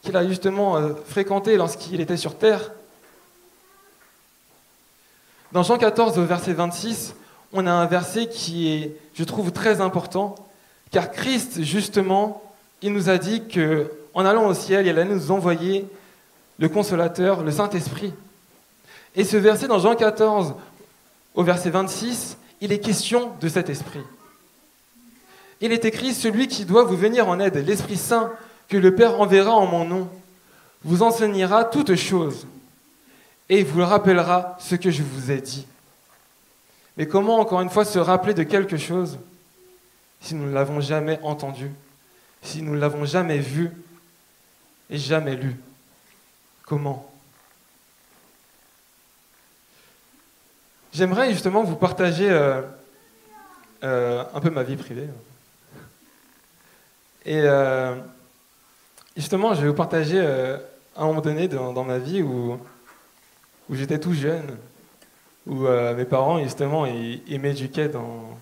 qu'il 0.02 0.16
a 0.16 0.26
justement 0.26 0.78
euh, 0.78 0.94
fréquenté 1.06 1.56
lorsqu'il 1.56 2.00
était 2.00 2.16
sur 2.16 2.36
terre? 2.36 2.72
Dans 5.52 5.62
Jean 5.62 5.78
14, 5.78 6.18
au 6.18 6.24
verset 6.24 6.54
26, 6.54 7.14
on 7.52 7.68
a 7.68 7.72
un 7.72 7.86
verset 7.86 8.26
qui 8.26 8.68
est, 8.68 8.96
je 9.14 9.22
trouve, 9.22 9.52
très 9.52 9.80
important, 9.80 10.34
car 10.90 11.12
Christ, 11.12 11.62
justement, 11.62 12.42
il 12.82 12.92
nous 12.92 13.08
a 13.08 13.16
dit 13.16 13.46
que 13.46 13.88
en 14.14 14.24
allant 14.24 14.46
au 14.46 14.54
ciel, 14.54 14.86
il 14.86 14.98
allait 14.98 15.04
nous 15.04 15.30
envoyer 15.30 15.86
le 16.58 16.68
consolateur, 16.68 17.42
le 17.42 17.50
Saint-Esprit. 17.50 18.12
Et 19.14 19.24
ce 19.24 19.36
verset 19.36 19.68
dans 19.68 19.78
Jean 19.78 19.94
14, 19.94 20.54
au 21.34 21.42
verset 21.42 21.70
26, 21.70 22.36
il 22.60 22.72
est 22.72 22.78
question 22.78 23.32
de 23.40 23.48
cet 23.48 23.68
esprit. 23.70 24.02
Il 25.60 25.72
est 25.72 25.84
écrit, 25.84 26.12
celui 26.12 26.48
qui 26.48 26.64
doit 26.64 26.84
vous 26.84 26.96
venir 26.96 27.28
en 27.28 27.38
aide, 27.40 27.56
l'Esprit 27.56 27.96
Saint, 27.96 28.32
que 28.68 28.76
le 28.76 28.94
Père 28.94 29.20
enverra 29.20 29.52
en 29.52 29.66
mon 29.66 29.84
nom, 29.84 30.08
vous 30.84 31.02
enseignera 31.02 31.64
toutes 31.64 31.94
choses 31.94 32.46
et 33.48 33.62
vous 33.62 33.84
rappellera 33.84 34.56
ce 34.60 34.74
que 34.74 34.90
je 34.90 35.02
vous 35.02 35.30
ai 35.30 35.40
dit. 35.40 35.66
Mais 36.96 37.06
comment, 37.06 37.38
encore 37.38 37.60
une 37.60 37.70
fois, 37.70 37.84
se 37.84 37.98
rappeler 37.98 38.34
de 38.34 38.42
quelque 38.42 38.76
chose 38.76 39.18
si 40.20 40.34
nous 40.34 40.46
ne 40.46 40.52
l'avons 40.52 40.80
jamais 40.80 41.18
entendu 41.22 41.70
si 42.42 42.62
nous 42.62 42.74
ne 42.74 42.80
l'avons 42.80 43.04
jamais 43.04 43.38
vu 43.38 43.70
jamais 44.98 45.36
lu 45.36 45.56
Comment? 46.64 47.10
J'aimerais 50.92 51.32
justement 51.32 51.64
vous 51.64 51.76
partager 51.76 52.30
euh, 52.30 52.62
euh, 53.82 54.24
un 54.32 54.40
peu 54.40 54.50
ma 54.50 54.62
vie 54.62 54.76
privée. 54.76 55.08
Et 57.24 57.40
euh, 57.42 57.96
justement, 59.16 59.54
je 59.54 59.62
vais 59.62 59.68
vous 59.68 59.74
partager 59.74 60.20
un 60.20 61.06
moment 61.06 61.20
donné 61.20 61.48
dans, 61.48 61.84
ma 61.84 61.98
vie 61.98 62.22
où, 62.22 62.58
où 63.68 63.74
j'étais 63.74 63.98
tout 63.98 64.14
jeune, 64.14 64.56
où 65.46 65.66
mes 65.66 66.04
parents, 66.04 66.42
justement, 66.42 66.86
ils, 66.86 67.22
ils 67.26 67.40
m'éduquaient 67.40 67.88
dans, 67.88 68.38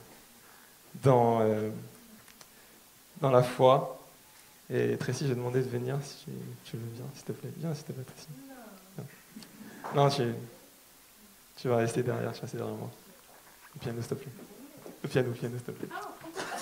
dans 1.02 1.40
dans 3.20 3.30
la 3.30 3.42
foi. 3.42 3.99
Et 4.72 4.96
Tracy, 4.96 5.26
j'ai 5.26 5.34
demandé 5.34 5.60
de 5.60 5.68
venir 5.68 5.96
si 6.02 6.26
tu, 6.64 6.76
veux 6.76 6.82
bien, 6.94 7.04
s'il 7.14 7.24
te 7.24 7.32
plaît. 7.32 7.50
Viens, 7.56 7.74
s'il 7.74 7.84
te 7.84 7.92
plaît, 7.92 8.04
Tracy. 8.04 8.28
Non, 9.96 10.08
tu, 10.08 10.22
tu 11.56 11.68
vas 11.68 11.78
rester 11.78 12.04
derrière, 12.04 12.30
tu 12.32 12.36
vas 12.36 12.42
rester 12.42 12.56
derrière 12.56 12.76
moi. 12.76 12.90
Le 13.74 13.80
piano, 13.80 14.00
s'il 14.00 14.08
te 14.08 14.14
plaît. 14.14 14.32
Le 15.02 15.08
piano, 15.08 15.30
piano, 15.32 15.54
s'il 15.56 15.64
te 15.64 15.70
plaît. 15.72 15.88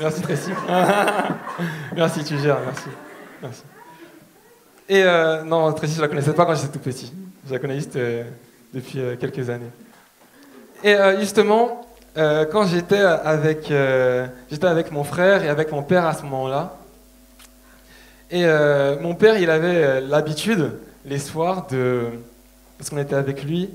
Merci, 0.01 0.23
Tracy. 0.23 0.51
merci, 1.95 2.25
tu 2.25 2.39
gères, 2.39 2.61
merci. 2.61 2.89
Merci. 3.43 3.63
Et 4.89 5.03
euh, 5.03 5.43
non, 5.43 5.71
Tracy, 5.75 5.95
je 5.95 6.01
la 6.01 6.09
connaissais 6.09 6.33
pas 6.33 6.47
quand 6.47 6.55
j'étais 6.55 6.73
tout 6.73 6.79
petit. 6.79 7.13
Je 7.47 7.53
la 7.53 7.59
connais 7.59 7.75
juste 7.75 7.97
euh, 7.97 8.25
depuis 8.73 9.01
euh, 9.01 9.17
quelques 9.17 9.51
années. 9.51 9.71
Et 10.83 10.97
justement, 11.19 11.85
quand 12.15 12.67
j'étais 12.67 13.01
avec, 13.01 13.73
j'étais 14.49 14.67
avec 14.67 14.93
mon 14.93 15.03
frère 15.03 15.43
et 15.43 15.49
avec 15.49 15.73
mon 15.73 15.83
père 15.83 16.07
à 16.07 16.15
ce 16.15 16.23
moment-là. 16.23 16.79
Et 18.31 18.45
euh, 18.45 19.01
mon 19.01 19.15
père, 19.15 19.39
il 19.39 19.51
avait 19.51 20.01
l'habitude, 20.01 20.73
les 21.05 21.19
soirs, 21.19 21.67
de, 21.69 22.07
parce 22.77 22.91
qu'on 22.91 22.99
était 22.99 23.15
avec 23.15 23.45
lui, 23.45 23.71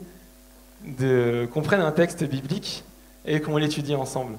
de, 0.85 1.47
qu'on 1.53 1.61
prenne 1.61 1.81
un 1.81 1.91
texte 1.91 2.23
biblique 2.23 2.83
et 3.25 3.41
qu'on 3.41 3.57
l'étudie 3.57 3.95
ensemble. 3.95 4.35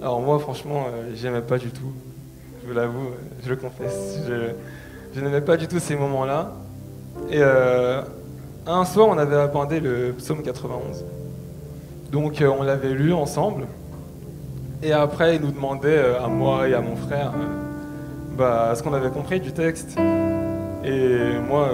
Alors 0.00 0.20
moi, 0.20 0.38
franchement, 0.38 0.86
j'aimais 1.14 1.40
pas 1.40 1.58
du 1.58 1.70
tout. 1.70 1.92
Je 2.62 2.68
vous 2.68 2.74
l'avoue, 2.74 3.10
je 3.42 3.48
le 3.48 3.56
confesse. 3.56 4.18
Je, 5.14 5.20
n'aimais 5.20 5.40
pas 5.40 5.56
du 5.56 5.66
tout 5.66 5.78
ces 5.78 5.96
moments-là. 5.96 6.52
Et 7.30 7.42
un 8.66 8.84
soir, 8.84 9.08
on 9.08 9.18
avait 9.18 9.36
abordé 9.36 9.80
le 9.80 10.12
psaume 10.12 10.42
91. 10.42 11.04
Donc 12.12 12.40
euh, 12.40 12.48
on 12.48 12.62
l'avait 12.62 12.92
lu 12.92 13.12
ensemble. 13.12 13.66
Et 14.82 14.92
après, 14.92 15.36
il 15.36 15.42
nous 15.42 15.50
demandait 15.50 15.96
euh, 15.96 16.22
à 16.22 16.28
moi 16.28 16.68
et 16.68 16.74
à 16.74 16.80
mon 16.80 16.94
frère 16.94 17.32
euh, 18.32 18.36
bah, 18.36 18.74
ce 18.74 18.82
qu'on 18.82 18.94
avait 18.94 19.10
compris 19.10 19.40
du 19.40 19.52
texte. 19.52 19.98
Et 20.84 21.38
moi, 21.48 21.70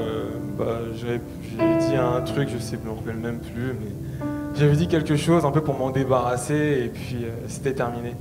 bah, 0.58 0.80
j'ai 0.94 1.18
dit 1.58 1.96
un 1.96 2.20
truc, 2.22 2.48
je 2.52 2.58
sais, 2.58 2.76
je 2.82 2.88
me 2.88 2.94
rappelle 2.94 3.16
même 3.16 3.38
plus, 3.38 3.72
mais 3.80 4.26
j'avais 4.54 4.76
dit 4.76 4.88
quelque 4.88 5.16
chose 5.16 5.44
un 5.44 5.50
peu 5.50 5.62
pour 5.62 5.74
m'en 5.74 5.90
débarrasser, 5.90 6.82
et 6.84 6.88
puis 6.88 7.26
c'était 7.46 7.72
terminé. 7.72 8.14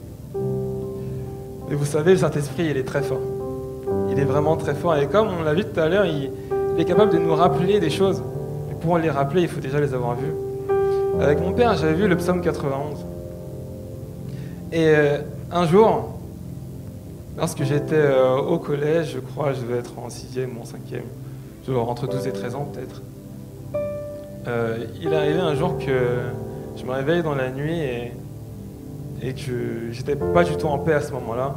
Et 1.69 1.75
vous 1.75 1.85
savez, 1.85 2.11
le 2.11 2.17
Saint-Esprit, 2.17 2.67
il 2.69 2.77
est 2.77 2.87
très 2.87 3.01
fort. 3.01 3.19
Il 4.09 4.19
est 4.19 4.25
vraiment 4.25 4.55
très 4.55 4.73
fort. 4.73 4.95
Et 4.95 5.07
comme 5.07 5.27
on 5.39 5.43
l'a 5.43 5.53
vu 5.53 5.65
tout 5.65 5.79
à 5.79 5.89
l'heure, 5.89 6.05
il, 6.05 6.31
il, 6.75 6.81
est 6.81 6.85
capable 6.85 7.11
de 7.11 7.17
nous 7.17 7.35
rappeler 7.35 7.79
des 7.79 7.89
choses. 7.89 8.23
Et 8.71 8.75
pour 8.75 8.97
les 8.97 9.09
rappeler, 9.09 9.41
il 9.41 9.47
faut 9.49 9.59
déjà 9.59 9.79
les 9.81 9.93
avoir 9.93 10.15
vues. 10.15 10.33
Avec 11.19 11.41
mon 11.41 11.51
père, 11.51 11.75
j'avais 11.75 11.95
vu 11.95 12.07
le 12.07 12.15
psaume 12.15 12.41
91. 12.41 13.05
Et 14.71 14.89
euh, 14.89 15.17
un 15.51 15.65
jour, 15.65 16.16
lorsque 17.37 17.63
j'étais 17.63 17.95
euh, 17.95 18.35
au 18.35 18.57
collège, 18.57 19.13
je 19.13 19.19
crois, 19.19 19.53
je 19.53 19.61
devais 19.61 19.77
être 19.77 19.93
en 19.97 20.07
6e 20.07 20.47
ou 20.57 20.61
en 20.61 20.63
5e, 20.63 21.03
genre 21.67 21.89
entre 21.89 22.07
12 22.07 22.27
et 22.27 22.31
13 22.31 22.55
ans 22.55 22.69
peut-être, 22.73 23.01
euh, 24.47 24.85
il 25.01 25.13
arrivé 25.13 25.39
un 25.39 25.55
jour 25.55 25.77
que 25.77 26.19
je 26.75 26.85
me 26.85 26.91
réveille 26.91 27.21
dans 27.21 27.35
la 27.35 27.51
nuit 27.51 27.79
et, 27.79 28.13
que 29.33 29.91
j'étais 29.91 30.15
pas 30.15 30.43
du 30.43 30.55
tout 30.57 30.67
en 30.67 30.77
paix 30.79 30.93
à 30.93 31.01
ce 31.01 31.11
moment-là. 31.11 31.55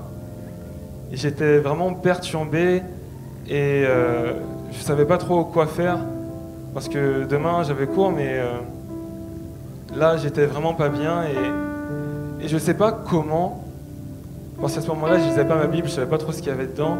J'étais 1.13 1.59
vraiment 1.59 1.93
perturbé 1.93 2.83
et 3.49 3.85
je 4.73 4.81
savais 4.81 5.05
pas 5.05 5.19
trop 5.19 5.45
quoi 5.45 5.67
faire. 5.67 5.99
Parce 6.73 6.89
que 6.89 7.27
demain 7.29 7.63
j'avais 7.63 7.87
cours, 7.87 8.11
mais 8.11 8.41
là, 9.95 10.17
j'étais 10.17 10.47
vraiment 10.47 10.73
pas 10.73 10.89
bien 10.89 11.23
et, 11.23 12.45
et 12.45 12.49
je 12.49 12.59
sais 12.59 12.75
pas 12.75 12.93
comment, 12.93 13.63
parce 14.61 14.75
qu'à 14.75 14.81
ce 14.81 14.89
moment-là, 14.89 15.19
je 15.19 15.25
lisais 15.25 15.45
pas 15.45 15.57
ma 15.57 15.67
Bible, 15.67 15.89
je 15.89 15.93
savais 15.95 16.07
pas 16.07 16.19
trop 16.19 16.33
ce 16.33 16.39
qu'il 16.39 16.49
y 16.49 16.51
avait 16.51 16.67
dedans, 16.67 16.99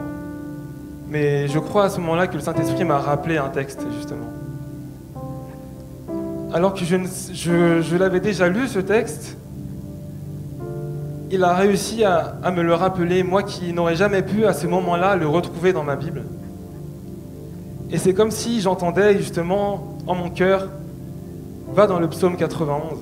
mais 1.09 1.49
je 1.49 1.59
crois 1.59 1.85
à 1.85 1.89
ce 1.91 2.01
moment-là 2.01 2.27
que 2.27 2.35
le 2.35 2.41
Saint-Esprit 2.41 2.85
m'a 2.85 2.99
rappelé 2.99 3.37
un 3.37 3.49
texte, 3.49 3.85
justement. 3.97 4.27
Alors 6.53 6.75
que 6.75 6.85
je, 6.85 6.97
je, 7.33 7.97
l'avais 7.97 8.21
déjà 8.21 8.49
lu, 8.49 8.67
ce 8.67 8.79
texte, 8.79 9.37
il 11.31 11.45
a 11.45 11.55
réussi 11.55 12.03
à, 12.03 12.37
à 12.43 12.51
me 12.51 12.63
le 12.63 12.75
rappeler, 12.75 13.23
moi 13.23 13.43
qui 13.43 13.73
n'aurais 13.73 13.95
jamais 13.95 14.23
pu 14.23 14.47
à 14.47 14.53
ce 14.53 14.67
moment-là 14.67 15.15
le 15.17 15.29
retrouver 15.29 15.73
dans 15.73 15.85
ma 15.85 15.97
Bible. 15.97 16.23
Et 17.93 17.99
c'est 17.99 18.15
comme 18.15 18.31
si 18.31 18.61
j'entendais 18.61 19.17
justement 19.17 19.97
en 20.07 20.15
mon 20.15 20.31
cœur 20.31 20.69
va 21.73 21.87
dans 21.87 21.99
le 21.99 22.09
psaume 22.09 22.37
91. 22.37 22.99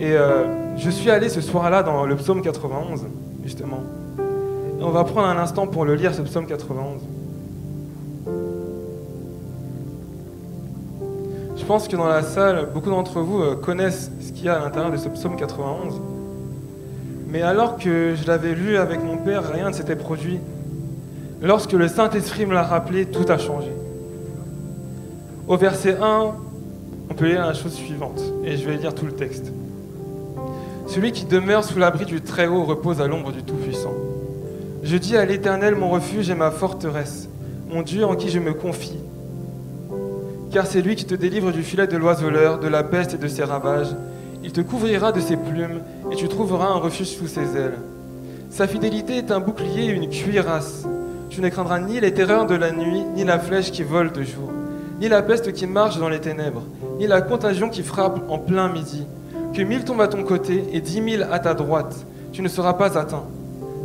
Et 0.00 0.12
euh, 0.12 0.67
je 0.78 0.90
suis 0.90 1.10
allé 1.10 1.28
ce 1.28 1.40
soir-là 1.40 1.82
dans 1.82 2.06
le 2.06 2.14
psaume 2.16 2.40
91, 2.40 3.04
justement. 3.44 3.82
Et 4.78 4.82
on 4.82 4.90
va 4.90 5.02
prendre 5.02 5.26
un 5.26 5.36
instant 5.36 5.66
pour 5.66 5.84
le 5.84 5.96
lire, 5.96 6.14
ce 6.14 6.22
psaume 6.22 6.46
91. 6.46 7.00
Je 11.56 11.64
pense 11.64 11.88
que 11.88 11.96
dans 11.96 12.06
la 12.06 12.22
salle, 12.22 12.68
beaucoup 12.72 12.90
d'entre 12.90 13.20
vous 13.20 13.42
euh, 13.42 13.56
connaissent 13.56 14.10
ce 14.20 14.32
qu'il 14.32 14.44
y 14.44 14.48
a 14.48 14.54
à 14.54 14.60
l'intérieur 14.60 14.92
de 14.92 14.96
ce 14.96 15.08
psaume 15.08 15.36
91. 15.36 16.00
Mais 17.26 17.42
alors 17.42 17.76
que 17.76 18.14
je 18.14 18.26
l'avais 18.26 18.54
lu 18.54 18.76
avec 18.76 19.02
mon 19.02 19.18
père, 19.18 19.50
rien 19.52 19.68
ne 19.68 19.74
s'était 19.74 19.96
produit. 19.96 20.38
Lorsque 21.42 21.72
le 21.72 21.88
Saint-Esprit 21.88 22.46
me 22.46 22.54
l'a 22.54 22.62
rappelé, 22.62 23.06
tout 23.06 23.26
a 23.28 23.36
changé. 23.36 23.72
Au 25.48 25.56
verset 25.56 25.98
1, 26.00 26.34
on 27.10 27.14
peut 27.14 27.26
lire 27.26 27.44
la 27.44 27.54
chose 27.54 27.72
suivante, 27.72 28.22
et 28.44 28.56
je 28.56 28.68
vais 28.68 28.76
lire 28.76 28.94
tout 28.94 29.06
le 29.06 29.12
texte. 29.12 29.52
Celui 30.88 31.12
qui 31.12 31.26
demeure 31.26 31.64
sous 31.64 31.78
l'abri 31.78 32.06
du 32.06 32.22
Très-Haut 32.22 32.64
repose 32.64 33.02
à 33.02 33.06
l'ombre 33.06 33.30
du 33.30 33.42
Tout-Puissant. 33.42 33.92
Je 34.82 34.96
dis 34.96 35.18
à 35.18 35.26
l'Éternel 35.26 35.74
mon 35.74 35.90
refuge 35.90 36.30
et 36.30 36.34
ma 36.34 36.50
forteresse, 36.50 37.28
mon 37.68 37.82
Dieu 37.82 38.06
en 38.06 38.16
qui 38.16 38.30
je 38.30 38.38
me 38.38 38.54
confie. 38.54 38.98
Car 40.50 40.66
c'est 40.66 40.80
lui 40.80 40.96
qui 40.96 41.04
te 41.04 41.14
délivre 41.14 41.52
du 41.52 41.62
filet 41.62 41.86
de 41.86 41.98
l'oiseleur, 41.98 42.58
de 42.58 42.68
la 42.68 42.82
peste 42.84 43.12
et 43.12 43.18
de 43.18 43.28
ses 43.28 43.44
ravages. 43.44 43.94
Il 44.42 44.52
te 44.52 44.62
couvrira 44.62 45.12
de 45.12 45.20
ses 45.20 45.36
plumes, 45.36 45.82
et 46.10 46.16
tu 46.16 46.26
trouveras 46.26 46.68
un 46.68 46.78
refuge 46.78 47.08
sous 47.08 47.26
ses 47.26 47.54
ailes. 47.54 47.78
Sa 48.48 48.66
fidélité 48.66 49.18
est 49.18 49.30
un 49.30 49.40
bouclier 49.40 49.90
et 49.90 49.92
une 49.92 50.08
cuirasse. 50.08 50.86
Tu 51.28 51.42
ne 51.42 51.50
craindras 51.50 51.80
ni 51.80 52.00
les 52.00 52.14
terreurs 52.14 52.46
de 52.46 52.54
la 52.54 52.72
nuit, 52.72 53.02
ni 53.14 53.24
la 53.24 53.38
flèche 53.38 53.72
qui 53.72 53.82
vole 53.82 54.10
de 54.10 54.22
jour, 54.22 54.50
ni 55.00 55.08
la 55.08 55.20
peste 55.20 55.52
qui 55.52 55.66
marche 55.66 55.98
dans 55.98 56.08
les 56.08 56.20
ténèbres, 56.20 56.62
ni 56.98 57.06
la 57.06 57.20
contagion 57.20 57.68
qui 57.68 57.82
frappe 57.82 58.22
en 58.30 58.38
plein 58.38 58.72
midi. 58.72 59.04
Que 59.54 59.62
mille 59.62 59.84
tombent 59.84 60.02
à 60.02 60.08
ton 60.08 60.22
côté 60.22 60.64
et 60.72 60.80
dix 60.80 61.00
mille 61.00 61.26
à 61.30 61.38
ta 61.38 61.54
droite, 61.54 61.96
tu 62.32 62.42
ne 62.42 62.48
seras 62.48 62.74
pas 62.74 62.98
atteint. 62.98 63.24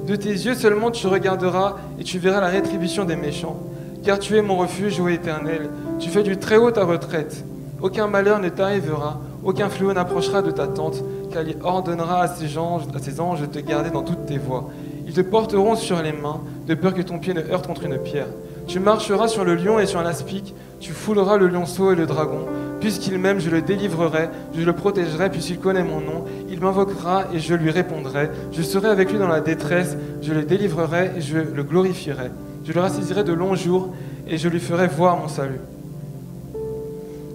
De 0.05 0.15
tes 0.15 0.29
yeux 0.29 0.53
seulement 0.53 0.91
tu 0.91 1.07
regarderas 1.07 1.77
et 1.99 2.03
tu 2.03 2.19
verras 2.19 2.41
la 2.41 2.47
rétribution 2.47 3.05
des 3.05 3.15
méchants. 3.15 3.57
Car 4.03 4.19
tu 4.19 4.37
es 4.37 4.41
mon 4.41 4.57
refuge, 4.57 4.99
ô 4.99 5.07
Éternel, 5.07 5.69
tu 5.97 6.09
fais 6.09 6.23
du 6.23 6.37
très 6.37 6.57
haut 6.57 6.71
ta 6.71 6.83
retraite. 6.83 7.45
Aucun 7.81 8.07
malheur 8.07 8.39
ne 8.39 8.49
t'arrivera, 8.49 9.21
aucun 9.43 9.69
fléau 9.69 9.93
n'approchera 9.93 10.41
de 10.41 10.51
ta 10.51 10.67
tente, 10.67 11.03
car 11.31 11.43
il 11.43 11.55
ordonnera 11.63 12.21
à 12.21 12.27
ses, 12.27 12.57
anges, 12.57 12.83
à 12.95 12.99
ses 12.99 13.19
anges 13.19 13.41
de 13.41 13.45
te 13.45 13.59
garder 13.59 13.89
dans 13.89 14.03
toutes 14.03 14.25
tes 14.25 14.37
voies. 14.37 14.69
Ils 15.07 15.13
te 15.13 15.21
porteront 15.21 15.75
sur 15.75 16.01
les 16.01 16.11
mains, 16.11 16.41
de 16.67 16.75
peur 16.75 16.93
que 16.93 17.01
ton 17.01 17.19
pied 17.19 17.33
ne 17.33 17.41
heurte 17.41 17.67
contre 17.67 17.85
une 17.85 17.97
pierre. 17.97 18.27
Tu 18.67 18.79
marcheras 18.79 19.27
sur 19.27 19.43
le 19.43 19.55
lion 19.55 19.79
et 19.79 19.85
sur 19.85 20.01
l'aspic, 20.01 20.53
tu 20.79 20.91
fouleras 20.91 21.37
le 21.37 21.47
lionceau 21.47 21.91
et 21.91 21.95
le 21.95 22.05
dragon. 22.05 22.39
Puisqu'il 22.83 23.17
m'aime, 23.17 23.39
je 23.39 23.49
le 23.49 23.61
délivrerai, 23.61 24.27
je 24.53 24.61
le 24.61 24.73
protégerai, 24.73 25.29
puisqu'il 25.29 25.57
connaît 25.57 25.85
mon 25.85 26.01
nom. 26.01 26.25
Il 26.49 26.59
m'invoquera 26.59 27.27
et 27.33 27.39
je 27.39 27.55
lui 27.55 27.71
répondrai. 27.71 28.29
Je 28.51 28.61
serai 28.61 28.89
avec 28.89 29.09
lui 29.09 29.17
dans 29.17 29.29
la 29.29 29.39
détresse, 29.39 29.95
je 30.21 30.33
le 30.33 30.43
délivrerai 30.43 31.11
et 31.15 31.21
je 31.21 31.37
le 31.37 31.63
glorifierai. 31.63 32.29
Je 32.65 32.73
le 32.73 32.81
rassasirai 32.81 33.23
de 33.23 33.31
longs 33.31 33.55
jours 33.55 33.93
et 34.27 34.37
je 34.37 34.49
lui 34.49 34.59
ferai 34.59 34.87
voir 34.87 35.15
mon 35.15 35.29
salut. 35.29 35.61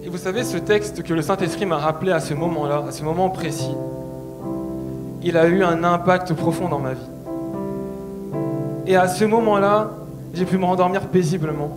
Et 0.03 0.09
vous 0.09 0.19
savez, 0.19 0.43
ce 0.43 0.57
texte 0.57 1.01
que 1.01 1.15
le 1.15 1.23
Saint-Esprit 1.23 1.65
m'a 1.65 1.77
rappelé 1.77 2.11
à 2.11 2.19
ce 2.19 2.35
moment-là, 2.35 2.83
à 2.87 2.91
ce 2.91 3.03
moment 3.03 3.31
précis, 3.31 3.73
il 5.23 5.35
a 5.35 5.47
eu 5.47 5.63
un 5.63 5.83
impact 5.83 6.31
profond 6.33 6.69
dans 6.69 6.77
ma 6.77 6.93
vie. 6.93 7.09
Et 8.85 8.95
à 8.95 9.07
ce 9.07 9.25
moment-là, 9.25 9.93
j'ai 10.31 10.45
pu 10.45 10.59
me 10.59 10.65
rendormir 10.65 11.07
paisiblement. 11.07 11.75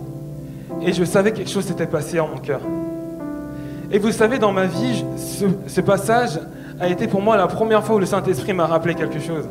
Et 0.83 0.93
je 0.93 1.03
savais 1.03 1.31
que 1.31 1.37
quelque 1.37 1.49
chose 1.49 1.65
s'était 1.65 1.87
passé 1.87 2.19
en 2.19 2.27
mon 2.27 2.37
cœur. 2.37 2.61
Et 3.93 3.99
vous 3.99 4.11
savez, 4.11 4.39
dans 4.39 4.51
ma 4.51 4.65
vie, 4.65 5.05
ce, 5.17 5.45
ce, 5.67 5.79
passage 5.79 6.39
a 6.79 6.89
été 6.89 7.07
pour 7.07 7.21
moi 7.21 7.37
la 7.37 7.45
première 7.45 7.83
fois 7.83 7.97
où 7.97 7.99
le 7.99 8.07
Saint-Esprit 8.07 8.51
m'a 8.51 8.65
rappelé 8.65 8.95
quelque 8.95 9.19
chose. 9.19 9.47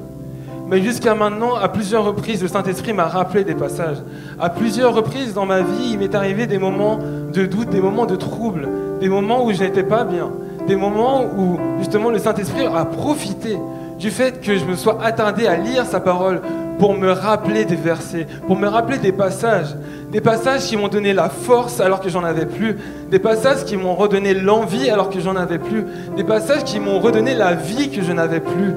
Mais 0.66 0.82
jusqu'à 0.82 1.14
maintenant, 1.14 1.54
à 1.54 1.68
plusieurs 1.68 2.04
reprises, 2.04 2.42
le 2.42 2.48
Saint-Esprit 2.48 2.92
m'a 2.92 3.06
rappelé 3.06 3.44
des 3.44 3.54
passages. 3.54 3.98
À 4.40 4.50
plusieurs 4.50 4.94
reprises 4.94 5.32
dans 5.32 5.46
ma 5.46 5.60
vie, 5.60 5.90
il 5.92 5.98
m'est 6.00 6.14
arrivé 6.16 6.48
des 6.48 6.58
moments 6.58 6.98
de 7.32 7.46
doute, 7.46 7.68
des 7.68 7.80
moments 7.80 8.04
de 8.04 8.16
trouble, 8.16 8.68
des 9.00 9.08
moments 9.08 9.44
où 9.44 9.52
je 9.52 9.62
n'étais 9.62 9.84
pas 9.84 10.02
bien, 10.02 10.30
des 10.66 10.74
moments 10.74 11.22
où 11.22 11.60
justement 11.78 12.10
le 12.10 12.18
Saint-Esprit 12.18 12.66
a 12.66 12.84
profité 12.84 13.56
du 13.96 14.10
fait 14.10 14.40
que 14.40 14.56
je 14.56 14.64
me 14.64 14.74
sois 14.74 14.98
attardé 15.04 15.46
à 15.46 15.56
lire 15.56 15.86
sa 15.86 16.00
parole 16.00 16.40
pour 16.82 16.94
me 16.94 17.12
rappeler 17.12 17.64
des 17.64 17.76
versets, 17.76 18.26
pour 18.48 18.56
me 18.56 18.66
rappeler 18.66 18.98
des 18.98 19.12
passages, 19.12 19.76
des 20.10 20.20
passages 20.20 20.62
qui 20.62 20.76
m'ont 20.76 20.88
donné 20.88 21.12
la 21.12 21.28
force 21.28 21.78
alors 21.78 22.00
que 22.00 22.08
j'en 22.08 22.24
avais 22.24 22.44
plus, 22.44 22.76
des 23.08 23.20
passages 23.20 23.64
qui 23.64 23.76
m'ont 23.76 23.94
redonné 23.94 24.34
l'envie 24.34 24.90
alors 24.90 25.08
que 25.08 25.20
j'en 25.20 25.36
avais 25.36 25.60
plus, 25.60 25.84
des 26.16 26.24
passages 26.24 26.64
qui 26.64 26.80
m'ont 26.80 26.98
redonné 26.98 27.36
la 27.36 27.54
vie 27.54 27.88
que 27.88 28.02
je 28.02 28.10
n'avais 28.10 28.40
plus, 28.40 28.74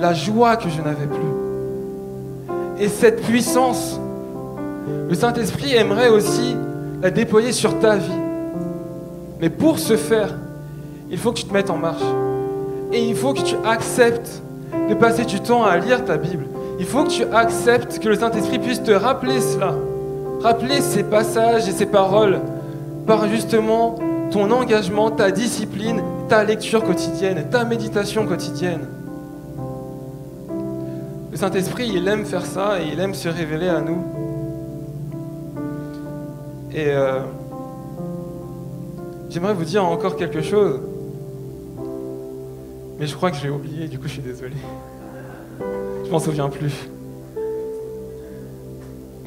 la 0.00 0.12
joie 0.12 0.56
que 0.56 0.68
je 0.68 0.82
n'avais 0.82 1.06
plus. 1.06 2.80
Et 2.80 2.88
cette 2.88 3.22
puissance, 3.22 4.00
le 5.08 5.14
Saint-Esprit 5.14 5.72
aimerait 5.76 6.08
aussi 6.08 6.56
la 7.00 7.12
déployer 7.12 7.52
sur 7.52 7.78
ta 7.78 7.94
vie. 7.94 8.20
Mais 9.40 9.50
pour 9.50 9.78
ce 9.78 9.96
faire, 9.96 10.34
il 11.12 11.18
faut 11.18 11.30
que 11.30 11.38
tu 11.38 11.44
te 11.44 11.52
mettes 11.52 11.70
en 11.70 11.76
marche. 11.76 12.02
Et 12.92 13.04
il 13.04 13.14
faut 13.14 13.34
que 13.34 13.42
tu 13.42 13.54
acceptes 13.64 14.42
de 14.88 14.94
passer 14.94 15.24
du 15.24 15.38
temps 15.38 15.62
à 15.62 15.76
lire 15.76 16.04
ta 16.04 16.16
Bible. 16.16 16.46
Il 16.84 16.90
faut 16.90 17.04
que 17.04 17.08
tu 17.08 17.24
acceptes 17.32 17.98
que 17.98 18.10
le 18.10 18.14
Saint-Esprit 18.14 18.58
puisse 18.58 18.82
te 18.82 18.90
rappeler 18.90 19.40
cela. 19.40 19.74
Rappeler 20.42 20.82
ces 20.82 21.02
passages 21.02 21.66
et 21.66 21.72
ces 21.72 21.86
paroles 21.86 22.40
par 23.06 23.26
justement 23.26 23.94
ton 24.30 24.50
engagement, 24.50 25.10
ta 25.10 25.30
discipline, 25.30 26.02
ta 26.28 26.44
lecture 26.44 26.84
quotidienne, 26.84 27.46
ta 27.50 27.64
méditation 27.64 28.26
quotidienne. 28.26 28.86
Le 31.32 31.38
Saint-Esprit, 31.38 31.90
il 31.94 32.06
aime 32.06 32.26
faire 32.26 32.44
ça 32.44 32.78
et 32.82 32.92
il 32.92 33.00
aime 33.00 33.14
se 33.14 33.30
révéler 33.30 33.70
à 33.70 33.80
nous. 33.80 34.04
Et 36.70 36.88
euh, 36.88 37.20
j'aimerais 39.30 39.54
vous 39.54 39.64
dire 39.64 39.86
encore 39.86 40.16
quelque 40.16 40.42
chose. 40.42 40.80
Mais 42.98 43.06
je 43.06 43.16
crois 43.16 43.30
que 43.30 43.38
je 43.38 43.44
l'ai 43.44 43.50
oublié, 43.50 43.88
du 43.88 43.98
coup 43.98 44.06
je 44.06 44.12
suis 44.12 44.22
désolé. 44.22 44.56
Je 46.04 46.10
m'en 46.10 46.18
souviens 46.18 46.48
plus. 46.48 46.88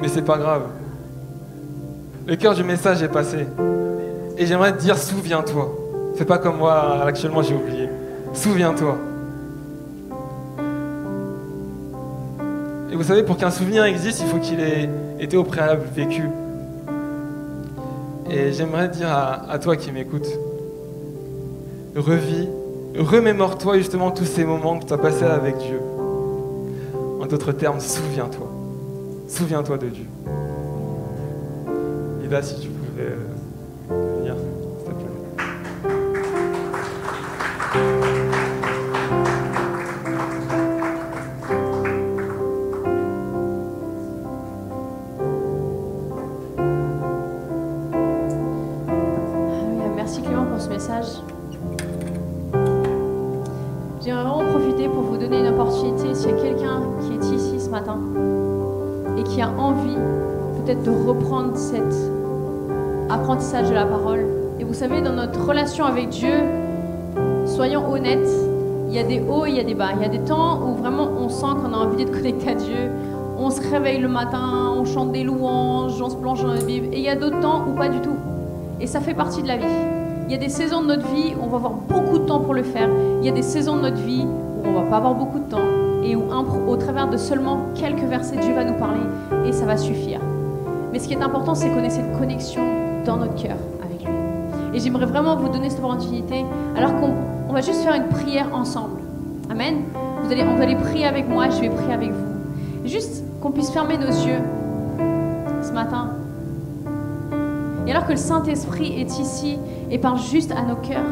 Mais 0.00 0.08
c'est 0.08 0.22
pas 0.22 0.38
grave. 0.38 0.62
Le 2.26 2.36
cœur 2.36 2.54
du 2.54 2.62
message 2.62 3.02
est 3.02 3.08
passé. 3.08 3.46
Et 4.36 4.46
j'aimerais 4.46 4.72
te 4.72 4.80
dire 4.80 4.96
souviens-toi. 4.96 5.74
Fais 6.16 6.24
pas 6.24 6.38
comme 6.38 6.58
moi, 6.58 7.02
actuellement 7.04 7.42
j'ai 7.42 7.54
oublié. 7.54 7.88
Souviens-toi. 8.32 8.96
Et 12.90 12.96
vous 12.96 13.02
savez, 13.02 13.22
pour 13.22 13.36
qu'un 13.36 13.50
souvenir 13.50 13.84
existe, 13.84 14.20
il 14.20 14.26
faut 14.26 14.38
qu'il 14.38 14.60
ait 14.60 14.88
été 15.18 15.36
au 15.36 15.44
préalable 15.44 15.84
vécu. 15.94 16.22
Et 18.30 18.52
j'aimerais 18.52 18.88
dire 18.88 19.08
à, 19.10 19.58
toi 19.58 19.76
qui 19.76 19.90
m'écoutes, 19.90 20.28
revis 21.96 22.48
remémore-toi 22.96 23.78
justement 23.78 24.10
tous 24.10 24.24
ces 24.24 24.44
moments 24.44 24.78
que 24.78 24.84
tu 24.84 24.92
as 24.92 24.98
passés 24.98 25.24
avec 25.24 25.56
Dieu. 25.58 25.80
D'autres 27.28 27.52
termes, 27.52 27.80
souviens-toi. 27.80 28.48
Souviens-toi 29.28 29.78
de 29.78 29.88
Dieu. 29.88 30.06
Ida, 32.24 32.42
si 32.42 32.60
tu 32.60 32.68
pouvais 32.68 33.12
il 69.72 70.02
y 70.02 70.04
a 70.04 70.08
des 70.08 70.20
temps 70.20 70.60
où 70.66 70.74
vraiment 70.74 71.08
on 71.18 71.28
sent 71.28 71.46
qu'on 71.62 71.72
a 71.74 71.76
envie 71.76 71.96
d'être 71.96 72.12
connecté 72.12 72.50
à 72.50 72.54
Dieu. 72.54 72.90
On 73.38 73.50
se 73.50 73.60
réveille 73.60 73.98
le 73.98 74.08
matin, 74.08 74.72
on 74.76 74.84
chante 74.84 75.12
des 75.12 75.22
louanges, 75.22 76.00
on 76.00 76.10
se 76.10 76.16
plonge 76.16 76.42
dans 76.42 76.54
la 76.54 76.62
Bible. 76.62 76.88
Et 76.92 76.98
il 76.98 77.02
y 77.02 77.08
a 77.08 77.16
d'autres 77.16 77.40
temps 77.40 77.64
où 77.68 77.76
pas 77.76 77.88
du 77.88 78.00
tout. 78.00 78.16
Et 78.80 78.86
ça 78.86 79.00
fait 79.00 79.14
partie 79.14 79.42
de 79.42 79.48
la 79.48 79.58
vie. 79.58 79.64
Il 80.26 80.32
y 80.32 80.34
a 80.34 80.38
des 80.38 80.48
saisons 80.48 80.82
de 80.82 80.88
notre 80.88 81.06
vie 81.08 81.34
où 81.38 81.44
on 81.44 81.48
va 81.48 81.56
avoir 81.56 81.72
beaucoup 81.72 82.18
de 82.18 82.24
temps 82.24 82.40
pour 82.40 82.54
le 82.54 82.62
faire. 82.62 82.88
Il 83.20 83.26
y 83.26 83.28
a 83.28 83.32
des 83.32 83.42
saisons 83.42 83.76
de 83.76 83.82
notre 83.82 83.96
vie 83.96 84.24
où 84.24 84.68
on 84.68 84.72
va 84.72 84.82
pas 84.82 84.96
avoir 84.96 85.14
beaucoup 85.14 85.38
de 85.38 85.50
temps 85.50 85.66
et 86.02 86.16
où 86.16 86.22
au 86.66 86.76
travers 86.76 87.08
de 87.08 87.16
seulement 87.16 87.58
quelques 87.74 88.04
versets, 88.04 88.36
Dieu 88.36 88.54
va 88.54 88.64
nous 88.64 88.78
parler 88.78 89.00
et 89.46 89.52
ça 89.52 89.66
va 89.66 89.76
suffire. 89.76 90.20
Mais 90.92 90.98
ce 90.98 91.08
qui 91.08 91.14
est 91.14 91.22
important, 91.22 91.54
c'est 91.54 91.68
qu'on 91.68 91.82
ait 91.82 91.90
cette 91.90 92.18
connexion 92.18 92.62
dans 93.04 93.16
notre 93.16 93.34
cœur 93.34 93.56
avec 93.84 94.04
lui. 94.04 94.12
Et 94.74 94.80
j'aimerais 94.80 95.06
vraiment 95.06 95.36
vous 95.36 95.48
donner 95.48 95.70
cette 95.70 95.80
opportunité 95.80 96.44
alors 96.76 96.98
qu'on 97.00 97.12
on 97.48 97.52
va 97.52 97.60
juste 97.60 97.82
faire 97.82 97.94
une 97.94 98.08
prière 98.08 98.48
ensemble. 98.54 98.97
Amen. 99.60 99.82
Vous 100.22 100.30
allez, 100.30 100.44
on 100.44 100.54
va 100.54 100.62
aller 100.62 100.76
prier 100.76 101.04
avec 101.04 101.28
moi, 101.28 101.48
je 101.50 101.60
vais 101.60 101.68
prier 101.68 101.92
avec 101.92 102.12
vous. 102.12 102.86
Juste 102.88 103.24
qu'on 103.40 103.50
puisse 103.50 103.70
fermer 103.70 103.98
nos 103.98 104.06
yeux 104.06 104.38
ce 105.64 105.72
matin. 105.72 106.10
Et 107.84 107.90
alors 107.90 108.06
que 108.06 108.12
le 108.12 108.18
Saint-Esprit 108.18 109.00
est 109.00 109.18
ici 109.18 109.58
et 109.90 109.98
parle 109.98 110.20
juste 110.20 110.52
à 110.52 110.62
nos 110.62 110.76
cœurs, 110.76 111.02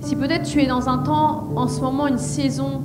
si 0.00 0.08
Si 0.08 0.16
peut-être 0.16 0.42
tu 0.42 0.60
es 0.60 0.66
dans 0.66 0.88
un 0.88 0.98
temps, 0.98 1.44
en 1.54 1.68
ce 1.68 1.80
moment, 1.80 2.08
une 2.08 2.18
saison 2.18 2.82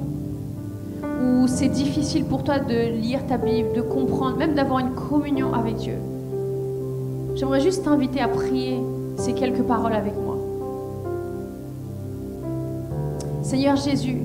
où 1.23 1.47
c'est 1.47 1.69
difficile 1.69 2.25
pour 2.25 2.43
toi 2.43 2.59
de 2.59 3.01
lire 3.01 3.25
ta 3.25 3.39
Bible, 3.39 3.69
de 3.75 3.81
comprendre, 3.81 4.37
même 4.37 4.53
d'avoir 4.53 4.77
une 4.77 4.91
communion 4.91 5.55
avec 5.55 5.77
Dieu, 5.77 5.97
j'aimerais 7.37 7.61
juste 7.61 7.83
t'inviter 7.83 8.19
à 8.19 8.27
prier 8.27 8.79
ces 9.15 9.33
quelques 9.33 9.61
paroles 9.61 9.93
avec 9.93 10.13
moi. 10.15 10.37
Seigneur 13.43 13.75
Jésus, 13.75 14.21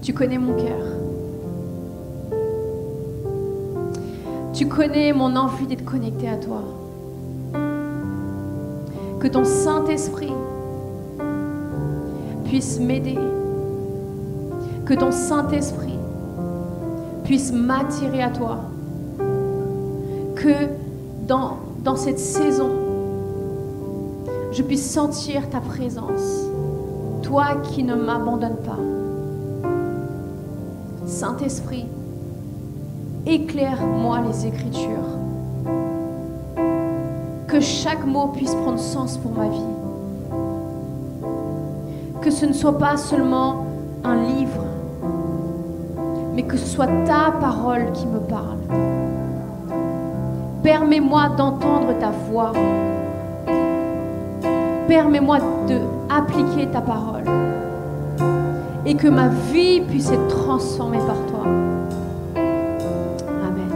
tu 0.00 0.14
connais 0.14 0.38
mon 0.38 0.54
cœur. 0.54 0.84
Tu 4.54 4.68
connais 4.68 5.12
mon 5.12 5.34
envie 5.34 5.66
d'être 5.66 5.84
connecté 5.84 6.28
à 6.28 6.36
toi. 6.36 6.62
Que 9.18 9.26
ton 9.26 9.44
Saint-Esprit 9.44 10.32
puisse 12.44 12.78
m'aider. 12.78 13.18
Que 14.84 14.94
ton 14.94 15.10
Saint-Esprit 15.10 15.98
puisse 17.24 17.52
m'attirer 17.52 18.22
à 18.22 18.30
toi. 18.30 18.58
Que 20.36 20.81
dans, 21.26 21.96
cette 21.96 22.18
saison, 22.18 22.70
je 24.52 24.62
puisse 24.62 24.90
sentir 24.90 25.48
ta 25.50 25.60
présence. 25.60 26.46
Toi 27.22 27.56
qui 27.62 27.84
ne 27.84 27.94
m'abandonnes 27.94 28.56
pas. 28.64 28.78
Saint-Esprit, 31.06 31.86
éclaire-moi 33.26 34.20
les 34.28 34.46
Écritures. 34.46 34.98
Que 37.46 37.60
chaque 37.60 38.04
mot 38.06 38.28
puisse 38.28 38.54
prendre 38.54 38.78
sens 38.78 39.18
pour 39.18 39.32
ma 39.32 39.48
vie. 39.48 39.60
Que 42.20 42.30
ce 42.30 42.46
ne 42.46 42.52
soit 42.52 42.78
pas 42.78 42.96
seulement 42.96 43.66
un 44.04 44.24
livre, 44.24 44.64
mais 46.34 46.42
que 46.42 46.56
ce 46.56 46.66
soit 46.66 46.88
ta 47.04 47.32
parole 47.40 47.92
qui 47.92 48.06
me 48.06 48.20
parle. 48.20 48.58
Permets-moi 50.62 51.28
d'entendre 51.30 51.98
ta 51.98 52.10
voix. 52.10 52.52
Permets-moi 54.86 55.38
de 55.68 55.80
appliquer 56.08 56.66
ta 56.66 56.80
parole 56.80 57.24
et 58.84 58.94
que 58.94 59.08
ma 59.08 59.28
vie 59.28 59.80
puisse 59.80 60.10
être 60.10 60.28
transformée 60.28 60.98
par 60.98 61.16
toi. 61.26 61.44
Amen. 62.36 63.70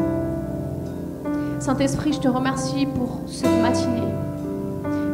Saint-Esprit, 1.59 2.13
je 2.13 2.21
te 2.21 2.29
remercie 2.29 2.87
pour 2.87 3.21
cette 3.27 3.63
matinée, 3.63 4.03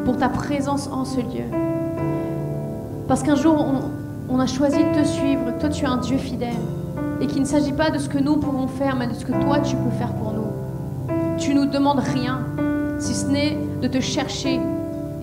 pour 0.05 0.16
ta 0.16 0.29
présence 0.29 0.89
en 0.89 1.05
ce 1.05 1.20
lieu. 1.20 1.47
Parce 3.09 3.23
qu'un 3.23 3.37
jour, 3.37 3.64
on, 4.29 4.39
a 4.39 4.47
choisi 4.47 4.79
de 4.79 5.01
te 5.01 5.05
suivre, 5.07 5.59
toi 5.59 5.68
tu 5.68 5.85
es 5.85 5.89
un 5.89 5.99
Dieu 5.99 6.16
fidèle, 6.16 6.53
et 7.20 7.27
qu'il 7.27 7.41
ne 7.41 7.47
s'agit 7.47 7.73
pas 7.73 7.91
de 7.91 7.99
ce 7.99 8.09
que 8.09 8.18
nous 8.18 8.37
pouvons 8.37 8.66
faire, 8.66 8.97
mais 8.97 9.07
de 9.07 9.14
ce 9.14 9.25
que 9.25 9.33
toi 9.33 9.59
tu 9.61 9.77
peux 9.77 9.91
faire 9.91 10.12
pour. 10.14 10.22
Tu 11.43 11.57
nous 11.57 11.66
demandes 11.66 11.99
rien, 11.99 12.38
si 13.01 13.14
ce 13.14 13.26
n'est 13.26 13.59
de 13.82 13.88
te 13.88 13.99
chercher, 13.99 14.61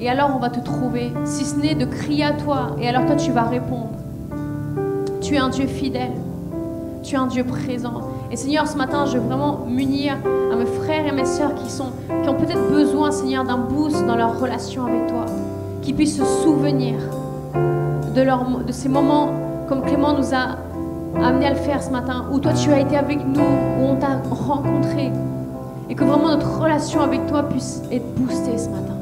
et 0.01 0.09
alors 0.09 0.31
on 0.35 0.39
va 0.39 0.49
te 0.49 0.59
trouver, 0.59 1.13
si 1.23 1.45
ce 1.45 1.55
n'est 1.55 1.75
de 1.75 1.85
crier 1.85 2.25
à 2.25 2.33
toi, 2.33 2.75
et 2.81 2.89
alors 2.89 3.05
toi 3.05 3.15
tu 3.15 3.31
vas 3.31 3.43
répondre. 3.43 3.91
Tu 5.21 5.35
es 5.35 5.37
un 5.37 5.47
Dieu 5.47 5.65
fidèle. 5.65 6.11
Tu 7.03 7.15
es 7.15 7.17
un 7.17 7.27
Dieu 7.27 7.45
présent. 7.45 8.01
Et 8.33 8.35
Seigneur, 8.35 8.67
ce 8.67 8.75
matin, 8.75 9.05
je 9.05 9.17
veux 9.17 9.25
vraiment 9.25 9.59
m'unir 9.65 10.17
à 10.51 10.57
mes 10.57 10.65
frères 10.65 11.07
et 11.07 11.13
mes 11.13 11.23
sœurs 11.23 11.55
qui, 11.55 11.71
sont, 11.71 11.93
qui 12.21 12.27
ont 12.27 12.35
peut-être 12.35 12.69
besoin, 12.69 13.11
Seigneur, 13.11 13.45
d'un 13.45 13.57
boost 13.57 14.05
dans 14.05 14.17
leur 14.17 14.41
relation 14.41 14.87
avec 14.87 15.07
toi. 15.07 15.25
Qui 15.81 15.93
puissent 15.93 16.17
se 16.17 16.25
souvenir 16.43 16.95
de, 18.13 18.21
leur, 18.21 18.45
de 18.45 18.71
ces 18.73 18.89
moments 18.89 19.29
comme 19.69 19.83
Clément 19.83 20.11
nous 20.17 20.33
a 20.33 20.57
amené 21.25 21.45
à 21.45 21.51
le 21.51 21.55
faire 21.55 21.81
ce 21.81 21.91
matin, 21.91 22.25
où 22.29 22.39
toi 22.41 22.51
tu 22.51 22.73
as 22.73 22.81
été 22.81 22.97
avec 22.97 23.25
nous, 23.25 23.39
où 23.39 23.85
on 23.85 23.95
t'a 23.95 24.19
rencontré. 24.29 25.13
Et 25.89 25.95
que 25.95 26.03
vraiment 26.03 26.29
notre 26.29 26.59
relation 26.59 27.01
avec 27.01 27.25
toi 27.27 27.43
puisse 27.43 27.81
être 27.91 28.05
boostée 28.15 28.57
ce 28.57 28.69
matin. 28.69 28.98